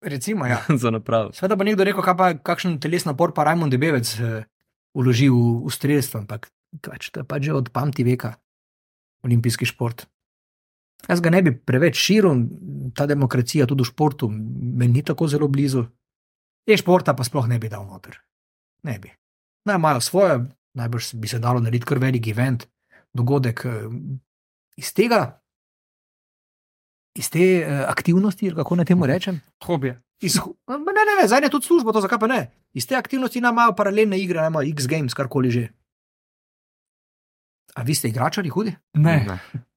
Recimo, 0.00 0.46
ja. 0.46 0.62
za 0.82 0.90
napravo. 0.94 1.32
Sveda 1.34 1.56
bo 1.58 1.66
nekdo 1.66 1.84
rekel, 1.84 2.04
pa, 2.16 2.30
kakšen 2.38 2.78
telesni 2.82 3.10
napor 3.10 3.34
pa 3.34 3.44
Rajmond 3.48 3.74
Debevec 3.74 4.14
eh, 4.20 4.46
vloži 4.94 5.26
v, 5.32 5.66
v 5.66 5.74
strelstvo, 5.74 6.22
ampak 6.22 6.52
pač, 6.84 7.10
to 7.10 7.24
je 7.24 7.26
pač 7.26 7.50
že 7.50 7.56
od 7.56 7.72
pamti 7.74 8.06
veka 8.06 8.36
olimpijski 9.26 9.66
šport. 9.66 10.06
Jaz 11.06 11.20
ga 11.22 11.30
ne 11.30 11.42
bi 11.46 11.54
preveč 11.54 11.96
širil, 12.00 12.42
ta 12.96 13.06
demokracija 13.06 13.68
tudi 13.70 13.84
v 13.86 13.90
športu 13.92 14.28
meni 14.32 14.98
ni 14.98 15.02
tako 15.06 15.28
zelo 15.30 15.48
blizu. 15.48 15.84
E-športa 16.68 17.14
pa 17.16 17.24
sploh 17.24 17.46
ne 17.48 17.58
bi 17.58 17.70
dal 17.70 17.86
noter. 17.86 18.18
Ne 18.84 18.98
bi. 18.98 19.12
Naj 19.68 19.78
imajo 19.78 20.00
svoje, 20.00 20.40
najbrž 20.74 21.14
bi 21.14 21.28
se 21.28 21.38
dalo 21.38 21.60
narediti 21.60 21.86
kar 21.86 22.00
velik 22.02 22.26
event, 22.28 22.66
dogodek 23.14 23.64
eh, 23.64 23.86
iz 24.76 24.92
tega, 24.92 25.22
iz 27.18 27.30
te 27.30 27.46
eh, 27.62 27.84
aktivnosti, 27.88 28.52
kako 28.58 28.76
naj 28.76 28.90
temu 28.92 29.06
rečem. 29.06 29.40
Hobije. 29.64 30.00
Iz, 30.20 30.36
ne, 30.68 30.78
ne, 30.78 31.14
ne, 31.20 31.26
zdaj 31.30 31.46
je 31.46 31.50
tudi 31.50 31.66
služba, 31.66 31.92
to 31.94 32.02
zakaj 32.02 32.18
pa 32.18 32.26
ne. 32.26 32.40
Iz 32.74 32.86
te 32.86 32.96
aktivnosti 32.98 33.40
nam 33.40 33.54
imajo 33.54 33.74
paralelne 33.78 34.18
igre, 34.18 34.46
imajo 34.46 34.66
X-Games, 34.74 35.14
karkoli 35.14 35.50
že. 35.50 35.68
A 37.78 37.82
vi 37.86 37.94
ste 37.94 38.10
igračari, 38.10 38.50
hudi? 38.50 38.74
Ne. 38.98 39.22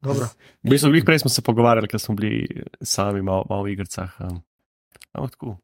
Dobro. 0.01 0.25
V 0.65 0.69
bistvu, 0.73 0.89
glih 0.89 1.05
prej 1.05 1.21
smo 1.21 1.29
se 1.29 1.43
pogovarjali, 1.45 1.85
ker 1.87 2.01
smo 2.01 2.15
bili 2.17 2.47
sami 2.81 3.21
malo, 3.21 3.45
malo 3.49 3.67
v 3.67 3.75
igrah. 3.75 4.15
Um, 4.19 4.41
ampak 5.13 5.37
tako. 5.37 5.59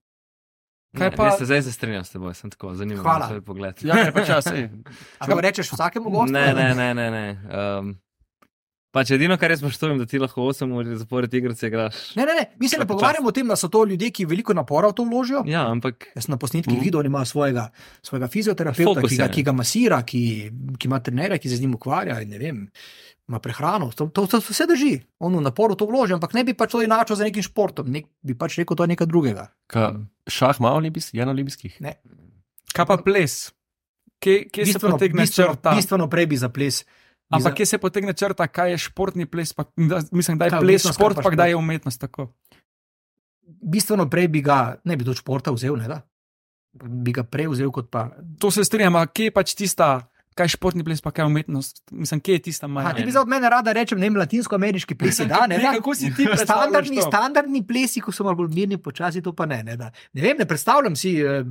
Kaj 0.98 1.10
Ne, 1.10 1.16
pa- 1.18 1.26
veste, 1.26 1.46
zdaj 1.46 1.62
se 1.66 1.72
strinjam 1.72 2.04
s 2.06 2.14
teboj, 2.14 2.34
sem 2.38 2.54
tako 2.54 2.76
zanimiv. 2.78 3.02
Hvala. 3.02 3.42
Ja, 3.82 3.96
ne, 3.96 4.12
pa 4.14 4.22
čas, 4.26 4.48
ej. 4.54 4.70
A 5.20 5.26
to 5.26 5.40
rečeš 5.42 5.74
vsakemu 5.74 6.10
gostu? 6.10 6.34
Ne, 6.34 6.54
ne, 6.54 6.76
ne, 6.76 6.94
ne. 6.94 7.08
ne. 7.12 7.26
Um, 7.50 7.98
pač 8.98 9.12
edino, 9.12 9.38
kar 9.38 9.54
jaz 9.54 9.62
spoštujem, 9.62 9.98
da 9.98 10.06
ti 10.06 10.18
lahko 10.18 10.48
8 10.48 10.74
ur 10.74 10.90
zapored 10.98 11.30
igrice 11.32 11.70
igraš. 11.70 12.00
Ne, 12.16 12.26
ne, 12.26 12.34
ne. 12.34 12.46
Mi 12.58 12.66
se 12.68 12.78
ne 12.78 12.86
pogovarjamo 12.86 13.30
o 13.30 13.32
tem, 13.32 13.46
da 13.46 13.56
so 13.56 13.70
to 13.70 13.86
ljudje, 13.86 14.10
ki 14.12 14.26
veliko 14.26 14.54
napora 14.54 14.90
v 14.90 14.94
to 14.94 15.06
vložijo. 15.06 15.44
Ja, 15.46 15.68
ampak 15.68 16.10
Jaz 16.12 16.26
sem 16.26 16.34
na 16.34 16.38
posnetkih 16.38 16.74
Mhm. 16.74 16.84
videl, 16.84 17.02
da 17.02 17.08
ima 17.08 17.22
svojega, 17.24 17.70
svojega 18.02 18.28
fizioterapeuta, 18.28 18.98
Fokus 18.98 19.12
ki 19.12 19.18
ga, 19.18 19.28
ki 19.30 19.44
ga 19.44 19.54
masira, 19.54 20.02
ki, 20.04 20.24
ki 20.76 20.88
ima 20.88 21.00
trenere, 21.00 21.38
ki 21.38 21.50
se 21.50 21.56
z 21.56 21.62
njim 21.62 21.76
ukvarja. 21.76 22.22
in 22.22 22.30
ne 22.30 22.38
vem, 22.40 22.64
Ima 23.28 23.40
prehrano, 23.40 23.90
to, 23.92 24.06
to, 24.08 24.24
to 24.26 24.40
vse 24.40 24.64
drži. 24.66 24.94
On 25.20 25.34
v 25.36 25.42
naporu 25.42 25.76
to 25.76 25.84
vloži, 25.84 26.16
ampak 26.16 26.32
ne 26.32 26.46
bi 26.46 26.54
pač 26.56 26.72
to 26.72 26.80
enačil 26.80 27.12
za 27.14 27.26
nekim 27.26 27.44
športom. 27.44 27.90
Nek, 27.92 28.08
bi 28.24 28.32
pač 28.34 28.56
rekel, 28.56 28.72
to 28.72 28.84
je 28.84 28.88
nekaj 28.88 29.04
drugega. 29.04 29.44
Ka, 29.68 30.00
šah 30.26 30.56
ima 30.58 30.72
olimpijski, 30.72 31.18
je 31.18 31.26
na 31.26 31.34
olimpijskih. 31.34 31.76
Kaj 32.72 32.86
pa 32.86 32.96
ples? 32.98 33.52
Kje, 34.20 34.48
kje 34.48 34.66
se 34.66 34.80
potegne 34.80 35.22
bistveno, 35.22 35.54
črta? 35.54 35.76
bistveno 35.76 36.08
prej 36.08 36.26
bi 36.26 36.38
za 36.38 36.48
ples. 36.50 36.86
Ampak 37.30 37.58
kje 37.60 37.66
se 37.66 37.78
potegne 37.78 38.14
črta, 38.14 38.48
kaj 38.48 38.72
je 38.72 38.78
športni 38.88 39.26
ples? 39.26 39.54
Pa, 39.54 39.66
da, 39.76 40.02
mislim, 40.12 40.38
da 40.38 40.48
je 40.48 40.56
Kaj, 40.56 40.62
ples 40.64 40.88
šport, 40.94 41.20
pa 41.24 41.30
kdaj 41.30 41.50
je 41.50 41.56
umetnost. 41.56 42.00
Tako. 42.02 42.32
bistveno 43.48 44.10
prej 44.10 44.28
bi 44.28 44.42
ga, 44.42 44.76
ne 44.84 44.98
bi 44.98 45.04
do 45.04 45.14
športa 45.14 45.52
vzel, 45.52 45.76
ne 45.76 45.88
da. 45.88 46.02
Bi 46.78 47.12
ga 47.12 47.24
prej 47.24 47.50
vzel 47.52 47.72
kot 47.72 47.90
pa. 47.92 48.10
To 48.40 48.52
se 48.52 48.64
strinjam, 48.64 48.96
ampak 48.96 49.14
kje 49.14 49.28
je 49.28 49.34
pač 49.34 49.54
tista, 49.56 49.90
kaj 50.38 50.46
je 50.46 50.54
športni 50.56 50.86
ples, 50.86 51.02
pa 51.02 51.12
kaj 51.12 51.26
je 51.26 51.32
umetnost? 51.32 51.84
Mislim, 51.92 52.22
kje 52.22 52.38
je 52.38 52.42
tista 52.50 52.68
maja? 52.68 52.94
ti 52.96 53.06
bi 53.06 53.12
za 53.12 53.22
od 53.22 53.32
mene 53.32 53.50
rada 53.50 53.74
rečem, 53.74 54.00
ne 54.00 54.08
vem, 54.08 54.20
latinsko-ameriški 54.22 54.96
plesi, 54.96 55.26
da 55.26 55.48
ne. 55.48 55.58
Ne, 55.64 55.74
kako 55.80 55.96
si 55.96 56.14
ti 56.14 56.26
predstavljaš 56.26 56.46
standardni, 56.46 57.02
standardni 57.02 57.64
plesi, 57.68 58.04
ko 58.04 58.12
so 58.12 58.28
malo 58.28 58.38
bolj 58.44 58.54
mirni, 58.56 58.78
počasi 58.78 59.24
to 59.26 59.34
pa 59.34 59.46
ne. 59.50 59.64
Ne, 59.64 59.78
da. 59.78 59.92
ne 60.14 60.22
vem, 60.22 60.38
ne 60.38 60.46
predstavljam 60.48 60.96
si, 60.96 61.18
eh, 61.20 61.44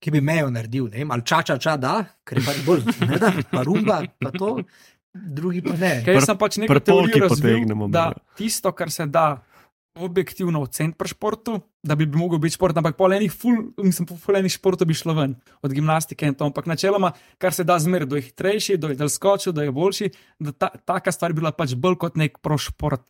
ki 0.00 0.10
bi 0.14 0.22
mejo 0.24 0.48
naredil, 0.50 0.88
ne 0.88 1.02
vem, 1.02 1.10
ali 1.12 1.24
ča, 1.26 1.42
ča, 1.44 1.76
da, 1.80 1.98
ker 2.24 2.40
je 2.40 2.46
pač 2.46 2.62
bolj, 2.64 2.86
ne 3.04 3.20
da, 3.20 3.32
pa 3.50 3.64
rumba, 3.66 4.00
pa 4.18 4.32
to, 4.32 4.56
drugi 5.12 5.60
pa 5.64 5.76
ne. 5.76 5.92
Jaz 6.06 6.28
sem 6.30 6.40
pač 6.40 6.58
nekaj 6.62 6.82
teorijo 6.88 7.26
razvil, 7.26 7.60
potegnemo 7.60 7.88
da 7.92 8.10
tisto, 8.38 8.72
kar 8.72 8.92
se 8.94 9.06
da 9.06 9.42
objektivno 10.00 10.62
oceniti 10.62 10.96
pri 10.98 11.08
športu, 11.08 11.60
da 11.82 11.94
bi 11.98 12.06
mogel 12.06 12.38
biti 12.38 12.54
šport, 12.54 12.76
ampak 12.76 12.96
po 12.96 13.08
enih 13.12 13.32
ful, 13.32 13.72
mislim, 13.76 14.06
po 14.06 14.16
ful 14.16 14.38
enih 14.38 14.52
športov 14.52 14.88
bi 14.88 14.94
šlo 14.94 15.14
ven, 15.18 15.34
od 15.62 15.74
gimnastike 15.74 16.28
in 16.28 16.36
to, 16.38 16.46
ampak 16.46 16.68
načeloma, 16.70 17.12
kar 17.38 17.52
se 17.52 17.64
da 17.64 17.78
zmeriti, 17.78 18.10
da 18.10 18.20
je 18.20 18.28
hitrejši, 18.28 18.76
da 18.80 18.92
je 18.92 19.00
dal 19.02 19.10
skočil, 19.12 19.52
da 19.52 19.66
je 19.66 19.74
boljši, 19.74 20.10
da 20.38 20.52
ta, 20.52 20.70
taka 20.84 21.12
stvar 21.12 21.34
bi 21.34 21.42
bila 21.42 21.52
pač 21.52 21.74
bolj 21.74 21.98
kot 22.06 22.16
nek 22.20 22.38
pro 22.40 22.58
šport. 22.58 23.02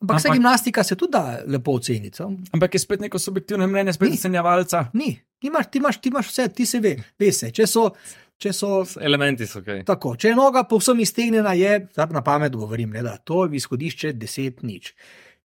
Ampak 0.00 0.16
ampak- 0.16 0.32
gimnastika 0.32 0.84
se 0.84 0.96
tudi 0.96 1.12
da 1.12 1.42
lepo 1.46 1.72
oceniti. 1.76 2.22
Ampak 2.52 2.74
je 2.74 2.80
spet 2.80 3.00
neko 3.00 3.18
subjektivno 3.18 3.66
mnenje, 3.66 3.92
spet 3.92 4.08
Ni. 4.08 4.16
ocenjevalca. 4.16 4.86
Ni, 4.92 5.20
ti 5.38 5.46
imaš, 5.46 5.66
ti, 5.70 5.78
imaš, 5.78 6.00
ti 6.00 6.08
imaš 6.08 6.28
vse, 6.28 6.48
ti 6.48 6.66
se 6.66 6.80
ve, 6.80 6.96
ve 7.18 7.32
se. 7.32 7.50
Če 7.50 7.66
so 7.66 7.90
Če 8.40 8.54
so 8.56 8.70
Elementi 9.04 9.44
so 9.48 9.60
kaj. 9.64 9.82
Tako, 9.88 10.14
če 10.16 10.30
je 10.30 10.36
noga 10.38 10.62
povsem 10.68 11.02
iztegnjena, 11.04 11.52
je, 11.58 11.74
na 12.14 12.22
pamet 12.24 12.54
govorim, 12.56 12.94
ne, 12.96 13.02
da 13.04 13.18
to 13.20 13.44
je 13.44 13.58
izhodišče 13.60 14.14
10 14.16 14.62
nič. 14.64 14.94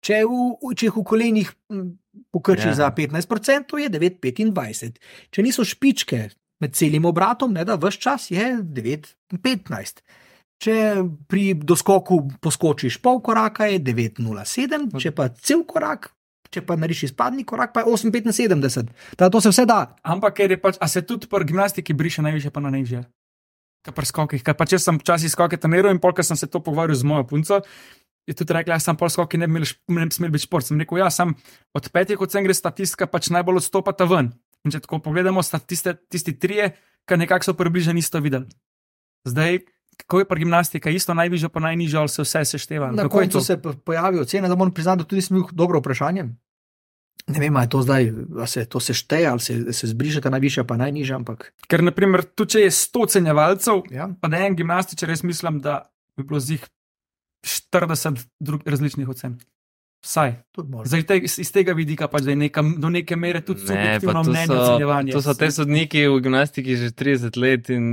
Če, 0.04 0.20
v, 0.30 0.74
če 0.78 0.90
jih 0.90 1.00
v 1.00 1.06
kolenih 1.10 1.50
pokrči 2.36 2.70
ja. 2.70 2.76
za 2.84 2.92
15%, 2.94 3.80
je 3.82 3.90
9,25. 3.90 5.02
Če 5.34 5.46
niso 5.46 5.66
špičke 5.66 6.28
med 6.62 6.78
celim 6.78 7.08
obratom, 7.10 7.56
ne, 7.56 7.66
da 7.66 7.80
vse 7.82 8.04
čas 8.04 8.30
je 8.30 8.52
9,15. 8.62 10.04
Če 10.64 11.04
pri 11.28 11.54
doskoku 11.60 12.22
poskočiš 12.40 13.02
pol 13.04 13.20
koraka, 13.20 13.68
je 13.68 13.82
9,07, 13.84 14.94
če 14.96 15.12
pa 15.12 15.28
cel 15.36 15.66
korak, 15.68 16.08
če 16.54 16.64
pa 16.64 16.78
nariši 16.80 17.10
spadni 17.12 17.44
korak, 17.44 17.74
pa 17.76 17.84
je 17.84 17.92
8,75. 17.92 18.94
Tako 19.20 19.34
to 19.36 19.42
se 19.44 19.52
vse 19.52 19.66
da. 19.68 19.82
Ampak 20.08 20.40
je 20.40 20.60
pač, 20.62 20.80
a 20.80 20.88
se 20.88 21.04
tudi 21.04 21.28
pri 21.28 21.50
gimnastiki 21.50 21.96
briše 21.98 22.24
najviše, 22.24 22.54
pa 22.54 22.64
na. 22.64 22.72
Kaj 23.84 23.92
pri 23.92 24.08
skokih, 24.08 24.40
kaj 24.40 24.56
pa 24.56 24.64
če 24.70 24.80
sem 24.80 24.96
včasih 24.96 25.34
skoke 25.34 25.60
treniral 25.60 25.92
in 25.92 26.00
polk 26.00 26.24
sem 26.24 26.40
se 26.40 26.48
to 26.48 26.64
pogovarjal 26.64 26.96
z 26.96 27.04
mojo 27.04 27.28
punco. 27.28 27.60
Je 28.24 28.32
tudi 28.32 28.56
rekla, 28.56 28.80
da 28.80 28.80
sem 28.80 28.96
pol 28.96 29.12
skoki 29.12 29.36
ne 29.36 29.50
bi 29.52 29.68
smel 29.68 30.32
biti 30.32 30.48
šport. 30.48 30.64
Sem 30.64 30.80
rekel, 30.80 31.02
ja, 31.04 31.10
sem 31.12 31.36
od 31.76 31.90
petih 31.92 32.22
ocen 32.24 32.48
gre 32.48 32.56
statistika, 32.56 33.10
pač 33.12 33.28
najbolj 33.36 33.60
odstopata 33.60 34.08
ven. 34.08 34.32
In 34.64 34.72
če 34.72 34.80
tako 34.86 35.02
pogledamo, 35.04 35.44
tiste, 35.68 35.98
tisti 36.08 36.32
trije, 36.40 36.72
ki 37.04 37.20
nekako 37.20 37.52
so 37.52 37.58
približno 37.60 38.00
isto 38.00 38.24
videli. 38.24 38.48
Zdaj, 39.28 39.60
kako 39.98 40.20
je 40.20 40.26
pri 40.26 40.40
gimnastika, 40.40 40.90
isto 40.90 41.14
najvišjo, 41.14 41.50
pa 41.50 41.60
najnižjo, 41.60 42.00
ali 42.00 42.10
se 42.10 42.22
vse 42.22 42.46
sešteva? 42.46 42.92
Na 42.92 43.04
Kako 43.04 43.18
koncu 43.18 43.42
se 43.42 43.62
po- 43.62 43.74
pojavijo 43.74 44.26
cene, 44.26 44.48
da 44.48 44.56
moram 44.56 44.74
priznati, 44.74 44.98
da 44.98 45.08
tudi 45.08 45.22
sem 45.22 45.38
imel 45.38 45.50
dobro 45.52 45.80
vprašanje. 45.80 46.24
Ne 47.28 47.40
vem, 47.40 47.56
ali 47.56 47.66
je 47.66 47.70
to 47.70 47.82
zdaj, 47.82 48.10
ali 48.38 48.48
se 48.48 48.66
to 48.66 48.80
sešteje, 48.80 49.28
ali 49.28 49.40
se, 49.40 49.74
se 49.74 49.88
zbrišete 49.88 50.30
najvišja, 50.30 50.64
pa 50.64 50.78
najnižja, 50.78 51.16
ampak 51.16 51.54
Ker, 51.68 51.84
naprimer, 51.84 52.24
tudi 52.24 52.58
če 52.58 52.60
je 52.66 52.72
100 52.72 53.04
ocenjevalcev, 53.04 53.84
ja. 53.92 54.10
pa 54.22 54.28
da 54.28 54.38
je 54.38 54.48
en 54.48 54.56
gimnastičar, 54.56 55.10
jaz 55.10 55.24
mislim, 55.24 55.62
da 55.64 55.94
bi 56.18 56.24
bilo 56.28 56.40
z 56.40 56.58
jih 56.58 56.68
40 57.46 58.26
drug, 58.40 58.68
različnih 58.68 59.10
ocen. 59.10 59.40
Vsaj. 60.04 60.34
Zdaj, 60.84 61.04
te, 61.04 61.16
iz, 61.18 61.50
tega 61.50 61.72
vidika 61.72 62.06
pač, 62.06 62.22
da 62.22 62.30
je 62.30 62.38
neka, 62.38 62.62
do 62.78 62.90
neke 62.90 63.16
mere 63.16 63.40
tudi 63.40 63.62
Ne, 63.62 63.68
subjektivno 63.68 64.22
mnenje 64.24 64.48
so, 64.48 64.56
ocenjevanja. 64.56 65.12
to 65.12 65.22
so 65.22 65.34
te 65.34 65.48
sodniki 65.50 66.02
v 66.06 66.20
gimnastiki 66.20 66.76
že 66.76 66.92
30 66.92 67.34
let 67.36 67.70
in 67.70 67.86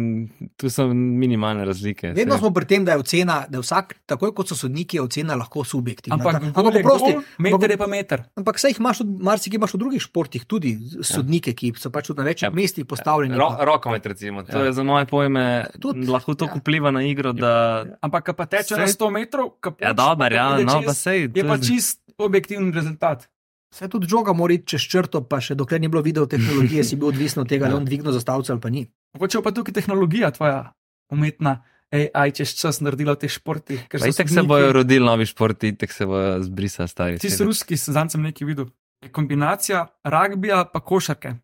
tu 0.56 0.68
so 0.68 0.84
minimalne 0.90 1.64
razlike. 1.64 2.10
Vedno 2.10 2.36
smo 2.36 2.50
pri 2.50 2.66
tem, 2.66 2.84
da 2.84 2.92
je 2.92 2.98
ocena, 2.98 3.46
da 3.48 3.60
vsak, 3.60 3.94
tako 4.04 4.32
kot 4.32 4.44
so 4.44 4.56
sodniki, 4.56 4.96
je 4.96 5.02
ocena 5.02 5.34
lahko 5.34 5.62
subjektivna. 5.64 6.18
Ampak, 6.18 6.42
ampak 6.50 6.82
prosti. 6.82 7.14
meter 7.38 7.70
je 7.70 7.78
pa 7.78 7.86
meter. 7.86 8.24
Ampak 8.34 8.58
saj 8.58 8.70
jih 8.70 8.80
imaš, 8.80 8.98
tudi- 8.98 9.22
marsikje 9.22 9.56
imaš 9.56 9.72
v 9.72 9.78
drugih 9.78 10.02
športih 10.02 10.44
tudi 10.44 10.74
sodnike, 11.02 11.54
ki 11.54 11.72
so 11.76 11.88
pač 11.88 12.06
tudi 12.06 12.18
na 12.18 12.26
večjih 12.26 12.42
Ja. 12.42 12.50
ja. 12.50 12.54
mestih 12.56 12.84
postavljeni. 12.84 13.36
Ro, 13.36 13.48
pa- 13.50 13.64
rokomet, 13.64 14.04
recimo. 14.04 14.42
To 14.42 14.58
Ja. 14.58 14.64
je 14.64 14.72
za 14.72 14.82
moje 14.82 15.06
pojme 15.06 15.64
Tudi, 15.78 16.04
lahko 16.06 16.34
to 16.34 16.44
ja. 16.44 16.54
vpliva 16.54 16.90
na 16.90 17.00
igro, 17.02 17.32
da. 17.32 17.86
Ampak, 18.00 18.26
ko 18.26 18.32
pa 18.34 18.44
teče 18.46 18.76
na 18.76 18.84
100 18.84 19.10
metrov, 19.10 19.56
ko 19.56 19.72
Ja, 19.78 19.94
pač 19.94 20.32
ja, 20.32 20.58
no, 20.58 20.82
pa 20.82 20.92
sej. 20.92 21.30
je 21.30 21.42
pa 21.42 21.56
čist 21.56 21.99
objektiven 22.24 22.72
rezultat. 22.74 23.28
Vse 23.70 23.88
tudi 23.88 24.08
žoga 24.10 24.32
mora 24.32 24.54
iti 24.54 24.66
čez 24.74 24.82
črto, 24.90 25.22
pa 25.22 25.38
še 25.40 25.54
dokler 25.54 25.80
ni 25.80 25.88
bilo 25.88 26.02
video 26.02 26.26
tehnologije, 26.26 26.84
si 26.84 26.96
bil 26.96 27.08
odvisen 27.08 27.42
od 27.42 27.48
tega, 27.48 27.68
da 27.68 27.72
Ja. 27.72 27.76
on 27.76 27.84
dvigne 27.84 28.12
zastavce 28.12 28.52
ali 28.52 28.60
pa 28.60 28.68
ni. 28.70 28.90
Mogoče 29.14 29.42
pa 29.42 29.50
tukaj 29.50 29.74
tehnologija, 29.74 30.30
tvoja 30.30 30.72
umetna, 31.10 31.62
AI 31.92 32.30
čez 32.32 32.54
čas 32.54 32.80
naredila 32.80 33.14
v 33.14 33.26
teh 33.26 33.30
športih. 33.30 33.88
ker 33.88 34.00
so 34.00 34.06
Itek 34.06 34.28
se 34.28 34.42
bojo 34.42 34.72
rodili 34.72 35.04
novi 35.06 35.26
športi, 35.26 35.68
itek 35.68 35.92
se 35.92 36.06
bojo 36.06 36.42
zbrisali 36.42 36.88
stari. 36.88 37.18
Ti 37.18 37.30
si 37.30 37.44
ruski, 37.44 37.76
sem 37.76 38.22
nekaj 38.22 38.46
videl. 38.46 38.66
Je 39.02 39.08
kombinacija 39.08 39.86
ragbija 40.04 40.64
pa 40.72 40.80
košarke 40.80 41.34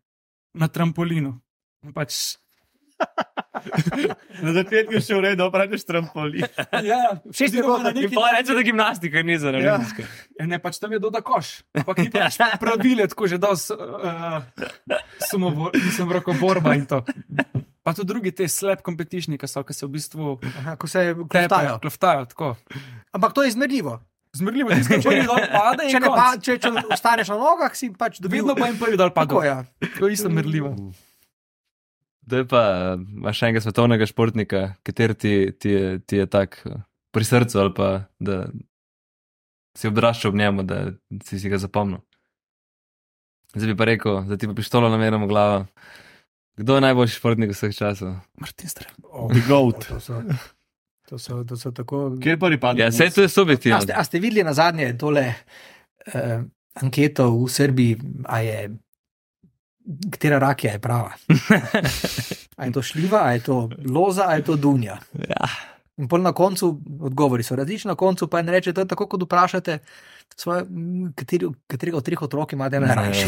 na 0.53 0.67
trampolinu. 0.67 1.39
In 1.83 1.93
Pač, 1.93 2.37
Na 4.43 4.51
začetku 4.53 4.97
še 4.97 5.13
v 5.13 5.21
redu, 5.23 5.43
opraviš 5.43 5.83
trampolin. 5.83 6.45
ja, 6.83 7.17
Všeč 7.25 7.51
mi 7.51 7.57
je 7.57 7.63
bilo, 7.63 7.77
da 7.79 7.91
Pa 7.91 8.29
reče, 8.31 8.53
da 8.53 8.61
gimnastika 8.61 9.21
ni 9.21 9.35
za 9.35 9.49
Ja. 9.49 9.75
olimpijske. 9.75 10.03
Ja, 10.35 10.45
ne, 10.45 10.57
pač 10.57 10.77
tam 10.77 10.91
je 10.91 10.99
doda 10.99 11.19
koš. 11.19 11.65
Ampak 11.73 11.97
ni 11.99 12.09
pač 12.13 12.37
pravile, 12.55 13.07
tako 13.07 13.25
že 13.25 13.37
dosti 13.37 13.73
uh, 13.73 14.45
sumovor, 15.21 15.73
nisem 15.73 16.05
roko 16.07 16.33
borba 16.33 16.73
in 16.73 16.85
to. 16.85 17.01
Pa 17.81 17.91
tudi 17.91 18.07
drugi 18.09 18.31
te 18.31 18.45
slab 18.45 18.81
competition, 18.81 19.33
ki 19.33 19.47
so, 19.47 19.63
ki 19.63 19.73
se 19.73 19.83
v 19.83 19.91
bistvu 19.91 20.37
Aha, 20.59 20.75
ko 20.75 20.85
se 20.85 21.15
tepajo. 21.25 21.79
kloftajo, 21.79 22.25
tako. 22.27 22.47
Ampak 23.11 23.31
to 23.31 23.41
je 23.41 23.49
izmerljivo. 23.49 23.97
Zmrljivo, 24.33 24.69
tisti, 24.71 24.99
ki 24.99 25.07
prvi 25.07 25.23
dol 25.23 25.39
pade 25.49 25.87
Če, 25.87 25.99
pa, 26.03 26.25
če, 26.37 26.59
če 26.59 26.69
ostaneš 26.91 27.31
na 27.31 27.37
nogah, 27.39 27.71
si 27.73 27.87
pač 27.89 28.19
dobil. 28.19 28.43
Vedno 28.43 28.53
pa 28.53 28.67
jim 28.67 28.77
prvi 28.77 28.93
dol 28.93 29.09
Tako 29.09 29.39
pade. 29.39 29.47
ja. 29.47 29.57
To 29.97 30.05
je 30.05 30.13
isto 30.13 30.29
merljivo. 30.29 30.75
Je 32.31 32.43
pa, 32.47 32.61
eh, 32.93 33.03
imaš 33.17 33.41
enega 33.43 33.61
svetovnega 33.61 34.05
športnika, 34.05 34.73
kater 34.83 35.13
ti, 35.13 35.51
ti, 35.59 35.69
je, 35.69 35.99
ti 35.99 36.15
je 36.17 36.25
tak 36.25 36.61
eh, 36.65 36.81
pri 37.11 37.23
srcu 37.23 37.59
ali 37.59 37.73
pa 37.73 37.89
da 38.19 38.47
si 39.77 39.87
odraščal 39.87 40.33
ob 40.33 40.35
njemu, 40.35 40.63
da 40.63 40.91
si, 41.23 41.39
si 41.39 41.49
ga 41.49 41.57
zapomnil. 41.61 42.01
Zdaj 43.55 43.71
bi 43.71 43.77
pa 43.77 43.85
rekel, 43.85 44.23
da 44.27 44.37
ti 44.37 44.47
pa 44.47 44.53
pištolo 44.53 44.89
nameramo 44.89 45.25
v 45.25 45.29
glavo. 45.29 45.65
Kdo 46.57 46.75
je 46.75 46.81
najboljši 46.81 47.15
športnik 47.15 47.53
vseh 47.53 47.75
časov? 47.77 48.15
Martin 48.41 48.69
Strel. 48.69 48.91
Oh, 49.03 49.29
The 49.29 49.43
goat. 49.47 49.85
To 49.87 49.99
so, 50.01 50.21
to 51.07 51.19
so, 51.21 51.43
to 51.43 51.57
so 51.57 51.71
tako. 51.71 52.17
Kje 52.21 52.37
pa 52.41 52.49
ripada? 52.49 52.81
Ja, 52.81 52.89
vse 52.89 53.09
to 53.13 53.21
je 53.21 53.29
A 53.29 53.29
subjektivno. 53.29 53.81
ste, 53.81 53.93
a 53.93 54.03
ste 54.03 54.19
videli 54.19 54.43
na 54.43 54.53
zadnje 54.57 54.97
tole 54.97 55.29
uh, 55.33 56.41
anketo 56.81 57.29
v 57.37 57.49
Srbiji, 57.49 57.97
a 58.25 58.41
je, 58.41 58.57
katera 60.11 60.39
rakija 60.39 60.73
je 60.73 60.79
prava? 60.79 61.11
A 62.57 62.65
je 62.65 62.71
to 62.73 62.81
šljiva, 62.81 63.19
a 63.23 63.31
je 63.31 63.39
to 63.45 63.69
loza, 63.85 64.25
a 64.27 64.35
je 64.35 64.43
to 64.43 64.55
dunja? 64.55 64.97
Ja. 65.13 65.49
In 65.97 66.07
pol 66.09 66.21
na 66.21 66.31
koncu 66.33 66.71
odgovori 67.01 67.43
so 67.43 67.55
različni, 67.55 67.89
na 67.89 67.95
koncu 67.95 68.27
pa 68.27 68.39
en 68.39 68.49
reče, 68.49 68.73
to 68.73 68.81
je 68.81 68.87
tako, 68.87 69.05
kot 69.07 69.23
vprašate, 69.23 69.77
svoje, 70.35 70.63
kateri, 71.15 71.49
katerega 71.67 71.97
od 71.97 72.05
treh 72.05 72.21
otrok 72.21 72.53
imate 72.53 72.79
najrajše. 72.79 73.27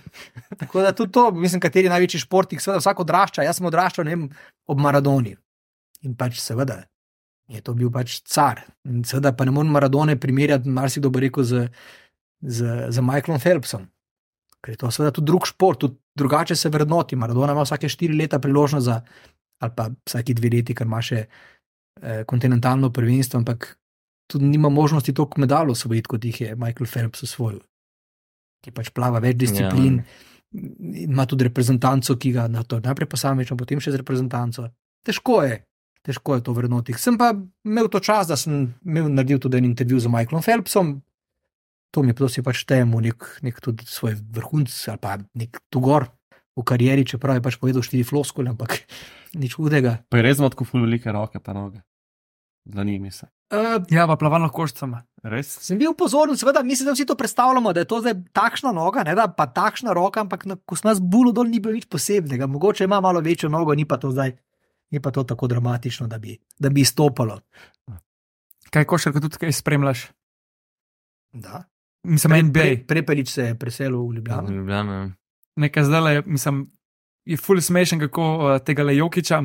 Tako 0.60 0.82
da 0.82 0.92
tudi 0.92 1.12
to, 1.12 1.30
mislim, 1.30 1.60
kateri 1.60 1.88
največji 1.88 2.20
športnik, 2.20 2.62
seveda 2.62 2.78
vsak 2.78 3.00
odrašča. 3.00 3.42
Jaz 3.46 3.58
sem 3.58 3.66
odraščal 3.66 4.06
vem, 4.06 4.28
ob 4.66 4.80
Maradoni. 4.82 5.36
In 6.06 6.16
pač 6.18 6.40
seveda 6.42 6.80
je 7.50 7.60
to 7.62 7.74
bil 7.74 7.90
pač 7.94 8.20
car. 8.26 8.62
In 8.86 9.04
seveda 9.06 9.32
pa 9.36 9.46
ne 9.46 9.54
morem 9.54 9.72
Maradone 9.74 10.16
primerjati, 10.20 10.70
marsikdo 10.70 11.10
bo 11.10 11.22
rekel, 11.22 11.46
z, 11.46 11.66
z, 12.42 12.74
z 12.90 13.06
Michaelom 13.06 13.42
Phelpsom. 13.42 13.86
Ker 14.60 14.74
je 14.74 14.80
to 14.80 14.90
seveda 14.92 15.14
tudi 15.16 15.30
drug 15.30 15.46
šport, 15.48 15.80
tudi 15.80 15.96
drugače 16.18 16.56
se 16.56 16.68
vrednoti. 16.68 17.16
Maradona 17.16 17.52
ima 17.56 17.64
vsake 17.64 17.88
štiri 17.88 18.16
leta 18.16 18.38
priložnost 18.38 18.84
za, 18.84 19.00
ali 19.60 19.72
pa 19.76 19.88
vsake 20.06 20.34
dve 20.36 20.50
leti, 20.52 20.76
ker 20.76 20.88
ima 20.88 21.00
še 21.02 21.22
eh, 21.24 22.24
kontinentalno 22.28 22.90
prvenstvo, 22.92 23.40
ampak 23.40 23.70
tudi 24.30 24.44
nima 24.46 24.68
možnosti 24.68 25.14
toliko 25.14 25.40
medalj 25.40 25.74
osvojiti, 25.74 26.08
kot 26.08 26.24
jih 26.24 26.40
je 26.40 26.56
Michael 26.56 26.86
Phelps 26.86 27.24
osvojil. 27.26 27.60
Ki 28.60 28.72
pač 28.76 28.92
plava 28.92 29.22
več 29.24 29.38
disciplin, 29.40 29.98
ja. 29.98 30.68
ima 31.06 31.26
tudi 31.26 31.48
reprezentanco, 31.48 32.16
ki 32.20 32.34
ga 32.36 32.46
na 32.52 32.62
to 32.62 32.78
najprej 32.84 33.08
posamično, 33.08 33.56
potem 33.56 33.80
še 33.80 33.94
z 33.94 34.02
reprezentanco. 34.02 34.68
Težko 35.06 35.40
je, 35.46 35.62
težko 36.06 36.36
je 36.36 36.44
to 36.44 36.54
vrednotiti. 36.56 37.00
Sem 37.00 37.16
pa 37.18 37.32
imel 37.64 37.88
to 37.88 38.02
čas, 38.04 38.28
da 38.28 38.36
sem 38.36 38.68
imel 38.84 39.08
naredil 39.08 39.40
tudi 39.40 39.58
en 39.58 39.70
intervju 39.72 40.04
z 40.04 40.12
Michaelom 40.12 40.44
Phelpsom. 40.44 40.98
To 41.90 42.02
mi 42.02 42.12
je 42.12 42.18
prosim 42.18 42.46
pač 42.46 42.62
temu 42.68 43.00
nek, 43.02 43.26
nek 43.42 43.58
tudi 43.62 43.86
svoj 43.88 44.14
vrhunc 44.34 44.70
ali 44.88 45.02
pa 45.02 45.18
nek 45.34 45.58
tugor 45.72 46.06
v 46.56 46.64
karieri, 46.66 47.06
čeprav 47.06 47.38
je 47.38 47.44
pač 47.44 47.58
povedal 47.58 47.82
štiri 47.82 48.06
floskole, 48.06 48.52
ampak 48.52 48.84
nič 49.42 49.56
hudega. 49.58 50.00
Pa 50.10 50.20
je 50.20 50.26
res 50.26 50.38
ima 50.38 50.50
tako 50.52 50.68
ful 50.68 50.84
velike 50.86 51.10
roke, 51.14 51.42
pa 51.42 51.56
noge. 51.56 51.82
Za 52.70 52.84
njimi 52.84 53.10
se. 53.10 53.26
Uh, 53.50 53.82
Ja, 53.90 54.04
pa 54.06 54.14
plavalno 54.20 54.50
koščcama. 54.52 55.00
Res? 55.26 55.48
Sem 55.64 55.80
bil 55.80 55.94
pozoren, 55.98 56.36
seveda, 56.38 56.62
mislim, 56.62 56.90
da 56.90 56.94
vsi 56.94 57.06
to 57.08 57.16
predstavljamo, 57.18 57.72
da 57.74 57.82
je 57.82 57.88
to 57.90 57.98
zdaj 58.04 58.14
takšna 58.36 58.70
noga, 58.76 59.02
ne 59.04 59.16
da 59.18 59.26
pa 59.32 59.48
takšna 59.50 59.94
roka, 59.96 60.22
ampak 60.22 60.46
na, 60.46 60.56
ko 60.56 60.78
sem 60.78 60.90
nas 60.92 61.00
bulo 61.02 61.32
dol, 61.34 61.48
ni 61.50 61.58
bilo 61.60 61.74
nič 61.74 61.88
posebnega. 61.90 62.46
Mogoče 62.46 62.86
ima 62.86 63.00
malo 63.02 63.20
večjo 63.24 63.50
nogo, 63.50 63.74
ni 63.74 63.88
pa 63.88 63.98
to 64.00 64.12
zdaj, 64.14 64.36
ni 64.94 65.02
pa 65.02 65.10
to 65.10 65.24
tako 65.24 65.50
dramatično, 65.50 66.06
da 66.08 66.20
bi, 66.22 66.38
da 66.58 66.70
bi 66.70 66.84
izstopalo. 66.86 67.40
Kaj 68.70 68.86
košarka 68.86 69.20
tudi 69.24 69.40
kaj 69.40 69.56
spremljaš? 69.56 70.06
Da. 71.32 71.64
Mislim, 72.02 72.30
Pre, 72.30 72.42
NBA. 72.42 72.52
pre, 72.52 72.76
prepelič 72.86 73.28
se 73.28 73.42
je 73.42 73.54
preselil 73.54 74.00
v 74.00 74.14
Ljubljano. 74.14 74.50
Ljubljana. 74.50 75.12
nekaj 75.56 75.84
zdaj 75.84 76.00
le, 76.00 76.22
mislim, 76.26 76.70
je 77.26 77.36
ful 77.36 77.60
smešen, 77.60 78.00
kako 78.00 78.22
uh, 78.36 78.58
tega 78.58 78.82
le 78.82 78.96
Jokiča, 78.96 79.42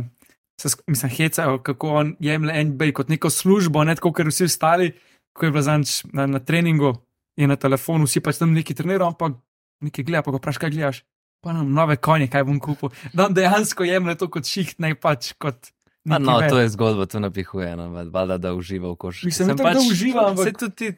se, 0.56 0.70
mislim, 0.88 1.12
hecajo, 1.12 1.58
kako 1.60 1.90
on 1.90 2.16
jemlje 2.20 2.64
NBA 2.64 2.92
kot 2.94 3.10
neko 3.10 3.30
službo, 3.30 3.84
ne 3.84 3.96
tako, 3.96 4.14
ker 4.14 4.28
vsi 4.28 4.44
ostali, 4.46 4.94
ko 5.34 5.46
je 5.46 5.52
bil 5.52 5.62
zanč 5.62 6.06
na, 6.06 6.26
na 6.26 6.40
treningu, 6.40 6.94
je 7.36 7.48
na 7.48 7.56
telefonu, 7.56 8.06
vsi 8.06 8.20
pač 8.20 8.38
tam 8.38 8.54
neki 8.54 8.74
trenirajo, 8.74 9.10
ampak 9.10 9.36
nekaj 9.82 10.04
gleda, 10.04 10.24
pa 10.24 10.32
ga 10.32 10.38
vprašaj, 10.38 10.60
kaj 10.60 10.72
gledaš. 10.72 11.04
Pa 11.44 11.52
nam 11.52 11.74
nove 11.74 11.98
konje, 11.98 12.28
kaj 12.28 12.44
bom 12.44 12.60
kupil. 12.60 12.90
Da 13.14 13.26
on 13.26 13.34
dejansko 13.34 13.84
jemlje 13.84 14.16
to 14.16 14.30
kot 14.30 14.46
šiht, 14.46 14.80
ne 14.80 14.96
pač 14.96 15.34
kot. 15.36 15.74
No, 16.06 16.40
več. 16.40 16.50
to 16.50 16.60
je 16.60 16.70
zgodba, 16.70 17.06
to 17.06 17.20
napihuje, 17.20 17.76
no, 17.76 17.90
valjda, 18.08 18.38
da 18.38 18.54
uživa 18.54 18.88
v 18.88 18.96
košarki. 18.96 19.26
Mislim, 19.26 19.48
Sem 19.48 19.58
itak, 19.58 19.74
da 19.74 19.82
uživa, 19.82 20.30
ampak- 20.30 20.44
Saj 20.44 20.54
tudi 20.54 20.76
ti- 20.76 20.96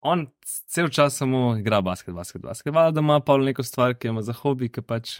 on 0.00 0.26
cel 0.44 0.88
čas 0.88 1.16
samo 1.16 1.56
igra 1.58 1.80
basket, 1.80 2.14
basket, 2.14 2.42
basket. 2.42 2.74
Valjda, 2.74 3.00
da 3.00 3.04
ima 3.04 3.20
pa 3.20 3.36
neko 3.36 3.62
stvar, 3.62 3.94
ki 3.94 4.12
ima 4.12 4.22
za 4.22 4.32
hobi, 4.32 4.68
ki 4.72 4.82
pač 4.82 5.18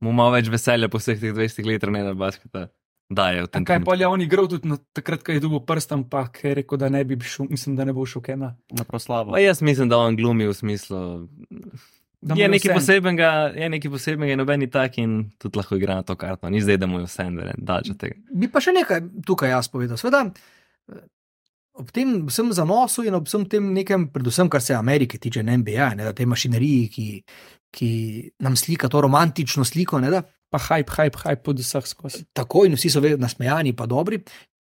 mu 0.00 0.12
malo 0.12 0.36
več 0.36 0.50
veselja 0.52 0.88
po 0.88 1.00
vseh 1.00 1.20
teh 1.20 1.34
20 1.34 1.66
letih 1.66 1.94
ne 1.94 2.04
na 2.10 2.14
basketa. 2.14 2.68
daje 3.08 3.42
v 3.42 3.48
tem. 3.48 3.64
Kaj 3.64 3.80
pa 3.84 3.96
je 3.96 4.06
on 4.06 4.20
igral 4.20 4.48
tudi 4.48 4.68
na, 4.68 4.76
takrat, 4.92 5.24
ko 5.24 5.32
je 5.32 5.40
dobil 5.40 5.64
prst, 5.64 5.96
ampak 5.96 6.44
je 6.44 6.52
rekel, 6.60 6.76
da 6.80 6.92
ne 6.92 7.00
bi 7.08 7.16
šel, 7.16 7.48
mislim, 7.48 7.76
da 7.76 7.88
ne 7.88 7.96
bo 7.96 8.04
šel 8.06 8.22
kena. 8.22 8.52
Na 8.68 8.84
proslavo. 8.84 9.32
Pa 9.32 9.40
jaz 9.40 9.62
mislim, 9.64 9.88
da 9.88 9.98
on 9.98 10.16
glumi 10.16 10.48
v 10.48 10.54
smislu. 10.54 11.28
Da 12.20 12.34
Je 12.34 12.44
je 12.44 12.48
nekaj, 12.50 12.74
posebenega, 12.74 13.54
je 13.54 13.68
nekaj 13.70 14.36
noben 14.36 14.62
je 14.62 14.70
tak, 14.70 14.98
in 14.98 15.30
tudi 15.38 15.56
lahko 15.56 15.76
igra 15.78 15.94
na 15.94 16.02
to 16.02 16.16
karto. 16.18 16.50
Ni 16.50 16.60
zdaj, 16.60 16.76
da 16.76 16.86
mu 16.86 16.98
je 16.98 17.06
vse, 17.06 17.30
da 17.30 17.42
je 17.48 17.54
dač 17.56 17.90
od 17.90 17.96
tega. 17.96 18.18
Bi 18.34 18.50
pa 18.50 18.60
še 18.60 18.74
nekaj 18.74 19.00
tukaj 19.24 19.54
jaz 19.54 19.70
povedal. 19.70 19.96
Sveda, 19.96 20.26
ob 21.78 21.90
tem 21.94 22.26
vsem 22.26 22.50
zanosu 22.52 23.04
in 23.06 23.14
ob 23.14 23.28
vsem 23.28 23.44
tem 23.48 23.72
nekem, 23.74 24.08
predvsem 24.12 24.50
kar 24.50 24.62
se 24.64 24.74
Amerike 24.74 25.18
tiče, 25.18 25.42
ne 25.42 25.56
NBA, 25.60 25.94
ne 25.98 26.04
da 26.08 26.12
te 26.12 26.26
mašineriji, 26.26 26.88
ki, 26.90 27.06
ki 27.74 27.90
nam 28.44 28.56
slika 28.56 28.88
to 28.88 29.00
romantično 29.06 29.64
sliko, 29.64 30.00
ne 30.02 30.10
da 30.10 30.24
Pa 30.48 30.56
hype, 30.56 30.88
hype, 30.96 31.18
hype 31.20 31.42
pod 31.44 31.58
vseh 31.60 31.84
skozi. 31.84 32.22
tako 32.32 32.62
in 32.64 32.72
vsi 32.72 32.88
so 32.90 33.02
vedno 33.04 33.20
nasmejani, 33.20 33.74
pa 33.76 33.84
dobri. 33.86 34.22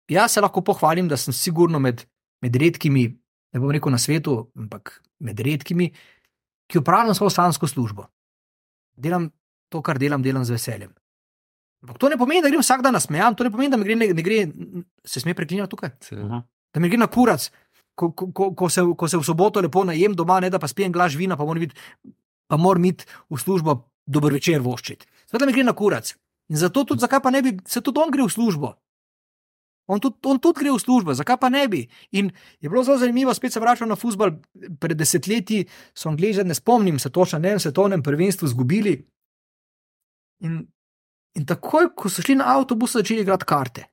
Jaz 0.09 0.33
se 0.33 0.41
lahko 0.41 0.63
pohvalim, 0.65 1.09
da 1.09 1.17
sem 1.21 1.35
sigurno 1.37 1.79
med, 1.79 2.01
med 2.41 2.57
redkimi, 2.57 3.03
ne 3.53 3.61
bom 3.61 3.71
rekel 3.71 3.93
na 3.93 3.99
svetu, 3.99 4.39
ampak 4.57 5.03
med 5.21 5.41
redkimi, 5.41 5.91
ki 6.73 6.79
upravljam 6.81 7.15
svojo 7.15 7.31
sansko 7.31 7.69
službo. 7.69 8.07
Delam 8.97 9.29
to, 9.69 9.83
kar 9.83 9.99
delam, 10.01 10.23
delam 10.25 10.45
z 10.49 10.57
veseljem. 10.57 10.95
Ampak 11.85 11.99
to 12.01 12.09
ne 12.09 12.17
pomeni, 12.17 12.41
da 12.41 12.49
grem 12.49 12.65
vsak 12.65 12.81
dan 12.81 12.97
nasmejan, 12.97 13.37
to 13.37 13.45
ne 13.45 13.53
pomeni, 13.53 13.71
da 13.71 13.77
mi 13.77 13.85
gre, 13.85 13.97
ne, 14.01 14.09
ne 14.17 14.23
gre 14.25 14.39
se 15.05 15.21
sme 15.21 15.35
preklinjati 15.37 15.71
tukaj, 15.77 15.91
Se- 16.01 16.17
da 16.77 16.81
mi 16.81 16.91
gre 16.93 17.01
na 17.01 17.09
kurac, 17.09 17.49
ko, 17.97 18.11
ko, 18.13 18.29
ko, 18.37 18.51
ko, 18.53 18.69
se, 18.69 18.83
ko 19.01 19.09
se 19.09 19.17
v 19.17 19.25
soboto 19.25 19.63
lepo 19.65 19.85
najem 19.89 20.13
doma, 20.13 20.43
ne 20.45 20.51
da 20.53 20.61
pa 20.61 20.69
spijem 20.69 20.93
glas 20.93 21.17
vina, 21.17 21.39
pa 21.41 21.47
moram 21.49 21.65
biti, 21.65 21.79
pa 22.47 22.59
moram 22.61 22.85
iti 22.85 23.09
v 23.33 23.41
službo 23.41 23.79
dober 24.05 24.37
večer 24.37 24.61
voščiti. 24.61 25.09
Sveda 25.31 25.49
mi 25.49 25.57
gre 25.57 25.65
na 25.65 25.73
kurac. 25.73 26.13
In 26.53 26.61
zato 26.61 26.85
tudi, 26.85 27.01
zakaj 27.01 27.23
pa 27.25 27.33
ne 27.33 27.41
bi, 27.43 27.55
se 27.67 27.81
tudi 27.81 28.03
on 28.03 28.13
gre 28.13 28.29
v 28.29 28.35
službo. 28.35 28.75
On 29.89 30.03
tudi, 30.03 30.21
on 30.29 30.39
tudi 30.43 30.61
gre 30.61 30.77
v 30.77 30.83
službo, 30.83 31.17
zakaj 31.17 31.41
pa 31.41 31.49
ne 31.49 31.65
bi? 31.73 31.87
In 32.21 32.29
je 32.61 32.69
bilo 32.69 32.85
zelo 32.85 33.01
zanimivo, 33.01 33.35
spet 33.35 33.57
se 33.57 33.63
vračam 33.63 33.89
na 33.89 33.97
futbol. 33.97 34.37
Pred 34.79 35.01
desetletji 35.01 35.65
so 35.97 36.13
Angliji, 36.13 36.45
ne 36.45 36.55
spomnim 36.55 37.01
se 37.01 37.11
točno, 37.11 37.39
ne 37.39 37.55
vem, 37.55 37.63
svetovnem 37.63 38.03
prvenstvu 38.03 38.53
izgubili. 38.53 38.99
In, 40.45 40.61
in 41.41 41.47
takoj, 41.49 41.95
ko 41.97 42.13
so 42.13 42.23
šli 42.23 42.37
na 42.37 42.53
avtobus, 42.59 42.93
so 42.93 43.01
začeli 43.01 43.25
igrati 43.25 43.49
karte. 43.49 43.87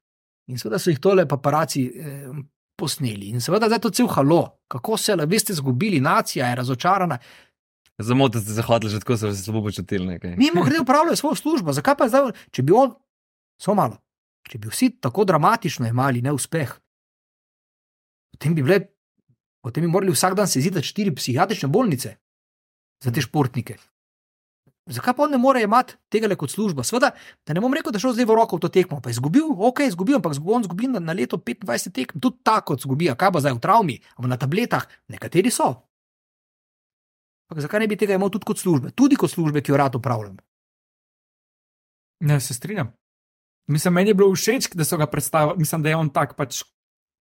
In 0.52 0.60
seveda 0.60 0.82
so 0.82 0.92
jih 0.92 1.00
tole 1.00 1.24
paparaci 1.30 1.86
eh, 1.88 2.34
posneli. 2.84 3.32
In 3.32 3.42
seveda 3.42 3.70
zdaj 3.72 3.80
je 3.80 3.86
to 3.88 3.94
cel 4.02 4.12
halo, 4.12 4.44
kako 4.72 5.00
se, 5.00 5.16
le, 5.16 5.28
veste, 5.30 5.56
izgubili, 5.56 6.02
nacija 6.04 6.50
je 6.52 6.60
razočarana. 6.60 7.18
Zamotili 8.02 8.44
ste 8.44 8.56
se 8.58 8.66
hodili, 8.66 8.92
že 8.92 9.00
tako 9.04 9.18
so 9.18 9.32
se 9.32 9.44
slabo 9.44 9.64
počutili. 9.64 10.06
Nekaj. 10.06 10.36
Mimo 10.38 10.64
grede 10.64 10.82
upravljajo 10.82 11.16
svojo 11.16 11.36
službo, 11.40 11.74
zakaj 11.74 11.98
pa 12.00 12.10
zdaj, 12.10 12.34
če 12.52 12.66
bi 12.66 12.74
on, 12.76 12.96
samo 13.62 13.80
malo, 13.82 14.00
če 14.50 14.60
bi 14.60 14.72
vsi 14.72 14.90
tako 15.00 15.26
dramatično 15.30 15.88
imeli 15.88 16.24
neuspeh, 16.26 16.74
potem 18.34 18.58
bi, 18.58 18.66
bile, 18.66 18.82
potem 19.64 19.86
bi 19.86 19.92
morali 19.94 20.12
vsak 20.12 20.36
dan 20.40 20.50
sezidati 20.50 20.90
štiri 20.90 21.14
psihiatrične 21.16 21.70
bolnice 21.70 22.18
za 23.04 23.14
te 23.14 23.22
športnike. 23.22 23.78
Zakaj 24.86 25.14
pa 25.16 25.24
on 25.24 25.32
ne 25.32 25.38
more 25.40 25.62
imeti 25.64 25.96
tega 26.12 26.28
le 26.28 26.36
kot 26.36 26.52
službo? 26.52 26.84
Sveda, 26.84 27.14
da 27.48 27.54
ne 27.56 27.62
bom 27.64 27.74
rekel, 27.74 27.92
da 27.92 28.02
je 28.02 28.04
šel 28.04 28.18
zdaj 28.18 28.28
v 28.28 28.36
roko 28.36 28.58
v 28.60 28.66
to 28.66 28.70
tekmo, 28.70 29.00
pa 29.00 29.10
je 29.10 29.16
izgubil, 29.16 29.48
ok, 29.48 29.86
izgubil, 29.88 30.18
ampak 30.20 30.36
on 30.44 30.66
zgubi 30.68 30.90
na, 30.92 31.00
na 31.00 31.16
leto 31.16 31.40
25 31.40 31.94
tekem, 31.96 32.20
tudi 32.20 32.44
tako 32.44 32.74
kot 32.74 32.84
zgubi, 32.84 33.08
a 33.08 33.16
kaj 33.16 33.32
pa 33.32 33.40
zdaj 33.40 33.56
v 33.56 33.64
travmi, 33.64 33.96
ali 34.20 34.28
na 34.28 34.38
tabletah, 34.38 34.84
nekateri 35.08 35.54
so. 35.56 35.70
Ampak 37.48 37.64
zakaj 37.64 37.80
ne 37.80 37.88
bi 37.88 38.00
tega 38.00 38.20
imel 38.20 38.34
tudi 38.34 38.50
kot 38.50 38.60
službe, 38.60 38.92
tudi 38.92 39.16
kot 39.16 39.32
službe, 39.32 39.64
ki 39.64 39.72
jo 39.72 39.80
rad 39.80 39.96
upravljam? 39.96 40.36
Ne, 42.28 42.40
se 42.44 42.54
strinjam. 42.54 42.92
Mislim, 43.72 43.94
meni 43.96 44.12
je 44.12 44.20
bilo 44.20 44.36
všeč, 44.36 44.74
da 44.76 44.84
so 44.84 45.00
ga 45.00 45.08
predstavili, 45.08 45.64
mislim, 45.64 45.84
da 45.84 45.90
je 45.90 45.96
on 45.96 46.12
tak 46.12 46.36
pač 46.36 46.64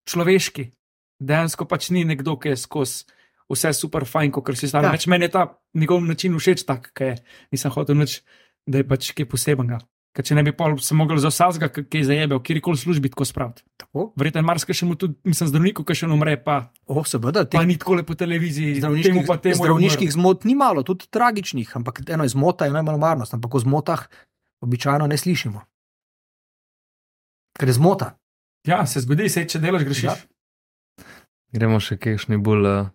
človeški. 0.07 0.72
Dejansko 1.20 1.68
pač 1.68 1.89
ni 1.91 2.05
nekdo, 2.07 2.38
ki 2.39 2.55
je 2.55 2.57
skozi 2.64 3.18
vse 3.50 3.74
super 3.74 4.06
fajn, 4.06 4.32
kot 4.32 4.52
si 4.58 4.70
sam. 4.70 4.86
Ja. 4.86 4.93
Ja. 4.93 5.12
Meni 5.12 5.30
je 5.30 5.36
ta 5.36 5.45
njegov 5.74 6.04
način 6.06 6.36
všeč, 6.38 6.66
tak, 6.66 6.91
ki 6.93 7.14
je. 7.14 7.16
Nisem 7.52 7.72
hotel 7.72 7.97
nič, 7.97 8.22
da 8.70 8.82
je 8.82 8.88
pač 8.88 9.12
kaj 9.18 9.30
posebenega. 9.30 9.80
Ker 10.10 10.26
če 10.26 10.36
ne 10.36 10.41
bi 10.41 10.52
pol 10.58 10.74
se 10.82 10.95
mogel 10.97 11.20
za 11.22 11.30
vsega, 11.30 11.70
ki 11.70 12.02
je 12.02 12.08
zajebel, 12.08 12.39
kjerkoli 12.41 12.80
službi 12.82 13.12
tako 13.14 13.28
spraviti. 13.30 13.62
Tako? 13.78 14.08
Verjetno 14.18 14.41
je 14.41 14.47
marsikaj 14.47 14.78
še 14.80 14.88
mu 14.89 14.97
tudi, 14.97 15.20
mislim, 15.30 15.52
zdravniku, 15.52 15.86
ki 15.86 15.95
še 15.95 16.10
umre, 16.10 16.34
pa, 16.41 16.58
O, 16.89 17.04
seveda, 17.06 17.45
pa 17.45 17.52
teh 17.54 17.68
ni 17.70 17.78
tako 17.78 18.00
lepo 18.00 18.16
po 18.16 18.18
televiziji. 18.18 18.80
temu 18.82 18.97
zdravniških, 18.97 19.28
pa 19.30 19.38
temu 19.38 19.54
je 19.54 19.60
zdravniških 19.62 20.12
zmot 20.18 20.47
ni 20.50 20.58
malo, 20.58 20.82
tudi 20.84 21.06
tragičnih, 21.14 21.76
ampak 21.78 22.02
eno 22.10 22.26
je 22.26 22.34
zmota, 22.34 22.66
eno 22.66 22.82
je 22.82 22.88
malomarnost, 22.89 23.38
ampak 23.38 23.54
o 23.54 23.62
zmotah 23.62 24.08
običajno 24.66 25.06
ne 25.08 25.18
slišimo. 25.18 25.62
Ker 27.62 27.70
je 27.70 27.78
zmota. 27.78 28.16
Ja, 28.68 28.82
se 28.89 29.06
zgodi, 29.06 29.30
se 29.30 29.45
če 29.45 29.62
delaš, 29.62 29.86
grešiš. 29.86 30.10
Ja. 30.10 30.18
Ja. 30.18 31.06
Gremo 31.54 31.78
še 31.82 31.97
kakšni 32.02 32.41
bolj 32.41 32.66
uh, 32.66 32.89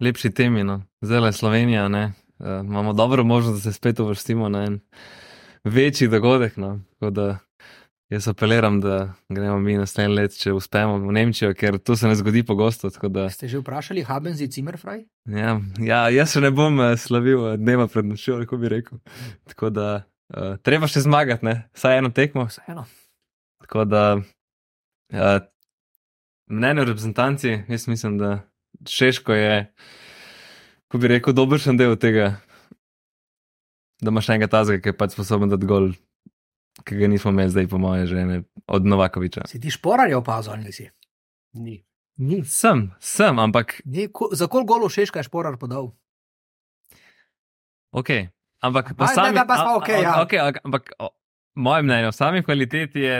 lepši 0.00 0.30
temi. 0.30 0.64
No. 0.64 0.82
Zdaj 1.00 1.28
je 1.28 1.32
Slovenija, 1.32 1.88
ne? 1.88 2.12
uh, 2.38 2.46
imamo 2.64 2.92
dobro 2.92 3.24
možnost, 3.24 3.64
da 3.64 3.70
se 3.70 3.76
spet 3.76 4.00
uvrstimo 4.00 4.48
na 4.48 4.64
en 4.64 4.80
večji 5.64 6.08
dogodek. 6.08 6.56
No. 6.56 6.80
Tako 6.92 7.10
da 7.10 7.38
jaz 8.10 8.28
apeliram, 8.28 8.80
da 8.80 9.12
gremo 9.28 9.58
mi 9.58 9.76
naslednje 9.76 10.14
let, 10.14 10.38
če 10.38 10.52
uspemo 10.52 10.98
v 10.98 11.12
Nemčijo, 11.12 11.54
ker 11.54 11.78
to 11.78 11.96
se 11.96 12.08
ne 12.08 12.14
zgodi 12.14 12.42
pogosto. 12.42 12.90
Da, 13.08 13.28
Ste 13.30 13.48
že 13.48 13.60
vprašali 13.62 14.02
Habenzi 14.02 14.48
Zimmerfrei? 14.50 15.04
ja, 15.24 15.60
ja, 15.78 16.00
jaz 16.10 16.34
še 16.34 16.42
ne 16.42 16.50
bom 16.50 16.78
uh, 16.78 16.96
slavil 16.98 17.44
uh, 17.44 17.54
dneva 17.60 17.86
pred 17.88 18.08
nočjo, 18.10 18.40
kako 18.42 18.56
bi 18.56 18.74
rekel. 18.74 18.98
Tako 19.48 19.70
da 19.70 19.88
uh, 20.34 20.56
treba 20.62 20.90
še 20.90 21.06
zmagati, 21.06 21.46
ne? 21.46 21.54
vsaj 21.76 21.98
eno 22.02 22.10
tekmo. 22.10 22.48
Vseeno. 22.50 22.86
Tako 23.62 23.84
da, 23.86 24.04
uh, 24.18 25.40
mnenje 26.50 26.84
reprezentanci, 26.90 27.58
jaz 27.68 27.86
mislim, 27.86 28.18
da 28.18 28.49
Češko 28.84 29.34
je, 29.36 29.54
ko 30.88 30.98
bi 30.98 31.10
rekel, 31.12 31.34
dobršen 31.36 31.76
del 31.76 31.96
tega, 32.00 32.40
da 34.00 34.08
imaš 34.08 34.30
enega 34.32 34.48
tazga, 34.48 34.78
ki 34.80 34.92
je 34.92 34.96
pač 34.96 35.12
sposoben 35.12 35.50
dati 35.52 35.68
gol, 35.68 35.90
ki 36.88 36.96
ga 36.96 37.10
nismo 37.12 37.32
imeli 37.34 37.52
zdaj, 37.52 37.68
po 37.68 37.78
moje, 37.82 38.06
že 38.08 38.24
ne, 38.24 38.38
od 38.66 38.86
Novakoviča. 38.88 39.44
Si 39.50 39.60
ti 39.60 39.70
šporarje 39.70 40.16
opazil 40.16 40.56
ali 40.56 40.64
nisi? 40.70 40.88
Ni. 41.60 41.76
Ni. 42.20 42.40
Sem, 42.44 42.90
sem, 43.00 43.38
ampak 43.38 43.80
Ni, 43.84 44.08
ko, 44.12 44.28
za 44.32 44.48
kol 44.48 44.64
golov 44.68 44.92
Šeška 44.92 45.20
je 45.20 45.28
šporar 45.28 45.56
podal? 45.60 45.92
ok. 47.92 48.10
Ampak 48.60 48.92
po 48.92 49.08
Aj, 49.08 49.16
sami, 49.16 49.32
ne, 49.32 49.44
pa 49.48 49.56
smo 49.56 49.80
okej, 49.80 50.04
ja. 50.04 50.20
ok, 50.20 50.32
ok, 50.36 50.56
ampak 50.68 50.82
o, 51.00 51.08
moje 51.56 51.80
mnenje 51.80 52.08
o 52.08 52.12
sami 52.12 52.42
kvaliteti 52.44 53.00
je, 53.00 53.14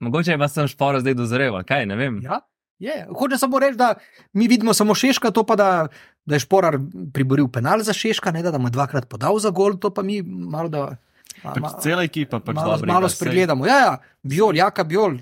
mogoče 0.00 0.32
je 0.32 0.38
pa 0.40 0.48
sem 0.48 0.64
špora 0.64 1.04
zdaj 1.04 1.14
dozreval, 1.20 1.60
kaj 1.68 1.84
ne 1.84 1.96
vem. 2.00 2.16
Ja, 2.24 2.40
je. 2.78 3.06
Hočem 3.10 3.38
samo 3.38 3.58
reči, 3.58 3.76
da 3.76 3.94
mi 4.32 4.46
vidimo 4.46 4.74
samo 4.74 4.94
Šeška, 4.94 5.30
to 5.30 5.42
pa 5.42 5.56
da, 5.56 5.86
da 6.24 6.34
je 6.34 6.40
šporar 6.40 6.78
priboril 7.12 7.48
penal 7.48 7.80
za 7.80 7.92
Šeška, 7.92 8.30
ne 8.30 8.42
da, 8.42 8.50
da 8.50 8.58
mu 8.58 8.66
je 8.66 8.72
dvakrat 8.72 9.06
podal 9.06 9.38
za 9.38 9.50
gol, 9.50 9.76
to 9.76 9.90
pa 9.90 10.02
mi 10.02 10.22
malo 10.22 10.68
da. 10.68 10.96
ma- 11.44 11.52
Pač 11.54 11.80
cela 11.80 12.02
ekipa 12.02 12.40
pač 12.40 12.54
malo, 12.54 12.72
dobro 12.72 12.86
malo 12.88 13.08
spregledamo. 13.08 13.66
Ja, 13.66 13.78
ja, 13.78 13.92
biol, 14.22 14.54
jaka 14.54 14.84
biol, 14.84 15.18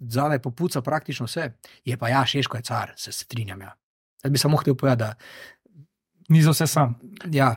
zame 0.00 0.38
popuca 0.38 0.80
praktično 0.82 1.26
vse. 1.26 1.52
Je 1.84 1.96
pa 1.96 2.08
ja, 2.08 2.24
Šeško 2.24 2.56
je 2.56 2.62
car, 2.62 2.92
se 2.96 3.12
strinjam. 3.12 3.60
Ja. 3.60 3.72
Jaz 4.24 4.30
bi 4.30 4.38
samo 4.38 4.56
hotel 4.56 4.74
povedati, 4.74 4.98
da 5.00 5.14
Ni 6.28 6.42
za 6.42 6.50
vse 6.50 6.66
sam. 6.66 6.94
ja, 7.28 7.54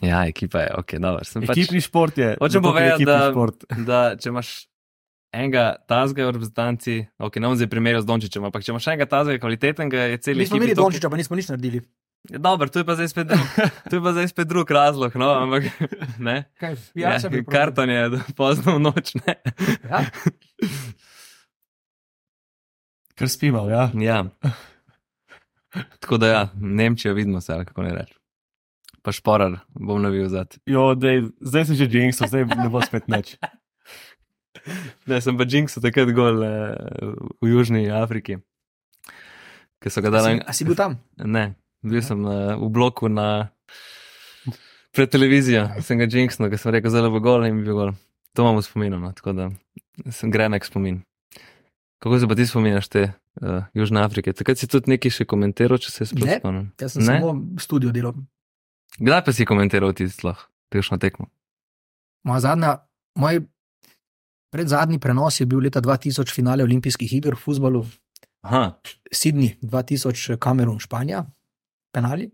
Ja, 0.00 0.26
ekipa 0.26 0.58
je, 0.58 0.70
ok, 0.74 0.92
dobro. 0.94 1.20
pač- 1.20 1.50
Ekipni 1.50 1.80
šport 1.80 2.18
je. 2.18 2.36
Hočem 2.38 2.62
povedati, 2.62 3.02
ekipni 3.02 3.04
da, 3.06 3.32
da 3.84 4.16
če 4.16 4.28
imaš 4.28 4.68
enega 5.32 5.76
tazga 5.86 6.26
v 6.26 6.34
reprezentanci, 6.34 6.94
ok, 7.18 7.38
ne 7.38 7.46
bom 7.46 7.56
zdaj 7.56 7.70
primerjal 7.70 8.02
z 8.02 8.08
Dončičem, 8.10 8.44
ampak 8.44 8.66
če 8.66 8.72
imaš 8.74 8.88
enega 8.90 9.06
tazga 9.06 9.38
kvalitetnega, 9.38 10.08
je 10.14 10.20
cel 10.26 10.38
mi 10.38 10.46
smo 10.46 10.58
imeli 10.58 10.74
Dončiča, 10.74 11.10
pa 11.10 11.18
nismo 11.18 11.38
nič 11.38 11.48
naredili. 11.52 11.82
Dobro, 12.20 12.68
to 12.68 12.82
je 12.82 12.84
pa 12.84 12.98
zdaj 12.98 13.08
spet, 13.08 13.30
to 13.88 13.96
je 13.96 14.02
pa 14.02 14.12
zdaj 14.12 14.28
spet 14.28 14.48
drug 14.50 14.68
razlog, 14.70 15.14
no, 15.16 15.30
ampak 15.38 15.70
ne. 16.20 16.44
Kaj, 16.60 16.76
Ja, 16.94 17.16
probil. 17.16 17.46
karton 17.48 17.88
je 17.90 18.02
pozno 18.36 18.76
v 18.76 18.82
noč, 18.84 19.14
ne. 19.22 19.38
Ja. 19.88 20.04
Kar 23.16 23.28
spival, 23.28 23.70
ja. 23.70 23.90
Ja. 23.94 24.24
Tako 26.00 26.16
da 26.16 26.26
ja, 26.28 26.42
Nemčijo 26.54 27.14
vidimo 27.14 27.40
se, 27.40 27.52
ali 27.52 27.64
kako 27.64 27.82
ne 27.82 27.94
reči. 27.94 28.14
Pa 29.02 29.12
šporar 29.12 29.58
bom 29.70 30.02
navil 30.02 30.28
zad. 30.28 30.58
Jo, 30.68 30.92
dej, 30.94 31.22
zdaj 31.40 31.64
sem 31.70 31.76
že 31.76 31.88
jinxal, 31.88 32.28
zdaj 32.28 32.44
ne 32.52 32.68
bo 32.68 32.82
spet 32.84 33.08
nič. 33.08 33.36
Ne, 35.06 35.20
sem 35.20 35.36
pa 35.38 35.44
Jinxu 35.48 35.80
takrat 35.82 36.10
gol 36.14 36.42
eh, 36.44 36.74
v 37.42 37.50
Južni 37.54 37.86
Afriki. 37.90 38.38
Ki 39.80 39.88
so 39.90 40.02
ga 40.04 40.10
dali. 40.12 40.36
a 40.44 40.52
si 40.52 40.64
bil 40.68 40.76
tam? 40.76 40.98
Ne, 41.16 41.54
bil 41.82 42.02
sem 42.04 42.20
uh, 42.28 42.52
v 42.60 42.68
bloku 42.68 43.08
na, 43.08 43.48
pred 44.92 45.08
televizijo, 45.08 45.64
sem 45.80 45.96
ga 46.00 46.04
jinxnil, 46.10 46.50
ker 46.52 46.60
sem 46.60 46.72
rekel, 46.74 46.92
zelo 46.92 47.08
bo 47.14 47.20
gol 47.24 47.46
in 47.48 47.60
bi 47.62 47.64
bil 47.70 47.78
gol. 47.78 47.92
To 48.36 48.44
imam 48.44 48.58
v 48.60 48.64
spominu, 48.66 48.98
no, 49.00 49.10
tako 49.16 49.32
da 49.34 49.46
sem 50.12 50.30
grenek 50.30 50.66
spomin. 50.68 51.00
Kako 52.00 52.18
se 52.20 52.28
pa 52.28 52.36
ti 52.36 52.46
spominjaš 52.46 52.88
te 52.92 53.02
uh, 53.08 53.64
Južne 53.76 54.00
Afrike? 54.04 54.32
Takrat 54.36 54.60
si 54.60 54.68
tudi 54.70 54.92
nekaj 54.92 55.12
še 55.20 55.24
komentiral, 55.28 55.80
če 55.80 55.90
se 55.92 56.06
spomnim. 56.12 56.70
Jaz 56.80 56.96
sem 56.96 57.04
Ne? 57.08 57.16
samo 57.20 57.32
studio 57.60 57.92
delal. 57.92 58.14
Kdaj 59.00 59.24
pa 59.24 59.32
si 59.32 59.46
komentiral 59.48 59.92
ti 59.96 60.08
sploh, 60.08 60.36
tešno 60.72 60.98
tekmo? 61.00 61.28
Moja 62.26 62.40
zadnja, 62.50 62.70
moj 63.16 63.40
Pred 64.50 64.68
zadnji 64.68 64.98
prenos 64.98 65.40
je 65.40 65.46
bil 65.46 65.62
leta 65.62 65.80
2000 65.80 66.34
finale 66.34 66.66
olimpijskih 66.66 67.12
iger 67.12 67.34
v 67.34 67.42
futbalu, 67.42 67.84
Aha, 68.42 68.80
Sydney 69.12 69.54
2000, 69.62 70.36
Kamerun, 70.40 70.80
Španija, 70.80 71.24
penali. 71.92 72.30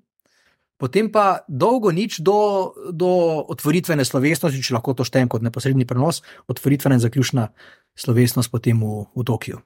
Potem 0.76 1.08
pa 1.08 1.40
dolgo 1.48 1.88
nič 1.88 2.20
do, 2.20 2.72
do 2.92 3.08
otvoritvene 3.48 4.04
slovesnosti, 4.04 4.60
če 4.60 4.76
lahko 4.76 4.92
to 4.92 5.06
štejem 5.08 5.28
kot 5.32 5.40
neposredni 5.40 5.88
prenos, 5.88 6.20
otvoritvena 6.52 6.98
in 6.98 7.02
zaključna 7.04 7.48
slovesnost 7.96 8.52
potem 8.52 8.80
v, 8.84 9.08
v 9.16 9.24
Tokiu. 9.24 9.62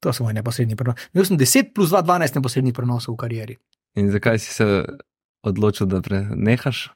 To 0.00 0.16
so 0.16 0.24
moji 0.24 0.38
neposredni 0.40 0.80
prenosi. 0.80 1.12
Imel 1.12 1.28
sem 1.28 1.36
10 1.36 1.74
plus 1.76 1.92
2, 1.92 2.00
12 2.08 2.40
neposrednih 2.40 2.76
prenosov 2.76 3.14
v 3.14 3.20
karieri. 3.20 3.54
in 4.00 4.08
zakaj 4.10 4.40
si 4.40 4.52
se 4.52 4.64
odločil, 5.44 5.86
da 5.86 6.00
prenehaš? 6.00 6.88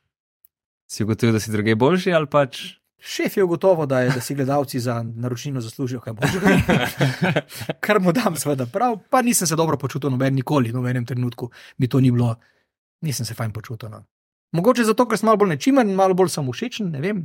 Si 0.88 1.04
ugotovil, 1.04 1.36
da 1.36 1.40
si 1.40 1.52
druge 1.52 1.76
boljši 1.76 2.16
ali 2.16 2.26
pač? 2.26 2.80
Šef 3.04 3.36
je 3.36 3.44
ugotovil, 3.44 3.86
da, 3.86 4.00
da 4.08 4.20
si 4.20 4.34
gledalci 4.34 4.80
za 4.80 5.02
naročnino 5.02 5.60
zaslužijo 5.60 6.00
kaj 6.00 6.12
boljšega. 6.12 6.86
Kar 7.84 8.00
mu 8.00 8.12
dam, 8.12 8.36
seveda, 8.36 8.66
prav. 8.66 8.96
Pa 9.10 9.22
nisem 9.22 9.48
se 9.48 9.56
dobro 9.56 9.76
počutil, 9.76 10.10
noben 10.10 10.34
nikoli, 10.34 10.72
v 10.72 10.78
nobenem 10.78 11.04
trenutku 11.06 11.50
mi 11.78 11.88
to 11.88 12.00
ni 12.00 12.10
bilo, 12.10 12.34
nisem 13.04 13.26
se 13.26 13.34
fajn 13.34 13.52
počutil. 13.52 13.90
No. 13.92 14.04
Mogoče 14.56 14.84
zato, 14.88 15.04
ker 15.08 15.20
sem 15.20 15.28
malo 15.28 15.42
bolj 15.42 15.52
nečimen, 15.52 15.92
malo 15.94 16.16
bolj 16.16 16.32
sem 16.32 16.48
všečen, 16.48 16.90
ne 16.96 17.02
vem, 17.04 17.24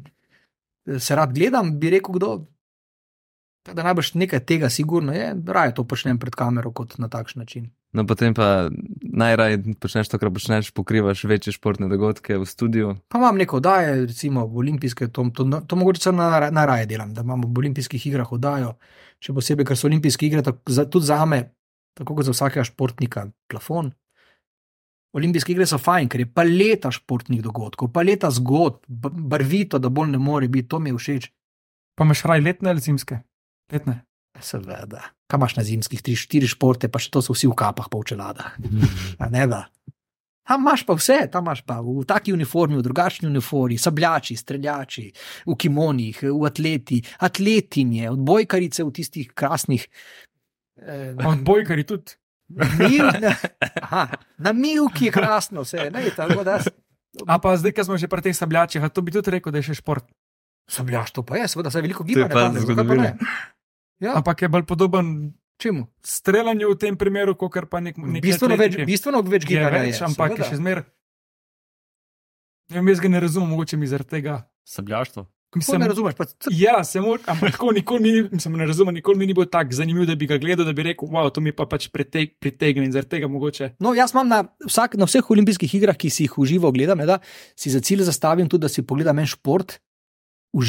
se 0.99 1.15
rad 1.15 1.33
gledam, 1.33 1.77
bi 1.79 1.95
rekel 1.95 2.19
kdo. 2.19 2.37
Da 3.69 3.83
najbrž 3.83 4.15
nekaj 4.17 4.39
tega, 4.49 4.69
sigurno 4.69 5.13
je, 5.13 5.31
raje 5.47 5.75
to 5.77 5.83
počnem 5.83 6.19
pred 6.19 6.35
kamero 6.35 6.71
kot 6.73 6.97
na 6.97 7.07
takšen 7.11 7.43
način. 7.43 7.69
No, 7.89 8.05
potem 8.05 8.33
pa 8.37 8.69
najraje 9.01 9.73
počneš 9.81 10.11
to, 10.11 10.19
kar 10.21 10.29
počneš, 10.29 10.69
pokrivaš 10.77 11.23
večje 11.25 11.55
športne 11.55 11.87
dogodke 11.89 12.37
v 12.37 12.45
studiu. 12.45 12.91
Pa 13.09 13.17
imam 13.17 13.37
neko 13.37 13.57
oddaje, 13.57 14.05
recimo 14.05 14.45
v 14.45 14.61
olimpijske, 14.61 15.07
to, 15.09 15.25
to, 15.33 15.47
to 15.65 15.75
mogoče 15.75 16.01
celo 16.01 16.17
na- 16.21 16.51
najraje 16.53 16.85
delam, 16.85 17.13
da 17.13 17.25
imamo 17.25 17.47
v 17.49 17.63
olimpijskih 17.63 18.05
igrah 18.11 18.29
oddajo, 18.31 18.75
še 19.17 19.33
posebej, 19.33 19.65
ker 19.65 19.77
so 19.77 19.89
olimpijske 19.89 20.27
igre 20.29 20.43
tak, 20.45 20.61
za, 20.69 20.85
tudi 20.85 21.09
za 21.09 21.25
me, 21.25 21.41
tako 21.97 22.19
kot 22.19 22.29
za 22.29 22.35
vsakega 22.37 22.63
športnika, 22.63 23.25
plafon. 23.49 23.89
Olimpijske 25.17 25.55
igre 25.55 25.65
so 25.65 25.81
fajn, 25.81 26.11
ker 26.13 26.21
je 26.21 26.29
paleta 26.29 26.91
športnih 26.93 27.41
dogodkov, 27.41 27.89
paleta 27.89 28.29
zgodb, 28.29 28.85
b- 28.85 29.09
barvito, 29.33 29.81
da 29.81 29.89
bolj 29.89 30.11
ne 30.13 30.21
more 30.21 30.45
biti, 30.47 30.69
to 30.69 30.77
mi 30.79 30.93
je 30.93 30.99
všeč. 31.01 31.31
Pa 31.97 32.05
imaš 32.05 32.21
raj 32.29 32.45
letne 32.45 32.69
ali 32.69 32.85
zimske? 32.85 33.17
Letne. 33.73 34.03
Seveda. 34.41 35.03
Kaj 35.29 35.37
imaš 35.37 35.55
na 35.57 35.63
zimskih, 35.63 36.01
tri, 36.01 36.15
štiri 36.17 36.49
športe, 36.49 36.89
pa 36.91 37.01
še 37.01 37.11
to 37.13 37.21
so 37.25 37.35
vsi 37.35 37.49
v 37.51 37.57
kapah, 37.57 37.89
pa 37.91 37.99
v 37.99 38.07
čeladah. 38.11 38.55
A 39.19 39.29
ne 39.29 39.45
da. 39.49 39.67
Tam 40.49 40.63
imaš 40.65 40.81
pa 40.81 40.95
vse, 40.97 41.19
tam 41.29 41.45
imaš 41.45 41.61
pa 41.61 41.77
v 41.85 42.01
taki 42.09 42.33
uniformi, 42.33 42.79
v 42.79 42.85
drugačni 42.87 43.29
uniformi, 43.29 43.77
sabljači, 43.77 44.33
streljači, 44.33 45.05
v 45.45 45.53
kimonih, 45.53 46.23
v 46.25 46.47
atleti, 46.49 47.03
atletinje, 47.21 48.09
odbojkarice 48.09 48.87
v 48.87 48.95
tistih 48.97 49.29
krasnih. 49.29 49.85
Eh, 50.81 51.13
Odbojkari 51.13 51.85
tudi. 51.85 52.17
mil, 52.49 53.05
aha, 53.85 54.07
na 54.41 54.53
milki 54.57 55.05
je 55.05 55.13
krasno 55.13 55.61
vse, 55.61 55.91
ne, 55.93 56.01
tako 56.17 56.41
da 56.41 56.57
A 57.27 57.41
pa 57.41 57.57
zdaj, 57.57 57.73
ko 57.73 57.81
smo 57.83 57.97
že 57.97 58.05
pri 58.05 58.21
teh 58.21 58.37
sabljačih, 58.37 58.83
a 58.85 58.89
to 58.93 59.01
bi 59.01 59.11
tudi 59.11 59.33
rekel, 59.33 59.49
da 59.49 59.59
je 59.59 59.73
še 59.73 59.81
šport. 59.81 60.05
sabljaš 60.69 61.11
to 61.17 61.25
pa 61.25 61.41
je, 61.41 61.47
seveda 61.49 61.73
se 61.73 61.81
je 61.81 61.81
veliko 61.81 62.05
je 62.05 62.13
gibanja. 62.13 62.29
pa 62.29 62.41
tam, 62.45 62.53
zakaj 62.53 62.65
zgodovina. 62.65 63.17
Ne? 63.99 64.07
Ja, 64.07 64.15
Ampak 64.15 64.41
je 64.41 64.47
bolj 64.47 64.63
podoben 64.63 65.33
čemu? 65.57 65.87
streljanju 66.01 66.69
v 66.69 66.77
tem 66.77 66.95
primeru, 66.95 67.35
kot 67.35 67.51
pa 67.65 67.79
nek, 67.79 67.97
nek 67.97 68.21
Bistveno 68.21 68.55
več, 68.55 68.77
bistveno 68.85 69.21
več 69.21 69.43
je 69.43 69.47
gibanja. 69.49 69.69
več, 69.77 69.95
je, 69.95 70.05
ampak 70.05 70.31
je 70.31 70.37
seveda. 70.37 70.49
še 70.49 70.55
zmer. 70.57 70.77
Ne 72.69 72.75
vem, 72.75 72.87
jaz 72.87 72.99
ga 72.99 73.09
ne 73.09 73.19
razumem, 73.19 73.49
mogoče 73.49 73.75
mi 73.75 73.87
zaradi 73.87 74.09
tega. 74.11 74.45
Sabljaštvo. 74.63 75.23
To 75.49 75.57
Mislim, 75.57 75.81
ne 75.81 75.87
razumeš, 75.87 76.13
pa 76.13 76.25
Ja, 76.51 76.83
se 76.83 77.01
mor, 77.01 77.17
ampak 77.25 77.51
tako 77.51 77.71
nikoli 77.71 77.99
mi, 77.99 78.11
ni- 78.13 78.29
mislim, 78.31 78.53
ne 78.53 78.67
razumem, 78.67 78.93
nikoli 78.93 79.17
mi 79.17 79.25
ni 79.25 79.33
bilo 79.33 79.47
tako 79.47 79.73
zanimivo, 79.73 80.05
da 80.05 80.13
bi 80.13 80.27
ga 80.27 80.37
gledal, 80.37 80.61
da 80.63 80.73
bi 80.73 80.83
rekel, 80.83 81.09
wow, 81.09 81.25
to 81.27 81.41
mi 81.41 81.51
pa 81.51 81.65
pač 81.65 81.87
preteg, 81.89 82.37
pritegne 82.37 82.85
in 82.85 82.91
zaradi 82.91 83.09
tega 83.09 83.27
mogoče. 83.27 83.71
No, 83.79 83.93
jaz 83.93 84.13
imam 84.13 84.27
na, 84.27 84.39
vsak, 84.61 84.93
na 84.93 85.05
vseh 85.05 85.25
olimpijskih 85.27 85.73
igrah, 85.73 85.97
ki 85.97 86.07
si 86.07 86.23
jih 86.23 86.37
v 86.37 86.45
živo 86.45 86.69
gledam, 86.71 86.99
je, 86.99 87.07
da 87.07 87.17
si 87.55 87.69
za 87.69 87.81
cilj 87.81 88.05
zastavim 88.05 88.45
tudi, 88.45 88.61
da 88.61 88.69
si 88.69 88.83
pogledam 88.83 89.17
en 89.17 89.25
šport 89.25 89.79
v 90.53 90.61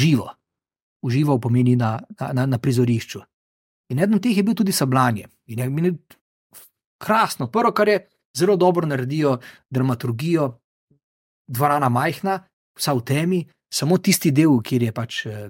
živo 1.09 1.39
pomeni 1.39 1.75
na, 1.75 1.99
na, 2.33 2.45
na, 2.45 2.57
prizorišču. 2.57 3.21
In 3.91 3.99
eden 3.99 4.15
od 4.15 4.23
teh 4.23 4.37
je 4.37 4.43
bil 4.43 4.55
tudi 4.55 4.71
sabljanje. 4.71 5.27
In 5.47 5.59
je 5.59 5.69
meni 5.69 5.97
krasno. 7.01 7.47
Prvo, 7.47 7.71
kar 7.71 7.87
je 7.87 8.07
zelo 8.37 8.55
dobro 8.55 8.87
naredijo, 8.87 9.37
dramaturgijo, 9.69 10.59
dvorana 11.47 11.89
majhna, 11.89 12.39
vsa 12.77 12.93
v 12.93 13.03
temi, 13.05 13.45
samo 13.73 13.97
tisti 13.97 14.31
del, 14.31 14.59
kjer 14.63 14.83
je 14.83 14.91
pač. 14.91 15.25
eh, 15.25 15.49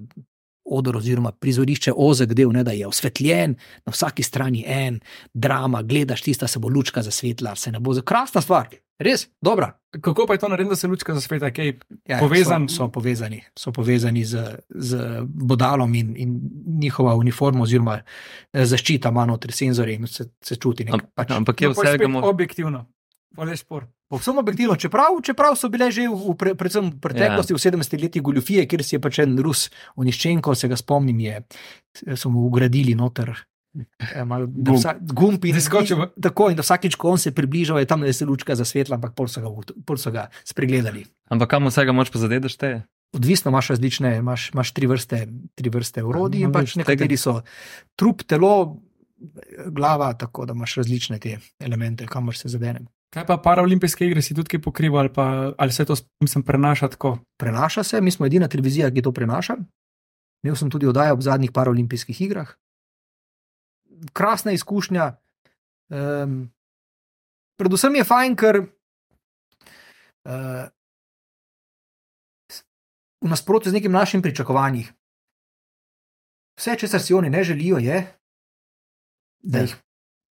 Odor 0.71 0.99
oziroma 0.99 1.31
prizorišče, 1.31 1.91
ozek 1.97 2.35
del, 2.37 2.51
ne, 2.53 2.61
da 2.63 2.71
je 2.71 2.87
osvetljen, 2.87 3.55
na 3.85 3.91
vsaki 3.91 4.23
strani 4.23 4.61
en, 4.67 4.99
drama, 5.33 5.81
gledaš 5.81 6.21
tista, 6.21 6.47
se 6.47 6.59
bo 6.59 6.69
lučka 6.69 7.01
zasvetla, 7.01 7.55
se 7.55 7.71
ne 7.71 7.79
bo 7.79 7.93
za 7.97 8.01
krasna 8.01 8.41
stvar, 8.41 8.69
res, 9.01 9.27
dobra. 9.41 9.71
Kako 9.91 10.23
pa 10.27 10.37
je 10.37 10.39
to 10.39 10.47
narediti, 10.47 10.71
da 10.71 10.75
se 10.79 10.87
lučka 10.87 11.13
zasveta, 11.13 11.49
kaj 11.51 11.73
Ja, 12.07 12.19
Povezan- 12.21 12.69
so, 12.69 12.85
so 12.85 12.91
povezani, 12.91 13.41
so 13.57 13.71
povezani 13.71 14.23
z, 14.25 14.45
z 14.69 14.97
bodalom 15.27 15.95
in, 15.95 16.13
in 16.17 16.39
njihova 16.79 17.15
uniforma, 17.15 17.65
oziroma 17.65 17.99
eh, 17.99 18.65
zaščita 18.65 19.09
ima 19.09 19.25
notri 19.25 19.51
senzorje 19.51 19.95
in 19.95 20.07
se, 20.07 20.29
se 20.41 20.55
čuti 20.55 20.85
nekaj. 20.85 21.09
Pač, 21.15 21.31
ampak 21.31 21.61
je 21.61 21.67
no, 21.67 21.73
pol 21.73 21.83
vsega 21.83 21.97
spet 21.99 22.09
mo- 22.09 22.23
objektivno. 22.29 22.85
Je 23.37 23.57
šport. 23.57 23.87
Povsem 24.11 24.35
objektivno, 24.37 24.75
čeprav, 24.75 25.15
čeprav 25.23 25.55
so 25.55 25.69
bile 25.71 25.87
že 25.87 26.03
v, 26.03 26.11
v, 26.11 26.33
pre, 26.35 26.51
predvsem 26.51 26.91
v 26.91 26.99
preteklosti, 26.99 27.55
ja. 27.55 27.57
v 27.57 27.63
70 27.79 28.01
letih 28.03 28.21
goljufije, 28.21 28.65
kjer 28.67 28.83
si 28.83 28.95
je 28.97 28.99
pač 28.99 29.21
en 29.23 29.39
Rus, 29.39 29.69
Oniščenko, 29.95 30.51
se 30.51 30.67
ga 30.67 30.75
spomnim, 30.75 31.15
je, 31.23 31.39
so 32.19 32.27
mu 32.27 32.43
ugradili 32.43 32.91
noter. 32.91 33.31
Eh, 33.73 34.23
malo, 34.23 34.45
da 34.45 34.53
Gumb. 34.65 34.77
vsa- 34.77 34.97
Gumb 35.13 35.45
in 35.45 35.53
Da 35.53 35.61
skoči 35.61 35.93
v- 35.93 36.09
Tako, 36.19 36.49
in 36.49 36.55
da 36.55 36.61
vsakič, 36.61 36.95
ko 36.95 37.09
on 37.09 37.17
se 37.17 37.31
približal, 37.31 37.79
je 37.79 37.85
tam, 37.85 38.01
da 38.01 38.13
se 38.13 38.25
lučka 38.25 38.53
zasvetla, 38.53 38.95
ampak 38.95 39.13
pol 39.13 39.27
so 39.27 39.41
ga, 39.41 39.49
pol 39.81 39.97
so 39.97 40.11
ga 40.11 40.29
spregledali. 40.43 41.05
Ampak 41.27 41.49
kam 41.49 41.65
vsega 41.65 41.91
moč 41.91 42.09
pa 42.09 42.19
zadeš 42.19 42.55
te? 42.55 42.83
Odvisno 43.11 43.49
imaš 43.49 43.67
različne, 43.69 44.17
imaš, 44.17 44.49
imaš 44.49 44.71
tri 44.71 44.87
vrste, 44.87 45.27
tri 45.53 45.69
vrste 45.69 45.99
urodij, 46.01 46.39
in 46.39 46.47
No, 46.47 46.53
pač 46.53 46.75
nekateri 46.75 47.17
so 47.17 47.41
trup, 47.93 48.23
telo, 48.23 48.79
glava, 49.67 50.13
tako 50.13 50.45
da 50.45 50.53
imaš 50.53 50.75
različne 50.75 51.19
te 51.19 51.37
elemente, 51.59 52.05
kamor 52.05 52.35
se 52.35 52.47
zadenem. 52.47 52.87
Kaj 53.09 53.25
pa 53.25 53.37
paraolimpijske 53.37 54.05
igre 54.05 54.21
si 54.21 54.33
tudi 54.33 54.55
pokriva 54.57 54.99
ali, 54.99 55.09
pa, 55.09 55.25
ali 55.57 55.71
se 55.71 55.85
to 55.85 55.93
mislim, 56.19 56.43
prenaša 56.43 56.87
tako? 56.87 57.17
Prenaša 57.37 57.83
se, 57.83 58.01
mi 58.01 58.11
smo 58.11 58.25
edina 58.25 58.47
televizija, 58.47 58.91
ki 58.91 59.01
to 59.01 59.11
prenaša. 59.11 59.57
Imel 60.43 60.55
sem 60.55 60.69
tudi 60.69 60.87
oddajo 60.87 61.13
ob 61.13 61.21
zadnjih 61.21 61.51
paraolimpijskih 61.51 62.21
igrah. 62.21 62.47
Krasna 64.13 64.51
izkušnja. 64.51 65.15
Um, 65.89 66.51
predvsem 67.59 67.95
je 67.95 68.03
fajn, 68.03 68.35
ker 68.35 68.59
uh, 68.61 68.67
v 73.21 73.29
nasprotju 73.29 73.71
z 73.71 73.77
nekim 73.77 73.91
našim 73.91 74.21
pričakovanjem, 74.21 74.87
vse, 76.57 76.77
česar 76.79 77.01
si 77.01 77.13
oni 77.13 77.29
ne 77.29 77.43
želijo, 77.43 77.77
je, 77.77 77.99
da 79.43 79.59
jih, 79.65 79.75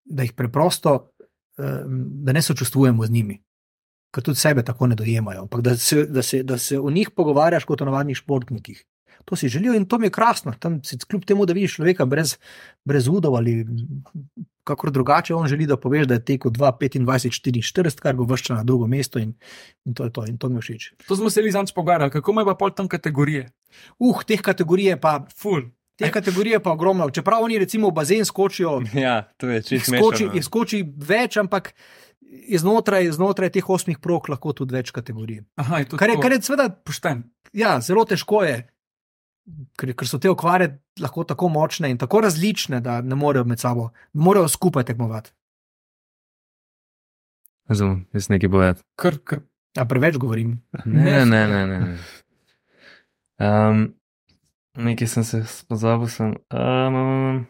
da 0.04 0.22
jih 0.22 0.32
preprosto, 0.32 1.12
um, 1.58 2.02
da 2.24 2.32
ne 2.32 2.42
sočustvujemo 2.42 3.06
z 3.06 3.10
njimi 3.10 3.38
ker 4.14 4.26
tudi 4.26 4.38
sebe 4.38 4.64
tako 4.66 4.86
ne 4.90 4.98
dojemajo, 4.98 5.46
ampak 5.46 5.60
da 5.60 5.76
se, 5.76 6.04
da 6.06 6.22
se, 6.22 6.42
da 6.42 6.58
se 6.58 6.78
o 6.78 6.90
njih 6.90 7.10
pogovarjaš 7.16 7.64
kot 7.64 7.82
o 7.82 7.84
navadnih 7.84 8.16
športnikih. 8.16 8.84
To 9.24 9.36
si 9.36 9.48
želijo 9.48 9.74
in 9.74 9.84
to 9.84 9.98
mi 9.98 10.06
je 10.06 10.10
krasno. 10.10 10.52
Tam 10.58 10.80
si 10.84 10.98
kljub 10.98 11.24
temu, 11.24 11.46
da 11.46 11.52
vidiš 11.52 11.74
človeka 11.74 12.04
brez, 12.04 12.36
brez 12.84 13.08
udov 13.08 13.36
ali 13.36 13.66
kako 14.64 14.90
drugače, 14.90 15.34
on 15.34 15.48
želi, 15.48 15.66
da 15.66 15.76
poveš, 15.76 16.06
da 16.06 16.14
je 16.14 16.24
tekel 16.24 16.50
2-25-44, 16.50 17.98
kar 17.98 18.16
ga 18.16 18.22
vršča 18.22 18.54
na 18.54 18.64
drugo 18.64 18.86
mesto 18.86 19.18
in, 19.18 19.34
in 19.84 19.94
to 19.94 20.04
je 20.04 20.12
to, 20.12 20.26
in 20.26 20.38
to 20.38 20.48
mi 20.48 20.56
je 20.56 20.60
všeč. 20.60 20.92
To 21.08 21.16
smo 21.16 21.30
se 21.30 21.40
Lizanč 21.42 21.72
pogovarjali, 21.74 22.10
kako 22.10 22.30
ima 22.30 22.44
pa 22.44 22.54
pol 22.54 22.70
tam 22.70 22.88
kategorije. 22.88 23.50
Uh, 23.98 24.22
teh 24.24 24.40
kategorij 24.40 24.86
je 24.86 25.00
pa. 25.00 25.26
Ful. 25.36 25.62
Te 25.96 26.10
kategorije 26.10 26.60
pa 26.60 26.72
ogromno. 26.72 27.10
Čeprav 27.10 27.42
oni 27.44 27.58
recimo 27.58 27.88
v 27.88 27.92
bazen 27.92 28.24
skočijo, 28.24 28.78
Ja, 28.94 29.22
to 29.36 29.48
je 29.48 29.62
čisto 29.62 29.92
skoči, 29.92 30.24
mešano. 30.24 30.42
skoči 30.42 30.78
več, 30.96 31.36
ampak 31.36 31.74
znotraj, 32.56 33.10
znotraj 33.12 33.50
teh 33.50 33.68
osmih 33.68 33.98
prog 33.98 34.28
lahko 34.28 34.52
tudi 34.52 34.74
več 34.74 34.90
kategorij. 34.90 35.42
Aha, 35.56 35.78
je 35.78 35.84
to 35.84 35.96
Kar 35.96 36.10
je, 36.10 36.16
kar 36.16 36.32
je 36.32 36.40
seveda 36.42 36.68
pošten. 36.70 37.24
ja, 37.52 37.80
zelo 37.80 38.04
težko 38.04 38.42
je, 38.44 38.62
ker, 39.78 39.92
ker 39.94 40.08
so 40.08 40.18
te 40.18 40.30
okvare 40.30 40.78
lahko 41.00 41.24
tako 41.24 41.48
močne 41.48 41.90
in 41.90 41.98
tako 41.98 42.20
različne, 42.24 42.80
da 42.80 43.00
ne 43.00 43.14
morejo 43.18 43.44
med 43.44 43.60
sabo, 43.60 43.90
ne 44.12 44.24
morejo 44.24 44.48
skupaj 44.48 44.84
tekmovati. 44.90 45.32
Razumem, 47.70 48.06
jaz 48.12 48.28
nekaj 48.28 48.48
bojati. 48.50 48.82
Kar, 48.98 49.18
kar. 49.24 49.44
Ja, 49.76 49.84
preveč 49.86 50.16
govorim. 50.18 50.56
Ne, 50.84 51.24
ne, 51.24 51.46
ne. 51.46 51.66
ne, 51.66 51.80
ne. 51.80 51.98
Um, 53.40 53.84
nekaj 54.74 55.06
sem 55.06 55.24
se 55.24 55.44
spozabil. 55.46 56.08
Sem, 56.10 56.34
um, 56.50 57.44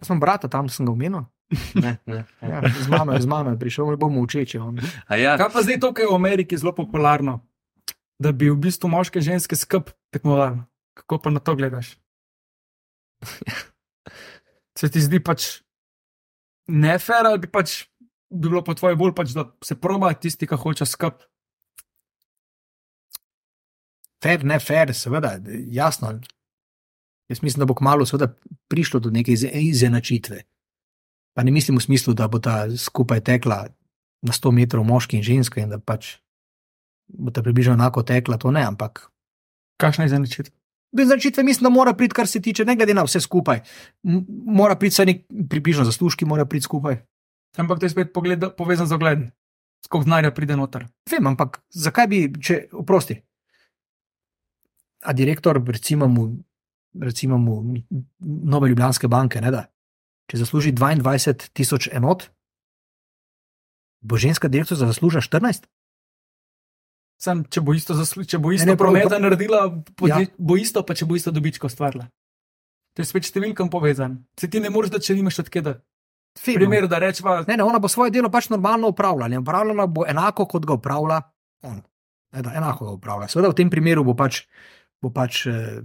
Jaz 0.00 0.08
sem 0.08 0.20
brata 0.20 0.48
tam, 0.48 0.70
sem 0.72 0.86
ga 0.86 0.92
omenil. 0.94 1.26
ne, 1.74 1.98
ne. 2.06 2.22
Ja, 2.40 2.62
z 2.64 2.88
mano 2.88 3.12
je, 3.12 3.20
z 3.20 3.28
mano 3.28 3.52
je 3.52 3.58
prišel. 3.60 3.84
On. 4.62 4.80
A 5.08 5.16
ja, 5.16 5.36
Kaj 5.36 5.52
pa 5.52 5.60
zdaj 5.64 5.80
to, 5.80 5.92
kar 5.92 6.04
je 6.06 6.10
v 6.12 6.16
Ameriki 6.16 6.56
zelo 6.56 6.72
popularno, 6.76 7.40
da 8.20 8.32
bi 8.32 8.48
v 8.48 8.56
bistvu 8.56 8.88
moške 8.88 9.20
in 9.20 9.28
ženske 9.32 9.56
skup 9.56 9.92
tekmovali? 10.12 10.64
Kako 10.98 11.20
pa 11.22 11.30
na 11.30 11.40
to 11.40 11.54
gledaš? 11.56 11.94
Se 14.78 14.90
ti 14.90 15.00
zdi 15.02 15.20
pač 15.24 15.62
nefer 16.68 17.26
ali 17.26 17.42
bi 17.42 17.50
pač 17.50 17.84
bi 18.28 18.48
bilo 18.48 18.62
po 18.64 18.74
tvoje 18.76 18.96
bolj, 18.98 19.14
pač, 19.16 19.32
da 19.32 19.46
se 19.64 19.78
proba 19.80 20.12
tisti, 20.12 20.46
ki 20.46 20.58
hoče 20.60 20.86
skup. 20.86 21.22
Fer, 24.22 24.44
ne 24.44 24.58
fer, 24.60 24.92
seveda, 24.94 25.38
jasno. 25.72 26.18
Jaz 27.28 27.42
mislim, 27.42 27.62
da 27.62 27.68
bo 27.70 27.76
kmalo 27.78 28.04
prišlo 28.68 29.00
do 29.00 29.10
neke 29.10 29.32
ize- 29.32 29.52
izenačitve. 29.52 30.42
Pa 31.36 31.44
ne 31.44 31.54
mislim 31.54 31.78
v 31.78 31.86
smislu, 31.86 32.14
da 32.14 32.28
bo 32.28 32.38
ta 32.38 32.66
skupaj 32.76 33.20
tekla 33.24 33.68
na 34.22 34.32
100 34.32 34.52
metrov 34.52 34.84
moški 34.84 35.16
in 35.16 35.22
ženska 35.22 35.60
in 35.60 35.70
da 35.70 35.78
pač 35.78 36.18
bo 37.08 37.30
ta 37.30 37.42
približno 37.42 37.78
enako 37.78 38.02
tekla, 38.02 38.36
to 38.38 38.50
ne, 38.50 38.64
ampak 38.66 39.06
Kakšna 39.78 40.04
je 40.04 40.10
zanačitev? 40.10 40.57
Do 40.92 41.02
izenačitve 41.02 41.42
mislim, 41.44 41.68
da 41.68 41.74
mora 41.74 41.92
priti, 41.94 42.14
kar 42.14 42.26
se 42.26 42.40
tiče, 42.42 42.64
ne 42.64 42.76
glede 42.76 42.94
na 42.94 43.02
vse 43.04 43.20
skupaj. 43.20 43.60
M- 44.04 44.24
Mora 44.46 44.76
priti 44.76 44.94
vsaj 44.94 45.06
nek 45.06 45.24
približno 45.50 45.84
zaslužki, 45.84 46.24
mora 46.24 46.44
priti 46.46 46.64
skupaj. 46.64 46.96
Ampak 47.56 47.80
to 47.80 47.86
je 47.86 47.90
spet 47.90 48.12
pogled, 48.14 48.44
povezan 48.56 48.86
z 48.86 48.94
ogledom. 48.96 49.28
Skok 49.84 50.04
denarja 50.04 50.30
pride 50.34 50.56
noter. 50.56 50.86
Vem, 51.10 51.26
ampak 51.26 51.60
zakaj 51.70 52.06
bi, 52.10 52.18
če 52.42 52.68
oprosti? 52.72 53.18
A 55.06 55.12
direktor, 55.12 55.60
recimo, 55.66 56.08
mu, 56.08 56.24
recimo 57.00 57.38
mu 57.38 57.60
Nove 58.18 58.68
Ljubljanske 58.68 59.08
banke, 59.08 59.40
ne 59.40 59.50
da, 59.54 59.66
če 60.30 60.40
zasluži 60.42 60.72
22 60.72 61.50
tisoč 61.54 61.88
enot, 61.92 62.26
bo 64.02 64.18
ženska 64.18 64.48
direktorica 64.48 64.86
zaslužila 64.86 65.22
14? 65.22 65.68
Sam, 67.18 67.42
če 67.44 67.60
bo 67.60 67.74
isto, 67.74 67.94
zaslu, 67.94 68.22
če 68.24 68.38
bo 68.38 68.52
isto 68.52 68.62
Ne, 68.62 68.72
ne, 68.72 68.72
ne, 68.72 68.78
prav- 68.78 68.94
prometa 68.94 69.18
naredila, 69.18 69.60
podje, 69.92 70.22
Ja. 70.22 70.34
bo 70.38 70.54
isto, 70.54 70.82
pa 70.82 70.94
če 70.94 71.04
bo 71.04 71.16
isto 71.16 71.30
dobičko 71.30 71.66
ustvarila. 71.66 72.06
To 72.94 73.02
je 73.02 73.06
spet 73.06 73.26
številkam 73.26 73.66
povezan. 73.68 74.24
Se 74.34 74.46
ti 74.46 74.60
ne 74.60 74.70
moreš, 74.70 74.90
da 74.90 74.98
če 74.98 75.14
nimaš 75.14 75.38
od 75.38 75.48
kje. 75.48 75.74
Fino. 76.38 76.56
Primer, 76.56 76.86
da 76.86 76.98
rečeva, 76.98 77.42
Ne, 77.42 77.56
ne, 77.56 77.64
ona 77.64 77.78
bo 77.78 77.88
svoje 77.88 78.10
delo 78.10 78.30
pač 78.30 78.46
normalno 78.48 78.88
upravljala. 78.88 79.38
Upravljala 79.38 79.86
bo 79.86 80.06
enako, 80.06 80.46
kot 80.46 80.62
ga 80.62 80.74
upravlja 80.74 81.18
on. 81.62 81.82
Ne, 82.32 82.42
da, 82.42 82.54
enako 82.54 82.84
ga 82.84 82.92
upravlja. 82.92 83.26
Seveda 83.28 83.50
v 83.50 83.54
tem 83.54 83.70
primeru 83.70 84.04
bo 84.04 84.14
pač, 84.14 84.46
bo 85.02 85.10
pač 85.10 85.46
eh, 85.46 85.82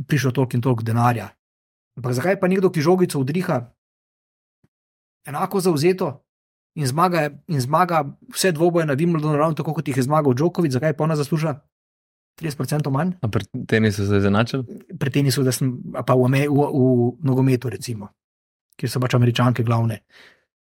prišlo 0.00 0.32
toliko 0.32 0.56
in 0.56 0.62
toliko 0.62 0.82
denarja. 0.82 1.28
Ampak 1.96 2.12
zakaj 2.14 2.40
pa 2.40 2.48
nekdo, 2.48 2.70
ki 2.70 2.80
žogico 2.80 3.20
udriha, 3.20 3.60
enako 5.26 5.60
zauzeto 5.60 6.24
in 6.74 6.86
zmaga, 6.86 7.30
in 7.48 7.60
zmaga 7.60 8.04
vse 8.32 8.52
dvoboje 8.52 8.86
na 8.86 8.94
Wimbledonu, 8.94 9.36
ravno 9.36 9.54
tako 9.54 9.74
kot 9.74 9.88
jih 9.88 9.96
je 9.96 10.02
zmagal 10.06 10.34
Djokovic, 10.34 10.72
zakaj 10.72 10.96
pa 10.96 11.04
ona 11.04 11.16
zaslužila 11.16 11.60
30% 12.40 12.90
manj? 12.90 13.12
A 13.22 13.28
pri 13.28 13.44
tenisu 13.68 14.06
se 14.06 14.14
je 14.14 14.20
zanačil? 14.20 14.64
pri 14.98 15.10
tenisu, 15.10 15.42
da 15.42 15.52
sem, 15.52 15.72
pa 16.06 16.14
v, 16.14 16.28
v, 16.48 16.66
v 16.72 17.16
nogometu, 17.26 17.68
recimo, 17.68 18.08
kjer 18.78 18.90
so 18.90 19.00
pač 19.00 19.14
američanke 19.14 19.62
glavne. 19.62 20.00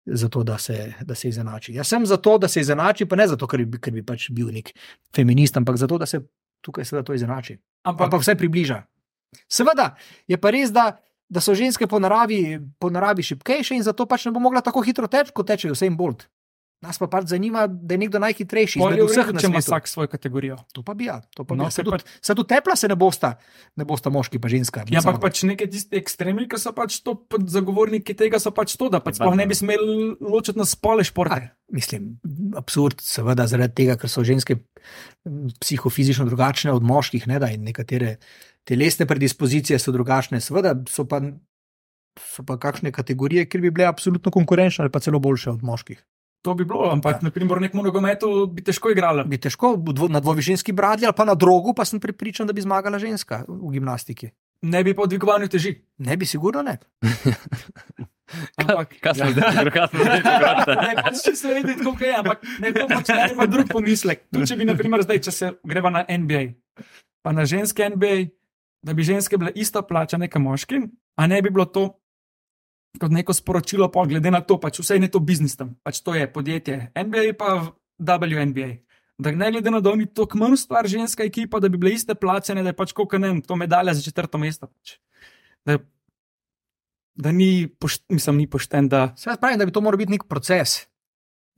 Zato, 0.06 0.41
da 0.43 0.58
se, 0.58 0.93
da 1.06 1.16
se 1.16 1.30
izenači. 1.30 1.76
Jaz 1.78 1.88
sem 1.88 2.06
zato, 2.06 2.38
da 2.41 2.47
se 2.47 2.60
izenači, 2.60 3.06
pa 3.06 3.16
ne 3.16 3.28
zato, 3.30 3.47
ker 3.47 3.62
bi, 3.66 3.78
ker 3.78 3.93
bi 3.93 4.02
pač 4.04 4.32
bil 4.34 4.49
nek 4.49 4.72
feminist, 5.16 5.58
ampak 5.58 5.78
zato, 5.78 5.99
da 6.02 6.08
se 6.10 6.24
tukaj 6.66 6.86
seveda 6.86 7.06
to 7.06 7.14
izenači. 7.14 7.60
ampak, 7.86 8.10
Pa 8.10 8.18
vse 8.18 8.36
približa. 8.36 8.82
Seveda 9.47 9.95
je 10.28 10.38
pa 10.41 10.49
res, 10.52 10.74
da, 10.74 10.97
da 11.32 11.39
so 11.39 11.55
ženske 11.55 11.88
po 11.88 11.95
naravi, 11.97 12.59
po 12.75 12.91
naravi 12.91 13.23
šipkejše 13.23 13.79
in 13.79 13.88
zato 13.88 14.03
pač 14.05 14.27
ne 14.27 14.36
bo 14.36 14.43
mogla 14.43 14.59
tako 14.59 14.84
hitro 14.84 15.07
teči, 15.07 15.32
kot 15.32 15.47
teče 15.47 15.71
vsem 15.71 15.95
bolt. 15.95 16.27
Nas 16.82 16.97
pa 16.97 17.05
pač 17.05 17.27
zanima, 17.29 17.67
da 17.69 17.93
je 17.93 17.99
nekdo 18.01 18.17
najhitrejši 18.17 18.79
je 18.82 19.03
vseh 19.05 19.05
vseh, 19.05 19.27
na 19.29 19.38
če 19.38 19.49
ima 19.51 19.59
vsak 19.61 19.86
svojo 19.86 20.09
kategorijo. 20.09 20.55
To 20.73 20.82
pa 20.82 20.95
bi 20.97 21.05
ja, 21.05 21.19
to 21.38 21.45
pa 21.45 21.53
No, 21.53 21.69
bi. 21.69 21.71
se 21.71 21.75
Se 21.77 21.84
tudi, 21.86 21.93
pač- 21.93 22.07
se 22.25 22.34
tudi 22.34 22.49
tepla 22.49 22.73
se 22.75 22.88
ne 22.89 22.97
bosta, 22.97 23.29
ne 23.77 23.86
bosta 23.86 24.09
moški 24.09 24.41
pa 24.41 24.49
ženska. 24.49 24.88
Ja, 24.89 24.97
ampak 25.05 25.21
pač 25.21 25.43
neke 25.45 25.69
tiste 25.69 25.93
ekstremi, 26.01 26.47
ki 26.49 26.57
so 26.57 26.73
pač 26.73 26.97
to, 27.05 27.13
pač 27.21 27.45
zagovorniki 27.53 28.17
tega 28.17 28.41
so 28.41 28.49
pač 28.49 28.73
to, 28.82 28.89
da 28.89 28.97
pač 28.97 29.21
Ja, 29.21 29.29
sploh 29.29 29.38
ne 29.38 29.45
bi 29.45 29.53
smeli 29.53 30.17
ločiti 30.17 30.57
na 30.57 30.65
spole 30.65 31.05
športe. 31.05 31.53
A, 31.53 31.53
mislim, 31.69 32.17
absurd, 32.57 32.97
seveda, 33.05 33.45
zaradi 33.45 33.77
tega, 33.77 33.93
ker 34.01 34.09
so 34.09 34.25
ženske 34.25 34.57
psihofizično 35.61 36.25
drugačne 36.25 36.73
od 36.73 36.82
moških, 36.82 37.27
ne, 37.29 37.38
da, 37.38 37.53
in 37.53 37.61
nekatere 37.61 38.15
telesne 38.68 39.05
predispozicije 39.05 39.80
so 39.80 39.91
drugačne, 39.91 40.41
seveda 40.41 40.76
so 40.89 41.05
pa, 41.07 41.22
so 42.20 42.45
pa 42.47 42.57
kakšne 42.62 42.91
kategorije, 42.91 43.47
kjer 43.49 43.62
bi 43.62 43.72
bile 43.72 43.88
absolutno 43.89 44.32
konkurenčne 44.32 44.86
ali 44.86 44.91
pa 44.91 44.99
celo 44.99 45.20
boljše 45.20 45.49
od 45.49 45.64
moških. 45.64 46.05
To 46.41 46.53
bi 46.57 46.66
bilo, 46.66 46.89
ampak 46.89 47.20
ja. 47.22 47.30
naprimer 47.30 47.59
v 47.59 47.68
nekem 47.68 47.84
nogometu 47.86 48.47
bi 48.49 48.64
težko 48.66 48.89
igrala. 48.89 49.24
Bi 49.24 49.38
težko 49.38 49.76
dvo, 49.78 50.07
na 50.09 50.20
dvovišinski 50.20 50.74
bradlji 50.74 51.05
ali 51.05 51.18
pa 51.18 51.26
na 51.26 51.36
drogu, 51.38 51.74
pa 51.78 51.86
sem 51.86 51.99
prepričan, 52.01 52.47
da 52.49 52.53
bi 52.53 52.66
zmagala 52.66 52.99
ženska 52.99 53.43
v 53.47 53.76
gimnastiki. 53.76 54.32
Ne 54.66 54.84
bi 54.84 54.95
pa 54.97 55.05
v 55.05 55.14
dvigovanju 55.14 55.49
teži. 55.53 55.76
Ne 56.01 56.18
bi, 56.18 56.26
sigurno 56.26 56.62
ne. 56.66 56.78
Ampak, 58.57 58.95
Kaj 59.03 59.14
smo 59.14 59.30
zdaj, 59.32 59.55
drugače 59.64 59.97
smo 59.97 60.03
zdaj 60.03 60.22
drugače. 60.24 60.76
Ne, 60.82 60.91
pač 61.03 61.24
če 61.26 61.34
se 61.36 61.53
vidi, 61.55 61.76
kako 61.82 62.05
je, 62.05 62.12
ampak 62.18 62.45
ne, 62.64 62.74
to 62.76 62.88
pač 62.91 63.12
ne 63.12 63.26
ima 63.34 63.47
drug 63.49 63.72
pomislek. 63.72 64.24
Tudi 64.32 64.49
če 64.51 64.57
bi, 64.59 64.68
naprimer, 64.70 65.03
zdaj, 65.05 65.22
če 65.28 65.34
se 65.36 65.51
greva 65.68 65.91
na 65.93 66.03
NBA, 66.05 66.43
pa 67.26 67.34
na 67.36 67.45
ženske 67.49 67.89
NBA, 67.95 68.32
da 68.82 68.93
bi 68.93 69.03
ženske 69.03 69.38
bile 69.38 69.51
isto 69.55 69.82
plačane 69.88 70.29
kot 70.29 70.41
moški, 70.41 70.82
a 71.15 71.27
ne 71.27 71.41
bi 71.41 71.49
bilo 71.49 71.65
to 71.65 71.88
kot 72.99 73.11
neko 73.11 73.34
sporočilo, 73.34 73.88
pa 73.91 74.05
glede 74.05 74.32
na 74.32 74.41
to, 74.41 74.57
pač 74.59 74.82
vse 74.82 74.97
je 74.99 75.11
to 75.11 75.21
biznis 75.23 75.55
tam, 75.55 75.75
pač 75.84 76.01
to 76.03 76.15
je 76.15 76.27
podjetje 76.34 76.91
NBA 76.95 77.38
pa 77.39 77.71
WNBA. 77.99 78.82
Da 79.21 79.32
ne 79.32 79.51
glede 79.51 79.71
na 79.71 79.79
to, 79.82 79.91
da 79.91 79.95
ni 79.95 80.07
to 80.09 80.25
kmalo 80.25 80.57
stvar 80.57 80.88
ženska 80.89 81.23
ekipa, 81.23 81.59
da 81.61 81.69
bi 81.69 81.77
bile 81.77 81.93
iste 81.93 82.15
plačane, 82.15 82.63
da 82.65 82.73
je 82.73 82.77
pač 82.77 82.93
kot 82.97 83.13
ne 83.21 83.29
vem, 83.29 83.41
to 83.41 83.55
medalja 83.55 83.93
za 83.93 84.01
četrto 84.01 84.41
mesto. 84.41 84.67
Pač. 84.67 84.97
Da, 85.65 85.77
da 87.15 87.32
ni, 87.32 87.67
pošt, 87.79 88.03
mislim, 88.09 88.43
ni 88.43 88.49
pošten, 88.49 88.89
da 88.89 89.11
Sve 89.17 89.38
pravim, 89.39 89.59
da 89.59 89.65
bi 89.65 89.71
to 89.71 89.82
moral 89.82 90.01
biti 90.01 90.17
nek 90.17 90.25
proces 90.29 90.88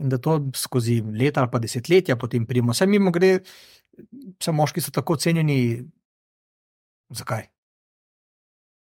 in 0.01 0.09
da 0.09 0.17
to 0.17 0.39
skozi 0.57 0.99
leta 1.01 1.41
ali 1.41 1.51
pa 1.51 1.59
desetletja 1.61 2.17
potem 2.19 2.45
pridemo. 2.45 2.73
Vse 2.73 2.87
mimo 2.89 3.11
gre, 3.13 3.37
vse 4.39 4.51
moški 4.51 4.81
so 4.81 4.91
tako 4.91 5.15
cenjeni. 5.15 5.85
Zakaj? 7.13 7.47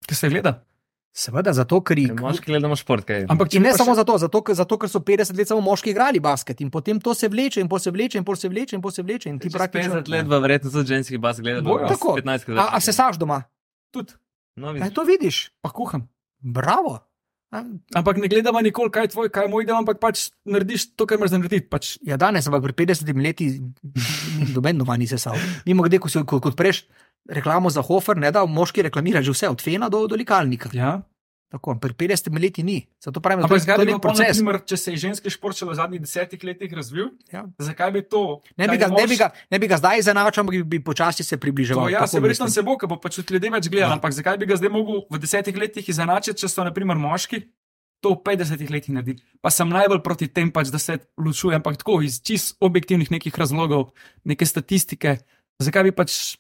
Ker 0.03 0.15
se 0.15 0.30
gleda. 0.30 0.55
Seveda, 1.15 1.53
zato, 1.53 1.80
ker 1.80 1.95
jih. 1.95 2.11
Moški 2.13 2.45
gledamo 2.45 2.76
šport, 2.76 3.05
kaj. 3.05 3.23
Ampak 3.26 3.47
če 3.47 3.61
ne 3.61 3.71
samo 3.71 3.93
še- 3.93 4.01
zato, 4.01 4.17
zato, 4.17 4.41
ker- 4.41 4.53
zato, 4.53 4.76
ker 4.76 4.89
so 4.89 4.99
50 4.99 5.32
let 5.34 5.47
samo 5.47 5.61
moški 5.63 5.89
igrali 5.89 6.19
basket 6.19 6.59
in 6.59 6.67
potem 6.69 6.99
to 6.99 7.13
se 7.13 7.30
vleče 7.30 7.61
in 7.61 7.69
pol 7.69 7.80
se 7.80 7.89
vleče 7.89 8.17
in 8.17 8.26
pol 8.26 8.36
se 8.36 8.49
vleče 8.49 8.76
in 8.76 8.82
pol 8.82 8.91
se 8.91 9.01
vleče 9.01 9.30
in 9.30 9.39
ti 9.39 9.47
praktično. 9.49 9.95
50 9.95 10.09
let, 10.09 10.28
verjetno 10.28 10.69
tudi 10.69 10.88
ženski 10.89 11.17
bas 11.17 11.39
gleda. 11.39 11.61
Bojo. 11.63 11.88
Tako. 11.88 12.17
15 12.17 12.51
A, 12.57 12.69
a 12.69 12.80
se 12.82 12.91
saš 12.91 13.15
doma? 13.17 13.43
tudi, 13.89 14.11
No, 14.57 14.71
Aj, 14.71 14.88
to 14.89 15.03
vidiš. 15.03 15.51
pa 15.61 15.69
kuham. 15.69 16.07
Bravo. 16.41 16.99
A, 17.51 17.63
Ampak 17.93 18.17
ne 18.17 18.28
gledamo 18.28 18.59
nikoli, 18.59 18.88
kaj 18.89 19.03
je 19.03 19.07
tvoj, 19.09 19.28
kaj 19.30 19.43
je 19.43 19.49
moj 19.49 19.63
del, 19.63 19.76
ampak 19.78 19.99
pač 19.99 20.32
narediš 20.43 20.95
to, 20.95 21.05
kar 21.05 21.15
moraš 21.17 21.32
narediti. 21.34 21.63
Pač. 21.65 21.95
Ja, 22.01 22.15
danes, 22.17 22.43
ampak 22.43 22.63
pri 22.65 22.73
50 22.86 23.07
letih 23.13 23.59
noben 24.49 24.78
doma 24.78 24.95
ni 24.95 25.07
sesal. 25.07 25.36
Mimo 25.63 25.80
grede, 25.82 25.99
ko 25.99 26.07
si 26.07 26.19
ko, 26.21 26.39
kot 26.39 26.55
preš 26.55 26.84
reklamo 27.28 27.69
za 27.69 27.82
Hofer, 27.82 28.17
ne 28.17 28.32
da 28.32 28.45
moški 28.45 28.82
reklamira 28.82 29.21
že 29.21 29.32
vse, 29.32 29.49
od 29.49 29.61
fena 29.61 29.89
do, 29.89 30.07
do 30.07 30.15
likalnika. 30.15 30.69
Ja. 30.73 31.01
Tako, 31.47 31.76
pri 31.76 31.93
50 31.95 32.34
letih 32.36 32.65
ni. 32.65 32.88
Zato 32.99 33.19
pravim, 33.19 33.39
da 33.39 33.47
je- 33.47 33.65
to 33.67 33.86
nek 33.86 34.01
proces. 34.01 34.36
naprimer, 34.36 34.65
če 34.65 34.78
se 34.78 34.91
je 34.91 34.97
ženski 34.99 35.30
šport 35.30 35.55
v 35.55 35.73
zadnjih 35.73 36.01
desetih 36.01 36.43
letih 36.43 36.73
razvil, 36.73 37.09
Ja. 37.32 37.45
zakaj 37.59 37.91
bi 37.91 38.01
to? 38.01 38.41
Ne 38.57 38.67
bi, 38.67 38.78
ga, 38.78 38.88
ne, 38.88 38.93
mož- 38.95 39.07
bi 39.07 39.15
ga, 39.15 39.30
ne 39.47 39.57
bi 39.57 39.67
ga 39.67 39.78
zdaj 39.78 39.99
izenačil, 39.99 40.41
ampak 40.41 40.53
bi, 40.57 40.63
bi 40.65 40.80
počasi 40.82 41.23
se 41.23 41.38
približeval. 41.38 41.86
To, 41.86 41.89
ja, 41.89 42.03
se 42.03 42.19
verjetno 42.19 42.49
se 42.49 42.61
bo, 42.61 42.76
ker 42.76 42.89
bo 42.89 42.97
pač 42.97 43.15
tudi 43.15 43.34
ljudje 43.34 43.49
več 43.51 43.65
gledali. 43.65 43.88
Ja. 43.88 43.93
Ampak 43.93 44.11
zakaj 44.11 44.38
bi 44.38 44.45
ga 44.45 44.55
zdaj 44.55 44.69
mogel 44.69 45.05
v 45.07 45.17
desetih 45.17 45.55
letih 45.55 45.86
izenačiti, 45.86 46.36
če 46.36 46.47
so 46.47 46.63
naprimer 46.63 46.97
moški? 46.97 47.45
To 48.01 48.09
v 48.11 48.21
50 48.26 48.69
letih 48.69 48.91
naredi. 48.91 49.13
Pa 49.39 49.49
sem 49.49 49.69
najbolj 49.69 50.01
proti 50.01 50.28
tem, 50.28 50.51
pač, 50.51 50.67
da 50.67 50.78
se 50.78 50.97
ločuje, 51.15 51.55
ampak 51.55 51.78
tako 51.78 52.01
iz 52.01 52.19
čist 52.19 52.57
objektivnih 52.59 53.07
nekih 53.09 53.32
razlogov, 53.32 53.93
neke 54.26 54.43
statistike. 54.43 55.19
Zakaj 55.57 55.84
bi 55.84 55.91
pač 55.93 56.36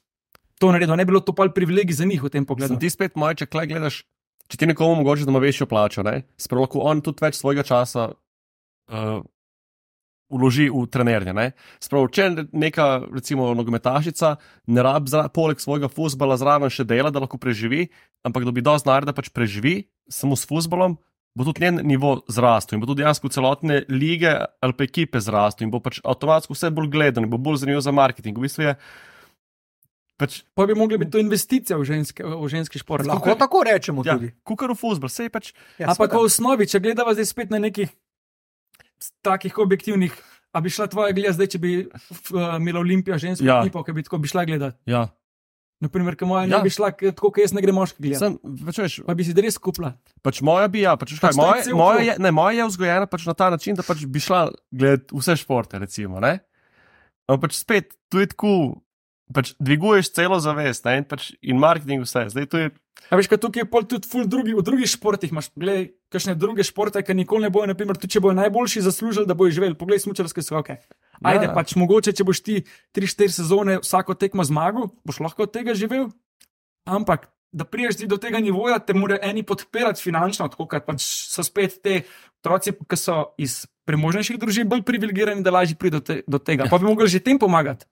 to 0.59 0.71
naredil? 0.71 0.95
Ne 0.95 1.05
bi 1.05 1.13
bilo 1.13 1.23
to 1.23 1.35
pa 1.35 1.47
privilegij 1.49 2.01
za 2.01 2.05
njih 2.05 2.23
v 2.23 2.31
tem 2.33 2.45
pogledu. 2.45 2.75
Sem 2.75 2.81
ti 2.81 2.89
spet 2.89 3.15
moj, 3.19 3.35
če 3.39 3.49
klej 3.49 3.71
gledaš, 3.73 4.01
če 4.51 4.61
ti 4.61 4.69
nekomu 4.69 4.99
omogoča, 4.99 5.27
da 5.27 5.33
ima 5.33 5.43
večjo 5.43 5.67
plačo, 5.67 6.03
spravo 6.37 6.67
lahko 6.67 6.83
on 6.85 7.01
tudi 7.01 7.25
več 7.25 7.39
svojega 7.39 7.65
časa 7.67 8.09
uh, 8.11 9.23
vloži 10.29 10.69
v 10.69 10.85
trenerje. 10.89 11.33
ne. 11.33 11.51
Spravo, 11.79 12.09
če 12.09 12.49
neka, 12.51 13.07
recimo, 13.13 13.53
nogometašica 13.57 14.35
ne 14.67 14.85
rabi 14.85 15.11
poleg 15.33 15.61
svojega 15.61 15.89
futbola 15.91 16.37
zraven 16.37 16.69
še 16.69 16.85
dela, 16.87 17.11
da 17.11 17.21
lahko 17.23 17.37
preživi, 17.37 17.89
ampak 18.25 18.45
da 18.45 18.51
bi 18.51 18.65
dosti 18.65 18.89
znara, 18.89 19.05
da 19.05 19.13
pač 19.13 19.29
preživi 19.29 19.85
samo 20.09 20.35
s 20.35 20.47
futbolom. 20.49 20.97
Bo 21.35 21.43
tudi 21.43 21.65
njen 21.65 21.81
nivo 21.83 22.21
zrastel 22.31 22.77
in 22.77 22.81
bo 22.81 22.87
tudi 22.87 23.03
dejansko 23.03 23.27
celotne 23.27 23.81
lige 23.91 24.29
ali 24.63 24.71
pa 24.71 24.85
ekipe 24.87 25.19
zrastel 25.19 25.65
in 25.65 25.71
bo 25.73 25.81
pač 25.83 25.97
avtomatsko 25.99 26.55
vse 26.55 26.69
bolj 26.71 26.87
gledan 26.93 27.27
in 27.27 27.33
bo 27.33 27.35
bolj 27.35 27.59
zanimiv 27.59 27.83
za 27.83 27.91
marketing. 27.91 28.39
V 28.39 28.47
bistvu 28.47 28.63
je 28.63 28.75
pač 30.15 30.43
Pa 30.53 30.63
bi 30.63 30.73
mogli 30.73 30.97
biti 30.97 31.11
to 31.11 31.19
investicija 31.19 31.75
v, 31.75 31.83
ženske, 31.83 32.23
v 32.23 32.47
ženski 32.47 32.77
šport. 32.77 33.03
Lahko 33.03 33.35
tako 33.35 33.63
rečemo 33.63 34.01
Ja, 34.01 34.15
tudi. 34.15 34.31
kukar 34.41 34.69
v 34.69 34.75
futbol, 34.75 35.07
sej 35.07 35.27
pač. 35.27 35.51
Ja, 35.75 35.89
Ampak 35.89 36.11
v 36.11 36.23
osnovi, 36.23 36.65
če 36.65 36.79
gledava 36.79 37.11
zdaj 37.11 37.27
spet 37.27 37.49
na 37.49 37.59
nekih 37.59 37.91
takih 39.21 39.51
objektivnih, 39.57 40.13
a 40.49 40.57
bi 40.59 40.69
šla 40.69 40.87
tvoja 40.87 41.11
gleda 41.11 41.33
zdaj, 41.33 41.47
če 41.47 41.59
bi 41.59 41.71
uh, 41.83 42.55
imela 42.55 42.79
Olimpija 42.79 43.17
žensko 43.17 43.43
Ja. 43.43 43.59
ekipo, 43.59 43.83
ki 43.83 43.91
bi 43.91 44.03
tako 44.03 44.17
bi 44.17 44.27
šla 44.27 44.45
gledati. 44.45 44.79
Ja, 44.85 45.09
Naprimer, 45.75 46.15
ker 46.15 46.23
moja 46.23 46.47
Ja. 46.47 46.55
ne 46.55 46.63
bi 46.63 46.71
šla 46.71 46.87
tako, 46.93 47.29
kot 47.29 47.37
jaz 47.37 47.51
ne 47.51 47.59
grem 47.59 47.75
moški 47.75 47.99
gledati. 47.99 48.21
Sem, 48.21 48.37
pač, 48.63 48.77
veš, 48.79 48.93
Pa 49.03 49.11
bi 49.11 49.27
si 49.27 49.35
res 49.35 49.59
kupila. 49.59 49.91
pač 50.23 50.39
moja 50.39 50.67
bi, 50.67 50.81
ja, 50.81 50.95
pač, 50.95 51.11
kaj, 51.13 51.19
Pač 51.19 51.35
je 51.35 51.37
moja, 51.37 51.75
moja, 51.75 51.99
je, 52.01 52.13
ne, 52.17 52.31
moja 52.31 52.55
je 52.55 52.65
vzgojena 52.65 53.05
pač 53.05 53.27
na 53.27 53.35
ta 53.35 53.49
način, 53.51 53.75
da 53.75 53.83
pač 53.83 54.05
bi 54.07 54.17
šla 54.17 54.39
gledati 54.71 55.11
vse 55.11 55.35
športe, 55.35 55.75
recimo. 55.75 56.23
Ne? 56.23 56.39
Ampak 57.27 57.51
pač 57.51 57.59
spet, 57.59 57.91
tu 58.07 58.23
je 58.23 58.31
tako, 58.31 58.79
pač 59.33 59.53
dviguješ 59.59 60.11
celo 60.13 60.39
zavest 60.43 60.85
ne? 60.85 60.99
in, 61.01 61.07
pač, 61.07 61.31
in 61.41 61.61
marketing 61.61 62.05
vse. 62.05 62.27
Zdaj 62.33 62.49
je 62.51 62.73
A 63.11 63.19
veš, 63.19 63.27
kaj 63.29 63.37
tukaj 63.37 63.61
je 63.61 63.69
pol 63.69 63.83
tudi 63.85 64.09
ful 64.09 64.25
drugi, 64.25 64.55
v 64.57 64.63
drugih 64.65 64.89
športih 64.89 65.29
imaš, 65.29 65.51
gledaj, 65.53 65.91
kakšne 66.09 66.33
druge 66.39 66.65
športe, 66.65 67.01
ki 67.05 67.13
nikoli 67.13 67.45
ne 67.45 67.51
bojo, 67.53 67.67
naprimer, 67.69 67.99
tudi 68.01 68.15
če 68.15 68.21
bojo 68.23 68.33
najboljši 68.39 68.81
zaslužili, 68.81 69.29
da 69.29 69.37
bojo 69.37 69.53
živeli. 69.53 69.77
Poglej, 69.77 70.01
smučarske 70.01 70.41
skoke. 70.41 70.79
Ajde, 71.21 71.45
Ja. 71.45 71.51
ja. 71.51 71.53
pač 71.53 71.75
mogoče, 71.77 72.15
če 72.17 72.25
boš 72.25 72.41
ti 72.41 72.55
3-4 72.97 73.35
sezone 73.35 73.77
vsako 73.83 74.17
tekmo 74.17 74.43
zmagal, 74.43 74.89
boš 75.05 75.21
lahko 75.21 75.45
od 75.45 75.53
tega 75.53 75.77
živel. 75.77 76.09
Ampak, 76.89 77.29
da 77.55 77.63
priješ 77.63 78.01
ti 78.01 78.09
do 78.09 78.17
tega 78.17 78.41
nivoja, 78.41 78.81
te 78.81 78.93
morajo 78.97 79.21
eni 79.23 79.45
podpirati 79.45 80.01
finančno, 80.01 80.49
tako 80.51 80.67
kot 80.67 80.89
pač 80.89 81.05
so 81.05 81.45
spet 81.45 81.77
te 81.85 82.01
otroci, 82.41 82.73
ki 82.73 82.97
so 82.99 83.37
iz 83.37 83.63
premožnejših 83.85 84.39
družin 84.41 84.69
bolj 84.69 84.83
privilegirani, 84.85 85.45
da 85.45 85.53
lažje 85.53 85.77
pridejo 85.79 86.01
do, 86.01 86.05
te, 86.09 86.17
do 86.27 86.41
tega. 86.41 86.67
Pa 86.71 86.81
bi 86.81 86.89
mogli 86.89 87.07
že 87.07 87.21
tem 87.23 87.39
pomagati. 87.39 87.85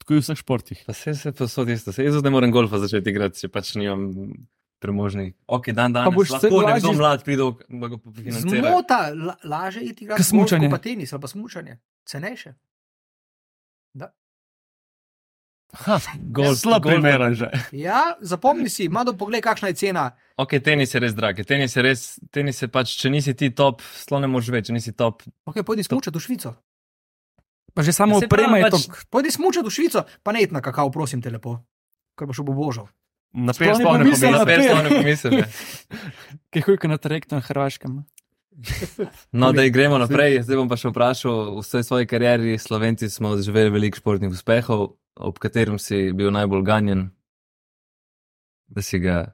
Tako 0.00 0.16
v 0.16 0.22
vseh 0.22 0.38
športih. 0.38 0.80
Pa 0.86 0.92
se 0.92 1.14
se 1.14 1.32
posod 1.32 1.68
isto. 1.68 1.92
Se 1.92 2.02
jaz 2.02 2.18
ne 2.20 2.30
morem 2.30 2.50
golfa 2.50 2.78
začeti 2.78 3.10
igrati, 3.10 3.38
če 3.38 3.48
pač 3.48 3.74
nimam 3.76 4.08
premožni. 4.78 5.34
Ok, 5.46 5.70
dan 5.70 5.92
dan. 5.92 6.04
Pa 6.04 6.10
boš 6.10 6.32
lahko 6.32 6.48
vse 6.48 6.66
nekdo 6.66 6.88
lažje- 6.88 6.96
mlad 6.96 7.20
pride, 7.22 7.44
da 7.68 7.86
ga 7.86 7.96
financira. 8.16 8.64
Zmota, 8.64 9.00
la, 9.12 9.34
laže 9.44 9.80
iti 9.82 10.04
igrati 10.04 10.18
Ke 10.18 10.24
smučanje. 10.24 10.66
golf, 10.66 10.72
pa 10.72 10.82
tenis 10.82 11.12
ali 11.12 11.20
pa 11.20 11.28
smučanje. 11.28 11.78
Cenejše. 12.04 12.54
Golf, 16.26 16.58
Slab 16.58 16.82
golf- 16.82 16.98
primer 16.98 17.30
že. 17.32 17.46
Ja, 17.72 18.16
zapomni 18.20 18.66
si, 18.66 18.88
malo 18.88 19.14
pogled, 19.14 19.38
kakšna 19.38 19.68
je 19.68 19.74
cena. 19.76 20.16
Ok, 20.36 20.58
tenis 20.58 20.90
je 20.90 20.98
res 20.98 21.14
drag. 21.14 21.38
Tenis 21.46 21.76
je 21.76 21.82
res, 21.82 22.00
tenis 22.32 22.58
je 22.58 22.66
pač, 22.66 22.96
če 22.98 23.06
nisi 23.08 23.34
ti 23.34 23.50
top, 23.50 23.78
sploh 23.80 24.18
ne 24.18 24.26
moreš 24.26 24.50
več, 24.50 24.66
če 24.66 24.72
nisi 24.74 24.90
top. 24.92 25.22
Ok, 25.46 25.62
pojdi 25.62 25.86
smučati 25.86 26.18
v 26.18 26.22
Švico. 26.24 26.50
Pa 27.70 27.82
že 27.82 27.92
samo 27.92 28.16
Ja, 28.16 28.26
oprema 28.26 28.58
je 28.58 28.64
pač- 28.66 28.88
Pojdi 29.06 29.30
smučati 29.30 29.64
v 29.64 29.70
Švico, 29.70 30.02
pa 30.22 30.32
ne 30.32 30.46
na 30.50 30.60
kakav, 30.60 30.90
prosim 30.90 31.22
te 31.22 31.30
lepo, 31.30 31.60
ker 32.14 32.26
boš 32.26 32.40
obožal. 32.40 32.88
Na 33.30 33.52
pet 33.52 33.76
sploh 33.76 33.94
ne 33.94 34.04
pomislim 34.04 34.32
na 34.32 34.42
pet 34.42 34.58
sploh 34.60 34.82
ne 34.82 34.90
pomislim. 34.92 35.32
ne. 35.36 35.46
Ki 36.50 36.60
hujka 36.60 36.88
na 36.88 36.98
trajektu 36.98 37.34
na 37.34 37.40
Hrvaškem. 37.40 38.02
No, 39.32 39.52
da 39.52 39.62
gremo 39.64 39.96
naprej. 39.96 40.42
Zdaj 40.42 40.56
bom 40.56 40.68
pa 40.68 40.76
še 40.76 40.90
vprašal, 40.90 41.54
v 41.54 41.62
vsej 41.62 41.82
svoji 41.82 42.04
karieri 42.04 42.58
Slovenci 42.58 43.06
smo 43.08 43.32
doživeli 43.32 43.70
veliko 43.70 43.96
športnih 43.96 44.28
uspehov, 44.28 44.98
ob 45.16 45.38
katerem 45.38 45.78
si 45.78 46.10
bil 46.12 46.28
najbolj 46.28 46.62
ganjen, 46.62 47.02
da 48.66 48.82
si 48.82 48.98
ga 48.98 49.32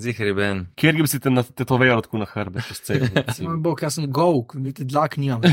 zihri 0.00 0.32
ben. 0.36 0.66
Kjer 0.78 0.96
bi 0.96 1.06
si 1.10 1.20
te 1.20 1.30
tetoviral 1.58 2.00
tako 2.04 2.22
na 2.22 2.26
hrbe, 2.30 2.62
čez 2.64 2.80
cel. 2.86 3.04
Moj? 3.44 3.58
Bog, 3.64 3.82
jaz 3.84 3.98
sem 3.98 4.08
govk, 4.12 4.54
niti 4.60 4.86
dlak 4.88 5.18
nimam. 5.20 5.44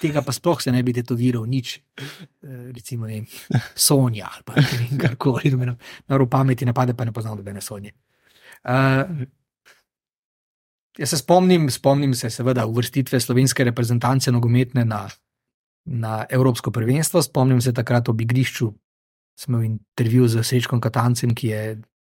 Tega 0.00 0.22
pa 0.24 0.34
sploh 0.34 0.62
se 0.62 0.72
ne 0.72 0.82
bi 0.86 0.94
tetoviral, 0.96 1.44
nič. 1.50 1.76
Eh, 2.00 2.70
Recimo, 2.72 3.08
ne 3.08 3.20
vem, 3.20 3.26
Sonja 3.74 4.30
ali 4.32 4.46
pa 4.46 4.64
karkoli, 5.02 5.52
da 5.52 5.60
me 5.60 5.70
na, 5.72 5.76
na 6.08 6.20
rob 6.20 6.30
pameti 6.32 6.68
ne 6.68 6.74
pade, 6.76 6.96
pa 6.96 7.04
ne 7.04 7.12
poznam 7.16 7.36
nobene 7.38 7.60
Sonje. 7.64 7.92
Uh, 8.66 9.26
jaz 10.98 11.12
se 11.12 11.20
spomnim, 11.20 11.68
spomnim 11.70 12.14
se 12.16 12.30
seveda 12.32 12.64
uvrstitve 12.66 13.20
slovenske 13.20 13.64
reprezentance 13.68 14.32
nogometne 14.32 14.86
na, 14.88 15.04
na 15.84 16.24
Evropsko 16.30 16.72
prvenstvo, 16.74 17.22
spomnim 17.22 17.60
se 17.60 17.74
takrat 17.76 18.08
ob 18.08 18.24
igrišču, 18.24 18.72
sem 19.36 19.52
imel 19.52 19.68
intervju 19.68 20.30
z 20.32 20.46
Srečkom 20.48 20.80
Katancem, 20.80 21.34
ki 21.36 21.52
je 21.52 21.60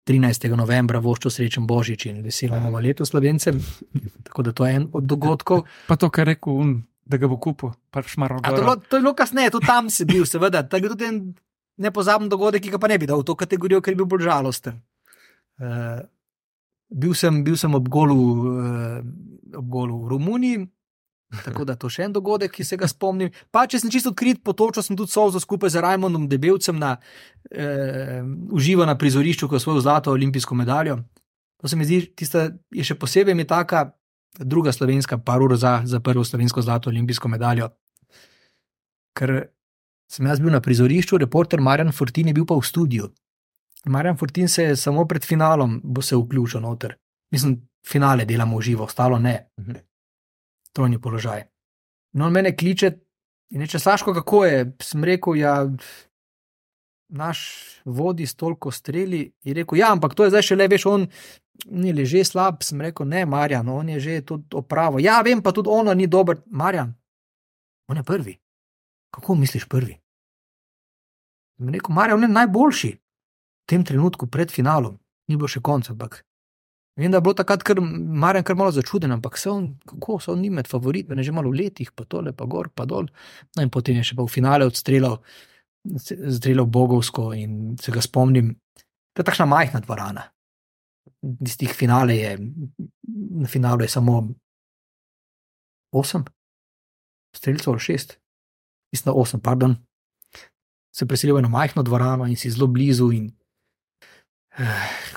13. 0.08 0.47
novembra 0.58 1.02
voščil 1.04 1.32
srečen 1.32 1.66
Božič 1.70 2.08
in 2.10 2.22
veselo 2.26 2.60
novo 2.60 2.80
leto 2.82 3.06
Slovencem. 3.06 3.60
Tako 4.28 4.47
da 4.47 4.54
to 4.56 4.66
je 4.66 4.80
en 4.80 4.88
od 4.93 5.04
dogodkov. 5.04 5.66
Pa 5.88 6.00
to, 6.00 6.10
kar 6.14 6.30
rekel, 6.32 6.56
un, 6.56 6.72
da 7.06 7.20
ga 7.22 7.30
bo 7.30 7.38
kupil, 7.41 7.74
pač 7.93 8.16
šmarno. 8.16 8.41
A 8.43 8.54
to, 8.54 8.64
bilo, 8.64 8.76
to 8.80 8.97
je 8.97 9.06
bilo 9.06 9.14
kasneje, 9.18 9.54
tudi 9.58 9.70
tam 9.70 9.89
si 9.93 10.06
bil, 10.10 10.26
seveda. 10.30 10.64
To 10.66 10.78
je 10.78 10.93
tudi 10.93 11.10
en 11.10 11.22
nepozaben 11.80 12.30
dogodek, 12.30 12.64
ki 12.64 12.74
ga 12.76 12.82
pa 12.82 12.89
ne 12.91 13.00
bi 13.02 13.10
dal 13.10 13.24
v 13.24 13.28
to 13.28 13.36
kategorijo, 13.39 13.82
ker 13.82 13.95
je 13.95 14.00
bil 14.02 14.10
bolj 14.10 14.28
žalosten. 14.28 14.82
Uh, 15.60 16.02
bil, 16.89 17.16
sem, 17.18 17.41
bil 17.43 17.58
sem 17.60 17.74
ob 17.76 17.88
golu, 17.91 18.20
uh, 18.56 19.00
ob 19.60 19.72
golu 19.72 20.04
v 20.04 20.12
Romuniji, 20.14 20.66
tako 21.45 21.65
da 21.65 21.75
to 21.75 21.89
še 21.89 22.07
en 22.07 22.13
dogodek, 22.13 22.51
ki 22.55 22.65
se 22.65 22.77
ga 22.80 22.88
spomnim. 22.89 23.30
Pa 23.53 23.65
če 23.69 23.82
sem 23.84 23.91
čisto 23.93 24.13
odkrit, 24.13 24.41
potočil 24.45 24.86
sem 24.86 24.97
tudi 24.97 25.13
solzo 25.13 25.41
skupaj 25.41 25.73
z 25.75 25.84
Rajmondom 25.86 26.27
Debelcem 26.30 26.80
na 26.80 26.95
uh, 26.97 28.25
uživo 28.55 28.88
na 28.89 28.97
prizorišču, 28.97 29.47
ko 29.47 29.57
je 29.57 29.63
osvojil 29.63 29.84
zlato 29.86 30.13
olimpijsko 30.15 30.57
medaljo. 30.57 30.99
To 31.61 31.67
se 31.67 31.75
mi 31.75 31.86
zdi, 31.86 32.01
tista 32.15 32.47
je 32.71 32.86
še 32.88 32.97
posebej 32.97 33.36
mi 33.36 33.45
taka, 33.47 33.91
druga 34.39 34.71
slovenska, 34.71 35.17
par 35.17 35.41
ur 35.41 35.55
za, 35.57 35.82
za 35.86 35.99
prvo 35.99 36.23
slovensko 36.23 36.61
zlato 36.61 36.89
olimpijsko 36.89 37.27
medaljo. 37.27 37.69
Ker 39.17 39.36
sem 40.09 40.27
jaz 40.27 40.39
bil 40.39 40.53
na 40.53 40.61
prizorišču, 40.61 41.17
reporter 41.19 41.61
Marjan 41.61 41.91
Fortin 41.91 42.32
je 42.32 42.38
bil 42.38 42.45
pa 42.47 42.57
v 42.57 42.65
studiu. 42.65 43.09
Marjan 43.86 44.17
Fortin 44.17 44.47
se 44.47 44.63
je 44.63 44.75
samo 44.75 45.05
pred 45.07 45.25
finalom 45.25 45.80
bo 45.84 46.01
se 46.01 46.15
vključil 46.15 46.61
noter. 46.61 46.95
Mislim, 47.32 47.59
finale 47.86 48.25
delamo 48.25 48.57
v 48.57 48.61
živo, 48.61 48.84
ostalo 48.84 49.19
ne. 49.19 49.51
Mhm. 49.59 49.88
Trojni 50.76 51.01
položaj. 51.01 51.43
No, 52.13 52.26
on 52.26 52.34
mene 52.34 52.55
kliče 52.57 52.91
in 53.49 53.61
reče: 53.61 53.80
Saško, 53.80 54.13
kako 54.13 54.45
je? 54.45 54.72
Sem 54.82 55.03
rekel, 55.03 55.36
ja. 55.36 55.55
Naš 57.09 57.39
vodi 57.86 58.28
s 58.28 58.36
toliko 58.36 58.72
streli 58.72 59.32
je 59.43 59.53
rekel: 59.53 59.78
Ja, 59.78 59.91
ampak 59.91 60.13
to 60.13 60.24
je 60.24 60.30
zdaj 60.30 60.45
še 60.45 60.55
le, 60.55 60.67
veš, 60.70 60.86
on 60.86 61.07
ni 61.65 61.93
le 61.93 62.05
že 62.05 62.24
slab. 62.26 62.61
Sem 62.63 62.82
rekel: 62.82 63.07
Ne, 63.09 63.26
Marjan, 63.26 63.70
on 63.70 63.89
je 63.89 63.99
že 63.99 64.22
tudi 64.22 64.53
opravo. 64.53 64.99
Ja, 64.99 65.22
vem, 65.26 65.41
pa 65.41 65.51
tudi 65.51 65.70
ono 65.70 65.93
ni 65.93 66.07
dober. 66.07 66.41
Marjan, 66.45 66.93
on 67.89 67.97
je 67.97 68.03
prvi. 68.03 68.38
Kako 69.09 69.36
misliš 69.36 69.65
prvi? 69.65 69.97
Sem 71.57 71.70
rekel: 71.74 71.93
Marjan, 71.93 72.22
on 72.22 72.30
je 72.30 72.34
najboljši 72.38 72.91
v 72.93 73.01
tem 73.65 73.86
trenutku 73.86 74.28
pred 74.28 74.51
finalom. 74.51 74.99
Ni 75.28 75.38
bilo 75.38 75.49
še 75.49 75.61
konca, 75.61 75.93
ampak. 75.93 76.24
Vem, 77.00 77.12
da 77.12 77.18
je 77.18 77.24
bilo 77.24 77.34
takrat 77.34 77.64
kar 77.64 77.80
Marjan 77.80 78.43
kar 78.43 78.58
malo 78.60 78.72
začuden, 78.76 79.12
ampak 79.16 79.38
se 79.39 79.50
on, 79.50 79.70
kako 79.88 80.18
se 80.20 80.32
on 80.32 80.41
ni 80.43 80.50
med 80.52 80.68
favoriti, 80.68 81.16
ne 81.16 81.24
že 81.24 81.32
malo 81.32 81.52
v 81.54 81.62
letih, 81.62 81.93
pa 81.95 82.04
tole, 82.04 82.34
pa 82.36 82.45
gor, 82.45 82.68
pa 82.76 82.86
dol. 82.86 83.08
No 83.56 83.64
in 83.64 83.72
potem 83.72 83.95
je 83.95 84.10
še 84.10 84.18
pa 84.20 84.26
v 84.26 84.34
finale 84.34 84.68
odstrelal, 84.68 85.16
strelal 85.95 86.68
Bogovsko 86.68 87.32
in 87.39 87.78
se 87.80 87.95
ga 87.95 88.04
spomnim. 88.04 88.52
To 89.16 89.24
je 89.24 89.30
takšna 89.32 89.47
majhna 89.47 89.80
dvorana. 89.86 90.28
Iz 91.47 91.56
tih 91.60 91.72
finale 91.72 92.20
je, 92.20 92.36
na 93.39 93.47
finalu 93.47 93.88
je 93.88 93.93
samo 93.95 94.20
osem, 95.95 96.28
streljcev 97.36 97.74
ali 97.74 97.86
šest, 97.88 98.20
mislim, 98.91 99.16
osem, 99.16 99.39
pardon. 99.39 99.78
Se 100.91 101.08
preselil 101.08 101.38
v 101.38 101.45
eno 101.45 101.50
majhno 101.54 101.84
dvorano 101.88 102.28
in 102.28 102.36
si 102.36 102.52
zelo 102.52 102.68
blizu. 102.68 103.14
In, 103.16 103.30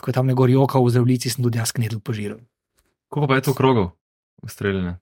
ko 0.00 0.10
je 0.10 0.14
tam 0.14 0.26
nekdo 0.30 0.46
jokal 0.50 0.84
v 0.86 0.94
zdravljici, 0.94 1.30
sem 1.30 1.44
tudi 1.44 1.58
jaz 1.58 1.72
knedl 1.74 2.00
požiral. 2.04 2.40
Koliko 3.12 3.28
pa 3.28 3.38
je 3.38 3.46
to 3.48 3.54
krogov 3.54 3.90
ustreljene? 4.42 4.98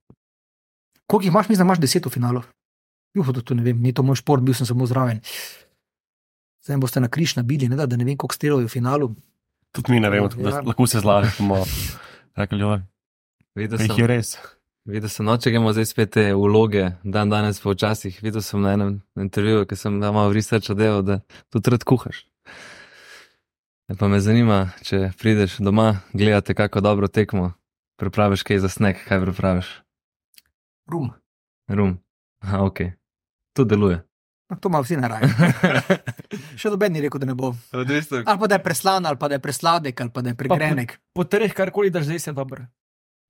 Koliko 1.07 1.25
jih 1.25 1.33
imaš, 1.33 1.49
mislim, 1.49 1.67
imaš 1.67 1.83
deset 1.83 2.07
v 2.07 2.11
finalu? 2.11 2.43
Juho, 3.15 3.33
to, 3.33 3.43
to 3.43 3.55
ne 3.55 3.63
vem, 3.67 3.81
ni 3.83 3.93
to 3.93 4.03
moj 4.07 4.21
šport, 4.21 4.43
bil 4.43 4.55
sem 4.55 4.67
samo 4.67 4.87
zraven. 4.87 5.21
Zdaj 6.63 6.79
boste 6.79 7.01
na 7.03 7.09
križ 7.09 7.35
nabili, 7.37 7.69
ne 7.69 7.77
da, 7.77 7.87
da 7.87 7.99
ne 7.99 8.07
vem, 8.07 8.17
koliko 8.17 8.37
strelov 8.37 8.63
je 8.63 8.71
v 8.71 8.75
finalu. 8.77 9.11
Tudi 9.75 9.93
mi 9.93 10.01
ne 10.01 10.11
vemo, 10.11 10.29
tako 10.31 10.47
da 10.47 10.63
lahko 10.67 10.87
se 10.87 11.03
zlažemo. 11.03 11.65
Rekli, 12.39 12.61
joj, 12.61 12.83
Videl 13.59 13.83
jih 13.83 13.91
sem, 13.91 13.99
je 13.99 14.07
res. 14.07 14.29
videl 14.87 15.11
sem, 15.11 15.27
no, 15.27 15.35
če 15.35 15.51
gremo 15.51 15.73
zdaj 15.75 15.89
spet 15.91 16.13
te 16.15 16.25
vloge, 16.39 16.85
dan 17.03 17.33
danes 17.33 17.59
pa 17.63 17.75
včasih. 17.75 18.21
Videl 18.23 18.45
sem 18.47 18.63
na 18.63 18.77
enem 18.77 18.93
intervjuju, 19.19 19.67
ki 19.67 19.79
sem 19.79 19.99
ga 20.03 20.13
malo 20.15 20.31
v 20.31 20.39
researchu 20.39 20.77
delal, 20.79 21.03
da 21.07 21.19
tudi 21.51 21.75
rad 21.75 21.87
kuhaš. 21.87 22.23
Pa 23.91 24.09
me 24.09 24.21
zanima, 24.21 24.71
če 24.83 25.11
prideš 25.19 25.59
doma, 25.59 25.99
gledate 26.13 26.55
kako 26.55 26.81
dobro 26.81 27.09
tekmo, 27.09 27.53
pripraviš 27.99 28.43
kaj 28.43 28.59
za 28.59 28.69
snek, 28.69 29.03
kaj 29.09 29.21
pripraviš? 29.21 29.71
Rum. 30.87 31.11
Rum. 31.69 31.99
Aha, 32.41 32.63
ok. 32.63 32.79
To 33.53 33.65
deluje. 33.65 33.99
No, 34.51 34.57
to 34.57 34.69
ima 34.69 34.81
vsi 34.81 34.97
na 34.97 35.09
raju. 35.09 35.27
Še 36.61 36.71
noben 36.71 36.93
ni 36.93 37.03
rekel, 37.03 37.23
da 37.23 37.27
ne 37.27 37.35
bo. 37.35 37.53
Odvisno, 37.73 38.23
Ali 38.27 38.39
pa 38.39 38.47
da 38.47 38.55
je 38.55 38.63
preslan, 38.63 39.07
ali 39.07 39.19
pa 39.19 39.29
da 39.29 39.39
je 39.39 39.43
presladek, 39.43 40.01
ali 40.01 40.11
pa 40.11 40.23
da 40.23 40.31
je 40.31 40.35
pregrenek. 40.35 40.97
Po 41.15 41.25
treh, 41.25 41.55
karkoli 41.55 41.91
daš, 41.91 42.05
zdaj 42.05 42.19
se 42.19 42.33
dobro. 42.33 42.67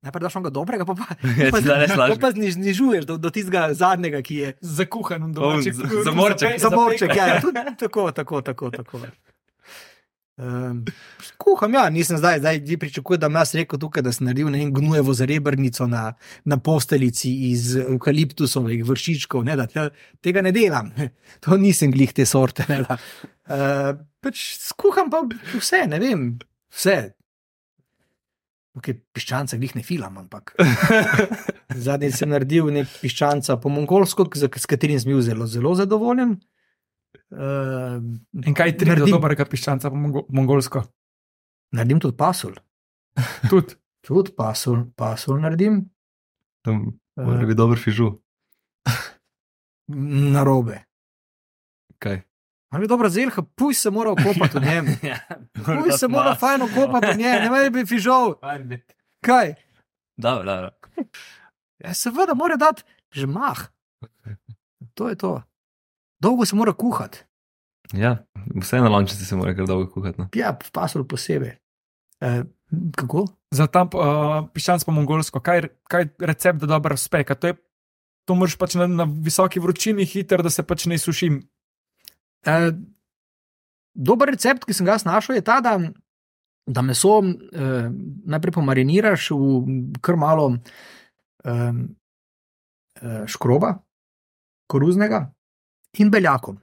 Najprej 0.00 0.22
daš 0.22 0.36
onega 0.36 0.50
dobrega, 0.50 0.84
pa 0.84 0.94
pa, 0.94 1.08
Ja, 1.36 1.50
pa, 1.50 1.60
ti 1.60 1.68
danes 1.68 1.92
pa, 1.92 2.08
pa 2.16 2.30
zniž, 2.32 2.56
znižuješ 2.56 3.04
do, 3.04 3.16
do 3.16 3.28
tistega 3.28 3.66
zadnjega, 3.76 4.22
ki 4.24 4.36
je 4.36 4.48
Zakuhan 4.60 5.20
in 5.20 5.28
On, 5.28 5.32
domaček. 5.34 5.76
za- 5.76 6.04
zamorček. 6.04 6.56
za 6.64 6.70
morček. 6.70 7.12
Ja, 7.12 7.26
ja, 7.26 7.40
tudi, 7.40 7.64
tako, 7.76 8.08
tako, 8.12 8.40
tako. 8.40 8.70
tako. 8.70 9.04
Um, 10.40 10.84
kuham, 11.36 11.74
ja, 11.76 11.82
nisem 11.92 12.16
zdaj, 12.16 12.38
zdaj 12.40 12.58
vi 12.64 12.78
pričakujete, 12.80 13.20
da 13.20 13.28
bom 13.28 13.36
jaz 13.36 13.50
rekel 13.58 13.78
tukaj, 13.82 14.04
da 14.06 14.12
sem 14.12 14.24
naredil 14.24 14.48
ne 14.48 14.62
gnujevo 14.72 15.12
zarebrnico 15.12 15.84
na, 15.86 16.14
na 16.48 16.56
posteljici 16.56 17.32
iz 17.50 17.74
eukaliptusovih 17.76 18.84
vršičkov, 18.88 19.44
ne, 19.44 19.58
da 19.60 19.66
te, 19.68 19.90
tega 20.24 20.40
ne 20.46 20.52
delam. 20.56 20.92
To 21.44 21.56
nisem 21.60 21.92
glih 21.92 22.12
te 22.16 22.24
sorte. 22.26 22.64
Ne, 22.72 22.80
da. 22.88 22.96
uh, 23.52 24.00
pač 24.24 24.40
skuham 24.64 25.12
pa 25.12 25.26
vse, 25.52 25.84
ne 25.90 26.00
vem, 26.00 26.24
vse. 26.72 26.96
Okay, 28.80 28.96
piščanca 29.12 29.58
glih 29.60 29.74
ne 29.76 29.84
filam, 29.84 30.16
ampak. 30.22 30.54
Zadnjič 31.86 32.16
sem 32.16 32.32
naredil 32.32 32.72
nek 32.72 32.88
piščanca 33.02 33.58
po 33.60 33.72
mongolsko, 33.72 34.24
s 34.32 34.70
katerim 34.70 35.00
sem 35.02 35.12
bil 35.12 35.20
zelo, 35.26 35.48
zelo 35.50 35.74
zadovoljen. 35.76 36.38
Uh, 37.30 38.00
In 38.46 38.54
kaj 38.54 38.74
tri 38.74 38.90
do 38.90 38.96
naredim, 38.96 39.14
dobrega 39.14 39.44
piščanca 39.46 39.90
po 39.90 39.96
mongo 39.96 40.24
mongolsko? 40.34 40.82
naredim 41.72 42.00
tudi 42.02 42.16
pasul. 42.16 42.56
Tudi. 43.50 43.76
Tudi 44.00 44.32
pasul, 44.32 44.86
pasul 44.96 45.38
naredim. 45.42 45.82
Tam 46.64 46.98
mora 47.16 47.44
biti 47.46 47.58
dober 47.58 47.78
fižu. 47.78 48.10
Na 50.34 50.42
robe. 50.46 50.80
Kaj? 52.00 52.22
Ali 52.70 52.86
je 52.86 52.88
dobra 52.88 53.08
zelha, 53.10 53.42
puj 53.54 53.74
se 53.74 53.90
mora 53.90 54.10
okopati 54.14 54.58
v 54.58 54.62
njem. 54.62 54.86
Ja. 55.10 55.18
Puj 55.64 55.92
se 55.98 56.08
mora 56.08 56.34
fajn 56.34 56.62
okopati 56.62 57.12
v 57.12 57.16
njem, 57.18 57.42
ne 57.42 57.50
vem, 57.50 57.72
bi 57.72 57.86
fižol. 57.86 58.38
Kaj? 59.26 59.54
Dobro, 60.16 60.44
dobro. 60.46 60.70
Ja, 61.78 61.94
seveda 61.94 62.34
mora 62.34 62.56
dati 62.56 62.82
že 63.10 63.26
mah. 63.26 63.66
To 64.94 65.08
je 65.08 65.16
to. 65.18 65.42
Dolgo 66.20 66.46
se 66.46 66.56
mora 66.56 66.72
kuhati. 66.72 67.24
Ja, 67.96 68.16
vse 68.54 68.78
na 68.80 68.88
lončici 68.88 69.24
se 69.24 69.36
mora 69.36 69.54
kar 69.56 69.66
dolgo 69.66 69.90
kuhati. 69.90 70.20
No. 70.20 70.28
Ja, 70.36 70.52
v 70.54 70.70
pasul 70.72 71.06
posebej. 71.08 71.56
E, 72.20 72.42
kako? 72.96 73.24
Za 73.50 73.66
tam 73.66 73.88
uh, 73.96 74.44
piščanc 74.54 74.84
po 74.86 74.94
mongolsko, 74.94 75.40
kaj, 75.42 75.64
kaj 75.90 76.12
recept, 76.22 76.60
da 76.62 76.68
dobro 76.76 76.94
uspe? 76.94 77.24
To, 77.24 77.50
je, 77.50 77.56
to 78.28 78.36
moraš 78.38 78.54
pač 78.60 78.76
na, 78.78 78.86
na 78.86 79.08
visoki 79.08 79.62
vročini 79.62 80.06
hiter, 80.06 80.44
da 80.44 80.52
se 80.52 80.62
pač 80.62 80.86
ne 80.86 81.00
sušim. 81.00 81.40
E, 82.46 82.54
dober 83.94 84.30
recept, 84.36 84.68
ki 84.68 84.76
sem 84.76 84.86
ga 84.86 85.00
našel, 85.08 85.40
je 85.40 85.46
ta, 85.48 85.58
da, 85.64 85.74
da 86.68 86.84
meso 86.86 87.18
e, 87.24 87.72
najprej 88.30 88.54
pomariniraš 88.60 89.32
v 89.34 89.90
kar 90.04 90.20
malo 90.20 90.52
e, 90.54 90.60
e, 91.50 93.18
škroba, 93.26 93.80
koruznega 94.70 95.26
in 95.98 96.10
beljakom. 96.10 96.60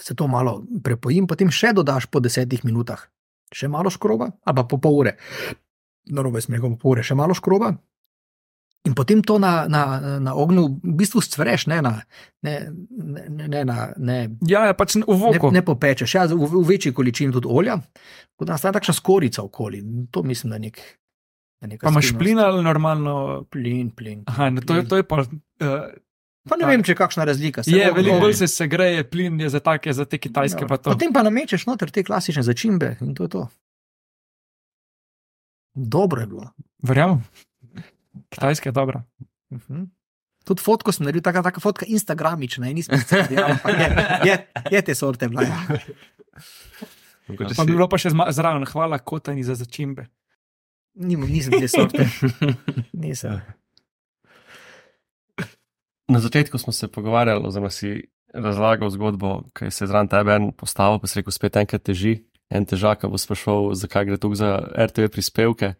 Se 0.00 0.14
to 0.14 0.26
malo 0.26 0.62
prepojim, 0.82 1.26
potem 1.26 1.50
še 1.50 1.72
dodaš 1.74 2.06
po 2.06 2.20
desetih 2.22 2.62
minutah, 2.64 3.08
še 3.54 3.68
malo 3.68 3.90
škroba, 3.90 4.30
ali 4.44 4.56
pa 4.56 4.64
po 4.64 4.78
pol 4.78 5.00
ure. 5.02 5.16
Na 6.08 6.22
robe 6.22 6.40
smehom, 6.40 6.76
po 6.78 6.86
pol 6.86 6.96
ure, 6.96 7.06
še 7.06 7.18
malo 7.18 7.34
škroba. 7.34 7.74
In 8.86 8.94
potem 8.94 9.20
to 9.26 9.36
na, 9.42 9.66
na, 9.68 9.98
na 10.22 10.32
ognju 10.38 10.78
v 10.80 10.94
bistvu 10.96 11.20
stvreš, 11.20 11.66
ne, 11.66 11.80
na, 11.82 11.92
ne, 12.46 12.54
ne, 12.70 13.24
ne, 13.28 13.48
ne, 13.50 13.64
na, 13.66 13.76
ne, 13.98 14.18
Ja, 14.46 14.68
ja 14.70 14.74
pač 14.78 14.94
v 14.94 15.02
ne, 15.02 15.18
voku. 15.18 15.50
ne 15.52 15.62
popečeš, 15.66 16.14
ja, 16.14 16.24
v, 16.30 16.46
v 16.46 16.62
večji 16.64 16.94
količini 16.94 17.34
tudi 17.34 17.50
olja, 17.50 17.76
tako 18.32 18.46
da 18.46 18.54
nastane 18.54 18.78
takšna 18.78 18.94
skorica 18.94 19.42
okoli. 19.42 19.82
To 20.14 20.22
mislim, 20.22 20.54
da 20.54 20.62
je 20.62 20.64
nek. 20.70 20.80
da 21.60 21.74
Pa 21.82 21.90
imaš 21.90 22.14
plin 22.16 22.38
ali 22.38 22.62
normalno. 22.64 23.44
Plin, 23.50 23.90
plin. 23.90 24.22
Aha, 24.30 24.48
ne, 24.54 24.62
to, 24.62 24.78
je, 24.78 24.86
to 24.88 25.02
je 25.02 25.04
pa. 25.04 25.26
Uh, 25.26 25.90
Pa 26.48 26.56
ne 26.60 26.68
vem, 26.68 26.82
če 26.84 26.94
je 26.94 26.98
kakšna 26.98 27.26
razlika. 27.28 27.62
saj 27.66 27.76
je, 27.78 27.90
veliko 27.92 28.20
bolj 28.22 28.34
se 28.40 28.48
segreje, 28.50 29.04
plin 29.10 29.40
je 29.40 29.48
za 29.52 29.60
take, 29.60 29.92
za 29.92 30.04
te 30.04 30.18
kitajske. 30.18 30.64
Ja. 30.64 30.70
pa 30.70 30.80
to. 30.80 30.94
Potem 30.94 31.12
pa 31.12 31.22
namečeš 31.26 31.66
noter 31.68 31.92
te 31.94 32.04
klasične 32.04 32.42
začimbe 32.42 32.96
in 33.00 33.14
to 33.14 33.28
je 33.28 33.34
to. 33.36 33.44
Dobro 35.74 36.20
je 36.20 36.26
bilo. 36.26 36.50
Verjamem. 36.82 37.22
Kitajska 38.34 38.68
je 38.68 38.72
dobra. 38.72 39.02
Uh 39.50 39.58
-huh. 39.68 39.86
Tudi 40.44 40.62
fotko 40.62 40.92
sem 40.92 41.04
naredil, 41.04 41.22
taka, 41.22 41.42
taka 41.42 41.60
fotka 41.60 41.86
instagramična, 41.88 42.68
in 42.68 42.74
nisem 42.80 42.96
videl, 43.28 43.44
ampak 43.44 43.74
je, 43.78 43.88
je, 44.30 44.46
je 44.70 44.82
te 44.82 44.94
sorte 44.94 45.28
bila. 45.28 45.42
Ja. 45.42 45.66
Mogoče 47.28 47.54
Pa 47.56 47.64
bi 47.64 47.72
bilo 47.72 47.88
pa 47.88 47.98
še 47.98 48.10
zraven, 48.32 48.64
hvala 48.64 48.98
kotani 48.98 49.44
za 49.44 49.54
začimbe. 49.54 50.06
Nim, 50.94 51.20
nisem 51.28 51.52
te 51.60 51.68
sorte. 51.68 52.08
Nisem. 53.04 53.40
Na 56.08 56.18
začetku 56.20 56.58
smo 56.58 56.72
se 56.72 56.88
pogovarjali, 56.88 57.44
oziroma 57.46 57.70
si 57.70 58.08
razlagal 58.34 58.90
zgodbo, 58.90 59.42
ki 59.52 59.70
se 59.70 59.84
je 59.84 59.88
zraven 59.88 60.08
tebe 60.08 60.32
en 60.34 60.52
postavil, 60.52 60.98
pa 61.00 61.06
si 61.06 61.18
rekel, 61.20 61.32
spet 61.32 61.56
enkrat 61.56 61.82
teži. 61.82 62.24
En 62.50 62.64
težak 62.64 63.04
bo 63.04 63.18
sprašal, 63.20 63.74
zakaj 63.76 64.04
gre 64.08 64.16
tu 64.16 64.30
za 64.34 64.56
RTV 64.72 65.10
prispevke, 65.12 65.74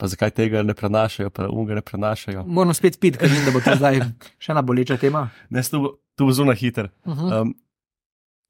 pa 0.00 0.06
zakaj 0.08 0.30
tega 0.32 0.62
ne 0.64 0.72
prenašajo, 0.74 1.28
pa 1.30 1.48
unga 1.52 1.74
ne 1.76 1.82
prenašajo. 1.84 2.44
Moram 2.48 2.72
spet 2.74 2.96
piti, 3.00 3.18
ker 3.20 3.28
vem, 3.28 3.44
da 3.44 3.52
bo 3.52 3.60
to 3.60 3.74
zdaj 3.76 4.00
še 4.40 4.52
ena 4.54 4.62
boleča 4.64 4.96
tema. 4.96 5.26
Ne, 5.52 5.60
tu, 5.62 5.82
tu 6.16 6.24
bo 6.30 6.32
zunaj 6.32 6.56
hiter. 6.56 6.88
Uh 7.04 7.12
-huh. 7.18 7.40
Um, 7.42 7.54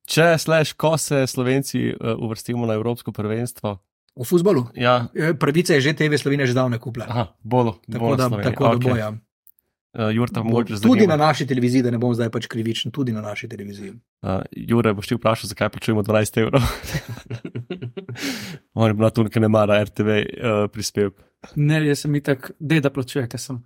če 0.07 0.39
sleš, 0.39 0.73
ko 0.79 0.95
se 0.99 1.27
Slovenci 1.27 1.91
uh, 1.91 2.15
uvrstimo 2.23 2.67
na 2.67 2.75
Evropsko 2.75 3.13
prvenstvo, 3.13 3.79
V 4.17 4.25
futbalu. 4.25 4.67
ja, 4.75 5.07
Pravice 5.39 5.75
je 5.75 5.81
že 5.81 5.93
TV 5.95 6.19
Slovenija 6.19 6.47
že 6.47 6.55
davno 6.55 6.79
kupila. 6.79 7.07
aha, 7.09 7.27
bolo, 7.43 7.79
Tako 7.93 7.99
bolo 8.05 8.17
da, 8.17 8.29
Slovenija. 8.29 8.51
tako 8.51 8.65
da 8.65 8.71
Okej. 8.77 8.91
boja. 8.91 9.13
Uh, 9.93 10.09
Jurta, 10.09 10.43
mogoče 10.43 10.79
Tudi 10.79 11.05
na 11.05 11.17
naši 11.17 11.45
televiziji, 11.45 11.83
da 11.83 11.91
ne 11.91 11.99
bom 11.99 12.15
zdaj 12.15 12.31
pač 12.31 12.47
krivičen, 12.47 12.91
tudi 12.91 13.11
na 13.11 13.21
naši 13.21 13.49
televiziji. 13.49 13.91
Uh, 14.23 14.41
Jure, 14.53 14.93
boš 14.93 15.07
ti 15.07 15.17
vprašal, 15.17 15.49
zakaj 15.49 15.69
plačujemo 15.69 16.03
12 16.03 16.39
evrov? 16.39 16.63
On 18.75 18.87
je 18.87 18.95
bila 18.95 19.11
tu, 19.11 19.27
ker 19.27 19.41
ne 19.41 19.49
mara 19.49 19.81
RTV 19.81 20.09
uh, 20.09 20.67
prispevk. 20.67 21.15
Ne, 21.57 21.83
jaz 21.83 22.01
sem 22.01 22.15
itak, 22.15 22.51
da 22.61 22.81
da 22.81 22.91
plačuje, 22.91 23.27
ker 23.27 23.41
sem 23.41 23.65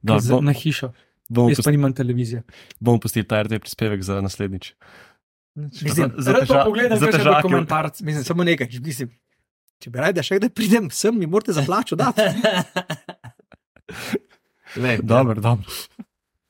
z, 0.00 0.28
bom, 0.28 0.42
na 0.42 0.54
hišo. 0.54 0.92
bomo, 1.28 1.50
Jaz 1.50 1.58
pust, 1.58 1.64
pa 1.64 1.70
nimam 1.70 1.92
televizije. 1.92 2.42
bomo 2.78 3.00
pustili 3.00 3.24
ta 3.24 3.42
RTV 3.42 3.58
prispevek 3.58 4.02
za 4.02 4.20
naslednjič. 4.20 4.74
Mislim, 5.56 6.12
za 6.18 6.32
Rad 6.32 6.42
to 6.42 6.46
teža- 6.46 6.64
pogledam, 6.64 6.98
za 6.98 7.06
težake- 7.08 7.36
dokumentarce. 7.36 8.04
mislim, 8.04 8.24
samo 8.24 8.44
nekaj, 8.44 8.68
če, 8.68 8.80
mislim, 8.80 9.10
če 9.80 9.90
bi 9.90 9.98
rada 9.98 10.22
še 10.22 10.36
kdaj 10.36 10.50
pridem 10.50 10.90
sem, 10.92 11.16
mi 11.16 11.26
morate 11.26 11.52
za 11.52 11.62
plačo 11.62 11.96
dati. 11.96 12.22
Lej, 14.76 14.98
Dobro, 15.02 15.40
dobro. 15.40 15.64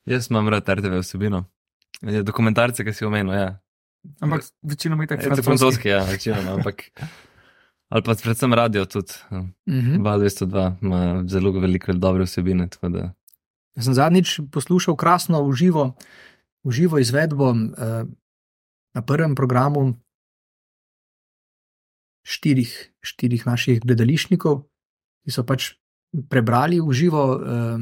Jaz 0.05 0.27
imam 0.31 0.49
rad 0.49 0.69
RTV 0.69 0.99
vsebino. 1.01 1.45
Dokumentarce, 2.23 2.85
ki 2.85 2.93
si 2.93 3.05
omenil, 3.05 3.33
ja. 3.33 3.59
Ampak 4.19 4.43
večinoma 4.61 5.03
je 5.03 5.07
tako 5.07 5.35
to 5.35 5.43
francoski, 5.43 5.89
ja, 5.89 6.03
večinoma, 6.03 6.53
ampak. 6.53 6.83
Ali 7.89 8.03
pa 8.03 8.15
predvsem 8.23 8.53
radio 8.53 8.85
tudi. 8.85 9.13
Mhm. 9.67 10.03
Val 10.03 10.19
202 10.19 10.75
ima 10.81 11.23
zelo 11.27 11.51
veliko 11.51 11.93
dobre 11.93 12.23
vsebine. 12.23 12.69
tako 12.69 12.89
Da, 12.89 13.13
Jaz 13.75 13.85
sem 13.85 13.93
zadnjič 13.93 14.39
poslušal 14.51 14.95
krasno 14.95 15.41
uživo, 15.41 15.95
uživo 16.63 16.99
izvedbo 16.99 17.51
eh, 17.51 18.03
na 18.93 19.01
prvem 19.01 19.35
programu 19.35 19.93
štirih, 22.23 22.91
štirih 23.01 23.45
naših 23.45 23.79
gledališčnikov, 23.81 24.63
ki 25.23 25.31
so 25.31 25.45
pač 25.45 25.77
prebrali 26.29 26.81
uživo 26.81 27.23
eh, 27.37 27.77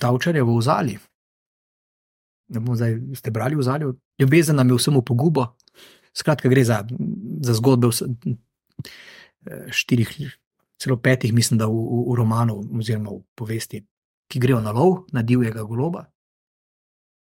Tavčarja 0.00 0.44
v 0.44 0.56
Ozali. 0.56 0.96
Zdaj, 2.50 2.96
ste 3.14 3.30
brali 3.30 3.54
v 3.54 3.62
Ozali, 3.62 3.92
ljubezen 4.18 4.56
nam 4.56 4.72
je 4.72 4.80
vsemu 4.80 5.04
pogubo. 5.06 5.52
Skratka, 6.16 6.48
gre 6.50 6.64
za, 6.64 6.82
za 7.44 7.54
zgodbe 7.54 7.92
eh, 7.92 8.34
štirih, 9.70 10.10
celo 10.80 10.96
petih, 10.98 11.30
mislim, 11.36 11.60
da 11.60 11.68
v, 11.70 11.76
v, 11.76 12.02
v 12.10 12.18
romanu 12.18 12.58
oziroma 12.74 13.14
v 13.14 13.22
povesti 13.38 13.84
ki 14.30 14.38
grejo 14.38 14.62
na 14.62 14.70
lov, 14.70 15.10
na 15.10 15.26
divjega 15.26 15.66
goloba, 15.66 16.06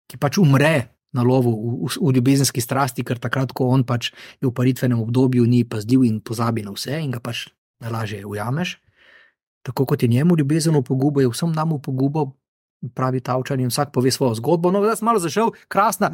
ki 0.06 0.20
pač 0.20 0.38
umre 0.38 0.94
na 1.14 1.26
lovu 1.26 1.50
v, 1.50 1.74
v, 1.82 1.90
v 1.90 2.14
ljubezenski 2.14 2.62
strasti, 2.62 3.02
ker 3.02 3.18
takrat, 3.18 3.50
ko 3.50 3.74
on 3.74 3.82
pač 3.82 4.14
je 4.38 4.46
v 4.46 4.54
paritvenem 4.54 5.02
obdobju, 5.02 5.42
ni 5.50 5.66
pazdil 5.66 6.06
in 6.06 6.22
pozabi 6.22 6.62
na 6.62 6.74
vse 6.74 7.02
in 7.02 7.10
ga 7.10 7.18
pač 7.18 7.48
najlažje 7.82 8.22
ujameš. 8.22 8.78
Tako 9.66 9.88
kot 9.90 10.02
je 10.04 10.12
njemu 10.12 10.38
ljubezen 10.38 10.76
v 10.78 10.84
pogubo, 10.86 11.18
je 11.24 11.30
vsem 11.32 11.50
nam 11.50 11.74
v 11.74 11.82
pogubo, 11.82 12.38
pravi 12.88 13.20
Tavčan 13.20 13.60
in 13.60 13.68
vsak 13.68 13.92
pove 13.92 14.10
svojo 14.10 14.34
zgodbo. 14.34 14.70
No, 14.70 14.82
jaz 14.84 14.98
sem 15.00 15.06
malo 15.06 15.18
zašel, 15.18 15.52
krasna. 15.68 16.10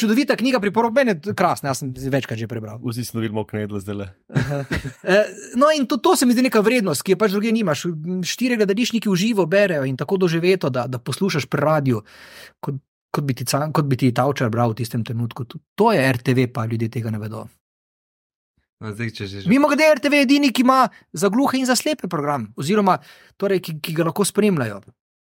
Čudovita 0.00 0.36
knjiga, 0.36 0.60
priporočam, 0.60 0.94
meni 0.94 1.14
je 1.14 1.34
krasna, 1.34 1.70
jaz 1.70 1.82
sem 1.82 1.92
večkrat 1.94 2.38
že 2.38 2.48
prebral. 2.48 2.80
Vsi 2.82 3.04
smo 3.04 3.20
videli, 3.20 3.44
knedle 3.44 3.80
zdaj 3.80 3.94
le. 3.94 4.06
Eh, 5.04 5.24
No, 5.54 5.70
in 5.70 5.86
to, 5.86 5.96
to 5.96 6.16
se 6.16 6.26
mi 6.26 6.32
zdi 6.32 6.42
neka 6.42 6.60
vrednost, 6.60 7.02
ki 7.02 7.12
je 7.14 7.18
pač 7.20 7.30
druge 7.30 7.52
nimaš. 7.52 7.86
Štiri 8.24 8.56
gledališčniki 8.56 9.08
v 9.08 9.14
živo 9.14 9.46
berejo 9.46 9.84
in 9.84 9.96
tako 9.96 10.16
doživeto, 10.16 10.70
da, 10.70 10.86
da 10.86 10.98
poslušaš 10.98 11.46
pri 11.46 11.60
radiju, 11.60 12.02
kot, 12.60 12.74
kot, 13.10 13.24
bi 13.24 13.34
ti, 13.34 13.44
kot 13.46 13.84
bi 13.84 13.96
ti 13.96 14.12
Tavčar 14.14 14.50
bral 14.50 14.72
v 14.72 14.80
tistem 14.82 15.04
trenutku. 15.04 15.44
To- 15.74 15.92
je 15.92 16.12
RTV, 16.12 16.48
pa 16.52 16.64
ljudje 16.66 16.88
tega 16.90 17.10
ne 17.10 17.18
vedo. 17.18 17.46
no, 18.80 18.92
zdaj, 18.92 19.14
že. 19.14 19.48
Mimo 19.48 19.68
grede, 19.68 19.94
RTV 19.94 20.12
je 20.12 20.22
edini, 20.22 20.52
ki 20.52 20.62
ima 20.62 20.88
za 21.12 21.28
gluhe 21.28 21.58
in 21.58 21.66
za 21.66 21.76
slepe 21.76 22.08
program, 22.08 22.52
oziroma 22.56 22.98
torej, 23.36 23.60
ki, 23.60 23.78
ki 23.80 23.94
ga 23.94 24.04
lahko 24.04 24.24
spremljajo. 24.24 24.82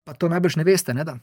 Pa 0.10 0.18
to 0.18 0.26
najbrž 0.26 0.55
ne 0.57 0.66
veste, 0.66 0.93
ne 0.93 1.03
da? 1.05 1.20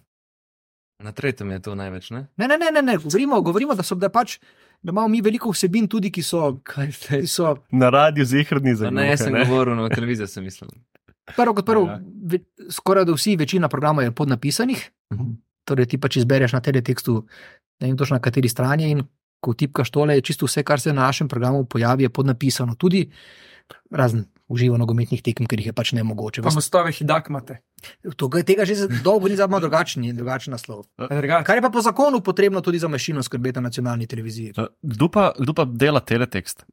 Na 1.03 1.11
tretjem 1.13 1.51
je 1.51 1.59
to 1.61 1.75
največ, 1.75 2.11
ne? 2.11 2.21
Ne, 2.37 2.47
ne, 2.47 2.57
ne, 2.57 2.71
ne, 2.71 2.83
ne. 2.83 2.95
Govorimo, 2.97 3.41
govorimo 3.43 3.75
da, 3.75 3.83
so, 3.83 3.95
da, 3.95 4.09
pač, 4.09 4.39
da 4.79 4.95
imamo 4.95 5.09
mi 5.09 5.19
veliko 5.21 5.51
vsebin, 5.51 5.89
tudi 5.89 6.09
ki 6.09 6.23
so. 6.23 6.61
Ki 6.63 7.27
so 7.27 7.57
Na 7.71 7.91
radiju 7.91 8.25
zihrni 8.25 8.77
za 8.79 8.91
Ne, 8.91 9.11
jaz 9.11 9.27
sem 9.27 9.35
govoril 9.35 9.75
na 9.75 9.91
televizijo, 9.91 10.27
sem 10.27 10.45
mislil. 10.45 10.71
prvo 11.37 11.55
kot 11.55 11.67
prvo, 11.67 11.85
Ja. 11.91 11.99
ve, 12.25 12.39
skoraj 12.71 13.05
da 13.05 13.13
vsi, 13.13 13.35
večina 13.37 13.69
programov 13.69 14.07
je 14.07 14.15
podnapisanih. 14.15 14.87
Mhm. 15.13 15.35
Torej, 15.67 15.87
ti 15.87 15.99
pač 15.99 16.17
izbereš 16.17 16.55
na 16.55 16.61
teletekstu, 16.63 17.27
ne 17.81 17.89
vem 17.89 17.97
točno 17.99 18.15
na 18.17 18.23
kateri 18.23 18.49
strani. 18.49 18.91
In 18.91 19.03
ko 19.43 19.53
tipkaš 19.53 19.91
tole, 19.91 20.15
je 20.15 20.23
čisto 20.23 20.47
vse, 20.47 20.63
kar 20.63 20.81
se 20.81 20.93
na 20.93 21.03
našem 21.03 21.29
programu 21.29 21.65
pojavi, 21.67 22.07
je 22.07 22.09
podnapisano. 22.09 22.75
Tudi 22.75 23.11
razen 23.91 24.25
uživo 24.49 24.79
nogometnih 24.79 25.19
tekem, 25.21 25.47
ker 25.47 25.59
jih 25.59 25.67
je 25.67 25.73
pač 25.75 25.93
ne 25.93 26.07
mogoče. 26.07 26.43
Pa 26.43 26.55
mostove 26.55 26.93
hidak 26.93 27.29
imate. 27.29 27.66
Tega, 28.17 28.43
tega 28.43 28.65
že 28.65 28.89
dolgo 29.05 29.29
ni 29.29 29.37
zadnji 29.37 29.61
drugačen, 29.61 30.07
drugačen 30.17 30.55
naslov. 30.57 30.87
Drugače. 30.97 31.45
Kar 31.45 31.59
je 31.59 31.63
pa 31.63 31.71
po 31.71 31.81
zakonu 31.85 32.21
potrebno 32.21 32.61
tudi 32.61 32.79
za 32.79 32.89
mašino 32.89 33.23
skrbeti 33.23 33.61
na 33.61 33.69
nacionalni 33.69 34.07
televiziji. 34.07 34.55
Kdo 34.83 35.09
pa, 35.13 35.33
kdo 35.39 35.55
pa 35.55 35.65
dela 35.65 36.01
teletekst? 36.01 36.65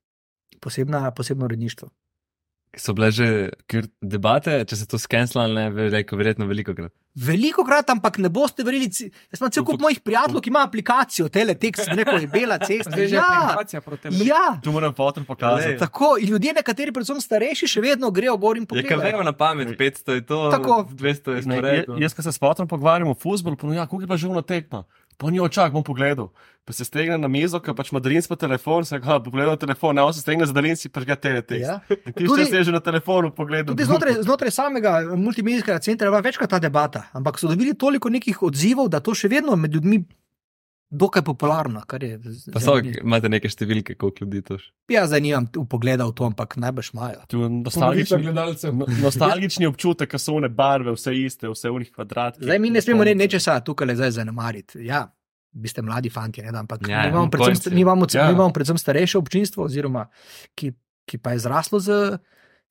Posebna, 0.59 1.11
posebno 1.11 1.45
uredništvo. 1.45 1.89
So 2.75 2.93
bile 2.93 3.11
že 3.11 3.25
debate, 4.01 4.65
če 4.65 4.75
se 4.75 4.85
to 4.87 4.97
skenslalo, 4.97 5.53
ne, 5.53 5.67
veliko, 5.69 6.17
verjetno 6.17 6.45
veliko 6.45 6.73
krat. 6.73 6.89
Veliko 7.13 7.61
krat, 7.61 7.85
ampak 7.87 8.17
ne 8.17 8.29
boste 8.29 8.63
verjeli. 8.63 8.87
Jaz 8.89 9.37
imam 9.37 9.51
cel 9.53 9.61
kup 9.61 9.77
mojih 9.77 9.99
prijateljev, 10.01 10.41
ki 10.41 10.49
ima 10.49 10.63
aplikacijo, 10.65 11.27
teletekst, 11.29 11.91
neko 11.91 12.15
je 12.15 12.27
bela 12.27 12.57
cesta. 12.57 12.95
Že 12.97 13.11
Ja, 13.11 13.27
aplikacija 13.43 13.81
proti 13.81 14.01
temu. 14.03 14.25
ja. 14.25 14.57
Tu 14.57 14.71
moram 14.71 14.93
fotor 14.93 15.21
pokazati. 15.23 15.77
Tako, 15.77 16.17
ljudje, 16.19 16.53
nekateri, 16.53 16.91
predvsem 16.91 17.21
starejši, 17.21 17.67
še 17.67 17.81
vedno 17.81 18.09
grejo 18.09 18.33
gor 18.37 18.57
in 18.57 18.63
Je 18.63 18.65
kar 18.65 18.81
pogledajo. 18.97 19.11
vemo 19.11 19.23
na 19.23 19.33
pamet, 19.33 19.77
500 19.77 20.11
je 20.11 20.21
to, 20.23 20.49
Tako. 20.49 20.79
200 20.91 21.31
je 21.31 21.41
je- 21.77 21.85
jaz, 21.99 22.13
ko 22.13 22.21
se 22.21 22.31
s 22.31 22.39
fotorom 22.39 22.67
pogovarjam 22.67 23.07
o 23.07 23.15
futbolu, 23.15 23.55
pa 23.55 23.69
ja, 23.69 23.85
kako 23.85 24.01
je 24.01 24.07
pa 24.07 24.17
že 24.17 24.27
vna 24.27 24.41
tekma. 24.41 24.83
Pa 25.17 25.29
ni 25.31 25.39
očak, 25.39 25.73
bom 25.73 25.83
pogledal. 25.83 26.31
Pa 26.65 26.73
se 26.73 26.85
stegne 26.85 27.17
na 27.19 27.27
mizo, 27.27 27.59
ker 27.59 27.75
pač 27.75 27.91
ima 27.91 27.99
daljinski 27.99 28.35
telefon, 28.39 28.85
se 28.87 28.99
ga 29.03 29.17
pogledal 29.23 29.57
telefon, 29.59 29.95
ne, 29.95 30.03
on 30.03 30.13
se 30.15 30.23
stegne 30.23 30.45
za 30.47 30.55
daljinski, 30.55 30.89
pa 30.89 31.03
ga 31.03 31.17
teletekst. 31.19 31.67
Ja. 31.67 31.79
Ti 32.15 32.45
se 32.49 32.63
že 32.63 32.71
na 32.71 32.79
telefonu 32.79 33.33
pogledal. 33.35 33.75
Tudi 33.75 33.87
znotraj, 33.89 34.21
znotraj 34.23 34.51
samega 34.51 34.93
multimedijskega 35.15 35.79
centra 35.83 36.07
je 36.07 36.11
bila 36.11 36.23
večkrat 36.23 36.49
ta 36.49 36.59
debata, 36.59 37.03
ampak 37.13 37.39
so 37.39 37.51
dobili 37.51 37.75
toliko 37.75 38.09
nekih 38.09 38.43
odzivov, 38.43 38.87
da 38.89 39.03
to 39.03 39.15
še 39.15 39.27
vedno 39.27 39.59
med 39.59 39.75
ljudmi 39.75 40.05
dokaj 40.93 41.23
Pa 42.53 42.61
so, 42.61 42.75
imate 42.77 43.29
neke 43.29 43.49
številke, 43.49 43.95
koliko 43.97 44.25
ljudi 44.25 44.41
to 44.45 44.57
še. 44.61 44.69
Ja, 44.93 45.07
zdaj 45.09 45.21
nimam 45.21 45.47
pogleda 45.65 46.05
v 46.05 46.13
to, 46.13 46.25
ampak 46.25 46.55
najbrž 46.61 46.91
imajo. 46.93 47.23
Nostalgični, 47.63 48.29
no- 48.71 48.87
nostalgični 49.01 49.65
občutek, 49.65 50.11
ko 50.11 50.21
so 50.21 50.37
one 50.37 50.49
barve, 50.49 50.93
vse 50.93 51.15
iste, 51.17 51.49
vse 51.49 51.69
v 51.69 51.81
njih 51.81 51.91
kvadratkih. 51.91 52.45
Zdaj 52.45 52.59
mi 52.59 52.69
ne 52.69 52.81
smemo 52.81 53.03
ne, 53.03 53.15
nečesa 53.15 53.57
tukaj 53.59 53.87
le 53.87 53.95
zdaj 53.95 54.11
zanemariti. 54.11 54.85
Ja, 54.85 55.07
vi 55.53 55.67
ste 55.67 55.81
mladi 55.81 56.09
fanti, 56.09 56.41
ne, 56.41 56.53
ampak 56.53 56.87
Ja, 56.87 57.03
mi, 57.03 57.09
imamo 57.09 57.29
predvsem, 57.29 57.73
mi, 57.73 57.81
imamo, 57.81 58.05
Ja. 58.13 58.27
mi 58.27 58.33
imamo 58.33 58.53
predvsem 58.53 58.77
starejše 58.77 59.17
občinstvo, 59.17 59.65
oziroma, 59.65 60.07
ki, 60.55 60.73
ki 61.05 61.17
pa 61.17 61.33
je 61.33 61.39
zraslo 61.39 61.79
z, 61.79 62.17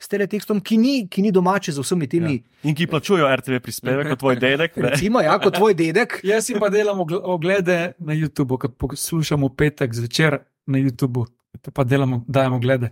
s 0.03 0.09
teletekstom, 0.09 0.61
ki 0.61 0.77
ni, 0.77 1.07
ki 1.07 1.23
ni 1.23 1.31
domače 1.31 1.71
z 1.71 1.79
vsemi 1.79 2.09
temi. 2.09 2.43
In 2.63 2.75
ki 2.75 2.87
plačujejo 2.87 3.29
RTV 3.31 3.61
prispevek, 3.61 4.09
kot 4.09 4.19
tvoj 4.19 4.37
dedek. 4.37 4.77
ne. 4.77 4.89
Recimo, 4.89 5.21
ja, 5.21 5.39
kot 5.39 5.55
tvoj 5.55 5.75
dedek. 5.75 6.21
Jaz 6.25 6.45
si 6.45 6.55
pa 6.55 6.69
delam 6.69 6.99
ogl- 6.99 7.23
oglede 7.23 7.95
na 8.01 8.13
YouTubu, 8.13 8.59
ko 8.59 8.69
poslušamo 8.69 9.51
petek 9.51 9.93
zvečer 9.93 10.43
na 10.67 10.79
YouTubu, 10.79 11.27
to 11.61 11.71
pa 11.71 11.85
delamo, 11.85 12.25
dajemo 12.27 12.57
oglede. 12.57 12.91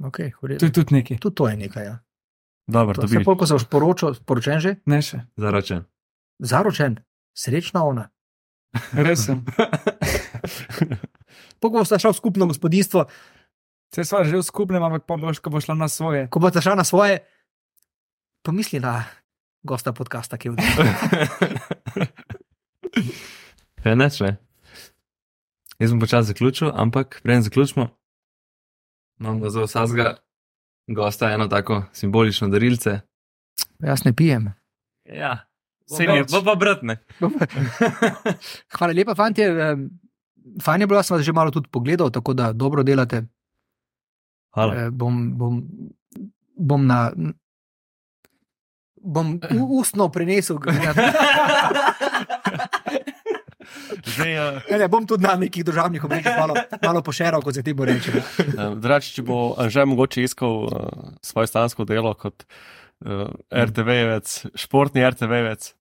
Okay, 0.00 0.30
To 0.58 0.60
je 0.60 0.72
tudi 0.72 0.94
nekaj, 0.94 1.18
tudi 1.18 1.34
to 1.34 1.46
je 1.46 1.58
nekaj. 1.58 1.84
Ja. 1.84 1.98
Dobro, 2.64 2.94
To 2.94 3.00
to 3.00 3.08
se 3.08 3.18
bi. 3.18 3.24
polko 3.24 3.46
se 3.46 3.58
sporočil, 3.58 4.14
sporočen 4.14 4.58
že, 4.58 4.76
ne 4.86 4.98
še. 4.98 5.26
Zaročen. 5.36 5.84
zaročen, 6.38 6.96
srečna 7.34 7.84
ona. 7.84 8.10
Res 8.92 9.26
sem. 9.26 9.42
Polko 11.60 11.78
boste 11.78 11.98
šel 11.98 12.10
v 12.10 12.16
skupno 12.16 12.46
gospodinstvo, 12.46 13.04
Vse 13.92 14.08
sva 14.08 14.24
že 14.24 14.40
v 14.40 14.42
skupnem, 14.42 14.80
ampak 14.80 15.04
pa 15.04 15.20
boš, 15.20 15.36
ko 15.44 15.52
boš 15.52 15.68
šla 15.68 15.76
na 15.76 15.88
svoje. 15.88 16.24
ko 16.32 16.40
boste 16.40 16.64
šel 16.64 16.76
na 16.80 16.84
svoje, 16.84 17.20
pomisli 18.40 18.80
na 18.80 19.04
gosta 19.60 19.92
podcasta, 19.92 20.40
ki 20.40 20.48
je 20.48 20.52
v 20.52 20.56
Ja, 23.84 23.92
neč 23.98 24.20
ne. 24.22 24.38
Jaz 25.76 25.90
bom 25.90 26.00
počasi 26.00 26.32
zaključil, 26.32 26.70
ampak 26.72 27.20
preden 27.22 27.42
zaključimo, 27.42 27.88
imamo 29.20 29.50
za 29.50 29.66
vsakega 29.66 30.16
gosta 30.86 31.30
eno 31.34 31.48
tako 31.48 31.82
simbolično 31.92 32.48
darilce. 32.48 33.00
Jaz 33.82 34.04
ne 34.04 34.12
pijem. 34.16 34.52
Ja, 35.04 35.44
Saj 35.90 36.06
bo, 36.06 36.14
nič. 36.14 36.30
bo 36.30 36.40
pa 36.46 36.54
bratne. 36.54 36.96
Hvala 38.78 38.92
lepa, 38.94 39.14
fanti. 39.14 39.42
Fajn 40.62 40.80
je 40.80 40.86
bilo, 40.86 40.98
da 40.98 41.02
sem 41.02 41.16
vas 41.16 41.26
že 41.26 41.32
malo 41.32 41.50
tudi 41.50 41.68
pogledal, 41.68 42.10
tako 42.10 42.34
da 42.34 42.52
dobro 42.52 42.82
delate. 42.82 43.24
Hvala. 44.52 44.72
Eh, 44.76 44.90
Bom, 44.90 45.32
bom, 45.32 45.62
bom 46.54 46.82
na. 46.82 47.12
Bom 48.96 49.38
ustno 49.78 50.08
prenesel. 50.08 50.58
Zdaj, 54.04 54.32
uh, 54.34 54.62
Ne, 54.70 54.78
ne, 54.78 54.88
bom 54.88 55.06
tudi 55.06 55.22
na 55.22 55.36
nekih 55.36 55.64
državnih 55.64 56.04
omrežjih 56.04 56.34
malo, 56.36 56.54
malo 56.82 57.02
pošeral, 57.02 57.42
kot 57.42 57.54
se 57.54 57.62
ti 57.62 57.72
bo 57.72 57.84
reče. 57.84 58.22
Drač, 58.76 59.12
če 59.14 59.22
bo 59.22 59.36
že 59.68 59.84
mogoče 59.84 60.22
iskal 60.22 60.64
uh, 60.64 60.70
svoje 61.20 61.46
stansko 61.46 61.84
delo 61.84 62.14
kot 62.14 62.42
uh, 62.42 63.30
RTV-vec, 63.48 64.26
športni 64.54 65.04
RTV-vec. 65.04 65.72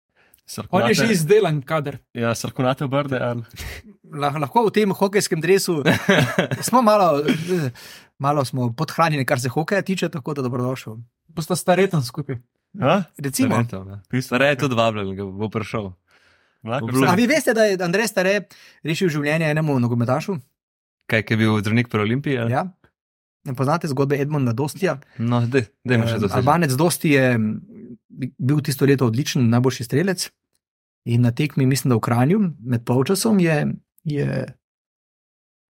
On 0.70 0.84
je 0.84 0.94
že 0.94 1.06
izdelan 1.14 1.62
kader. 1.62 2.02
Ja, 2.12 2.34
srkunate 2.36 2.84
obrde. 2.86 3.16
Lah- 4.12 4.36
Lahko 4.36 4.66
v 4.68 4.74
tem 4.74 4.92
hokejskem 4.92 5.40
dresu 5.40 5.80
smo 6.68 6.82
malo, 6.82 7.24
eh, 7.24 7.72
malo 8.22 8.46
smo 8.46 8.70
podhranjeni, 8.72 9.26
kar 9.26 9.40
se 9.40 9.50
hokeja 9.50 9.82
tiče, 9.82 10.10
tako 10.10 10.34
da 10.34 10.42
dobrodošel. 10.42 10.98
Bosta 11.28 11.56
stareten 11.56 12.04
skupaj. 12.04 12.38
A? 12.80 13.04
Recimo, 13.18 13.58
Stare 14.22 14.46
je 14.46 14.58
tudi 14.58 14.76
vabljen, 14.76 15.16
ga 15.16 15.26
bo 15.26 15.50
prišel. 15.50 15.92
A 16.64 16.80
se- 16.80 17.16
vi 17.18 17.26
veste, 17.28 17.54
da 17.54 17.64
je 17.64 17.78
Andrej 17.82 18.08
Stare 18.08 18.36
rešil 18.84 19.10
življenje 19.10 19.50
enemu 19.50 19.80
nogometašu? 19.80 20.38
Kaj 21.10 21.24
je 21.30 21.38
bil 21.38 21.58
zdravnik 21.60 21.90
pri 21.90 22.00
Olimpiji? 22.00 22.38
ali? 22.38 22.52
Ja. 22.52 22.68
Ne 23.44 23.56
poznate 23.56 23.88
zgodbe 23.88 24.20
Edmonda 24.22 24.54
Dostija? 24.54 25.00
No, 25.18 25.42
dej, 25.48 25.66
dejmo 25.84 26.06
še 26.06 26.20
to. 26.20 26.30
Eh, 26.30 26.36
Albanec 26.38 26.76
Dosti 26.78 27.10
je 27.10 27.26
bil 28.38 28.62
tisto 28.62 28.86
leto 28.86 29.08
odličen, 29.08 29.50
najboljši 29.50 29.84
strelec. 29.84 30.30
In 31.06 31.22
na 31.22 31.32
tekmi, 31.32 31.66
mislim, 31.66 31.90
da 31.90 31.98
v 31.98 32.06
Kranju, 32.06 32.40
med 32.62 32.86
polčasom 32.86 33.40
je, 33.40 33.56
je 34.06 34.28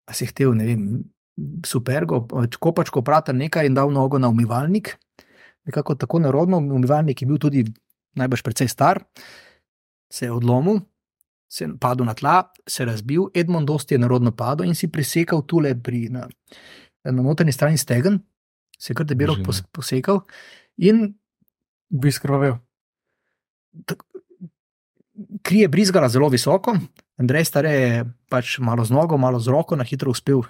a 0.04 0.12
si 0.12 0.26
hotel, 0.26 0.50
ne 0.58 0.66
vem, 0.66 0.82
supergo, 1.66 2.26
kopačko 2.58 3.02
prata 3.02 3.32
nekaj 3.32 3.66
in 3.66 3.74
dal 3.74 3.92
nogo 3.92 4.18
na 4.18 4.28
umivalnik. 4.28 4.96
Nekako 5.64 5.94
tako 5.94 6.18
narodno, 6.18 6.58
umivalnik 6.58 7.22
je 7.22 7.28
bil 7.28 7.38
tudi 7.38 7.64
najbrž 8.18 8.42
precej 8.42 8.68
star, 8.68 9.02
se 10.10 10.26
je 10.26 10.32
odlomil, 10.32 10.80
se 11.48 11.64
je 11.64 11.70
padel 11.80 12.06
na 12.06 12.14
tla, 12.14 12.42
se 12.66 12.82
je 12.82 12.86
razbil, 12.86 13.28
Edmond 13.34 13.68
Dosti 13.68 13.94
je 13.94 13.98
narodno 13.98 14.32
padel 14.32 14.66
in 14.66 14.74
si 14.74 14.88
prisekal 14.90 15.44
tule 15.46 15.74
pri, 15.82 16.08
na, 16.10 16.26
na 17.04 17.22
notranji 17.22 17.52
strani 17.52 17.78
stegen, 17.78 18.18
se 18.78 18.92
je 18.92 18.96
kar 18.96 19.06
debelo 19.06 19.36
pos, 19.44 19.62
posekal 19.72 20.24
in 20.76 21.12
Bi 21.90 22.12
skrvavel. 22.12 22.54
kri 25.42 25.58
je 25.58 25.68
brizgala 25.68 26.08
zelo 26.08 26.28
visoko. 26.28 26.76
Andrej 27.18 27.44
Stare 27.44 27.70
je 27.70 28.04
pač 28.30 28.58
malo 28.58 28.84
z 28.84 28.94
nogo, 28.94 29.18
malo 29.18 29.40
z 29.40 29.50
roko, 29.50 29.76
na 29.76 29.84
hitro 29.84 30.10
uspel, 30.10 30.44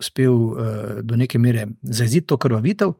uspel 0.00 0.32
uh, 0.32 0.56
do 1.04 1.16
neke 1.16 1.38
mere 1.38 1.66
zaziti 1.82 2.26
to 2.26 2.38
krvavitev, 2.40 2.94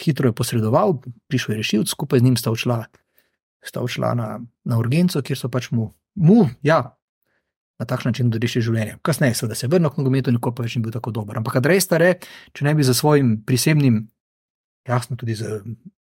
hitro 0.00 0.28
je 0.28 0.36
posredoval, 0.36 0.98
prišel 1.28 1.54
je 1.54 1.60
rešilc, 1.62 1.90
skupaj 1.90 2.20
z 2.20 2.28
njim 2.28 2.36
sta 2.36 2.52
odšla, 2.52 2.84
sta 3.64 3.80
odšla 3.80 4.14
na, 4.14 4.28
na 4.64 4.78
urgenco, 4.78 5.22
kjer 5.22 5.38
so 5.38 5.48
pač 5.48 5.70
mu, 5.70 5.92
mu 6.14 6.48
ja, 6.62 6.96
na 7.78 7.86
takšen 7.86 8.12
način 8.12 8.32
rešili 8.32 8.64
življenje. 8.68 8.98
Kasneje 9.02 9.38
seveda 9.38 9.56
se 9.58 9.68
vrnil 9.70 9.90
k 9.90 9.98
nogometu, 9.98 10.34
nikoli 10.34 10.54
pa 10.54 10.66
več 10.66 10.76
ni 10.76 10.84
bil 10.84 10.94
tako 10.94 11.14
dober. 11.14 11.38
Ampak 11.40 11.58
Andrej 11.58 11.82
Stare, 11.82 12.10
če 12.54 12.66
ne 12.66 12.74
bi 12.74 12.86
za 12.86 12.94
svojim 12.94 13.36
prisebnim, 13.46 14.04
jasno 14.88 15.16
tudi 15.18 15.34
za, 15.38 15.60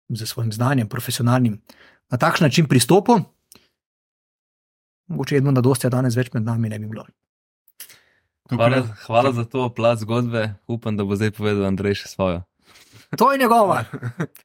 za 0.09 0.27
svojim 0.27 0.51
znanjem, 0.51 0.89
profesionalnim, 0.91 1.61
na 2.11 2.19
takšen 2.19 2.49
način 2.49 2.67
pristopil, 2.67 3.23
mogoče 5.11 5.39
Edmunda 5.39 5.63
Dostja 5.63 5.91
danes 5.91 6.15
več 6.15 6.31
med 6.33 6.47
nami 6.47 6.71
ne 6.71 6.79
bi 6.79 6.89
bilo. 6.91 7.05
Hvala, 8.51 8.83
hvala 9.07 9.31
za 9.31 9.45
to 9.45 9.69
plat 9.69 9.99
zgodbe. 9.99 10.53
Upam, 10.67 10.97
da 10.97 11.03
bo 11.03 11.15
zdaj 11.15 11.31
povedal 11.31 11.65
Andrej 11.65 12.03
še 12.03 12.07
svojo. 12.11 12.43
To 13.17 13.31
je 13.31 13.37
njegova, 13.39 13.83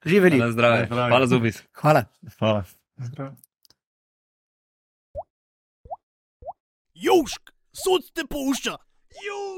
živeli. 0.04 0.38
Na 0.38 0.50
zdravje. 0.50 0.86
Zdravje. 0.86 1.10
Hvala 1.10 1.26
za 1.26 1.36
obisk. 1.36 1.64
Hvala. 1.74 2.04
Hvala. 2.38 2.64
Južk, 6.94 7.50
sod 7.72 8.10
te 8.14 8.26
pušča. 8.26 8.78
Južk. 9.26 9.55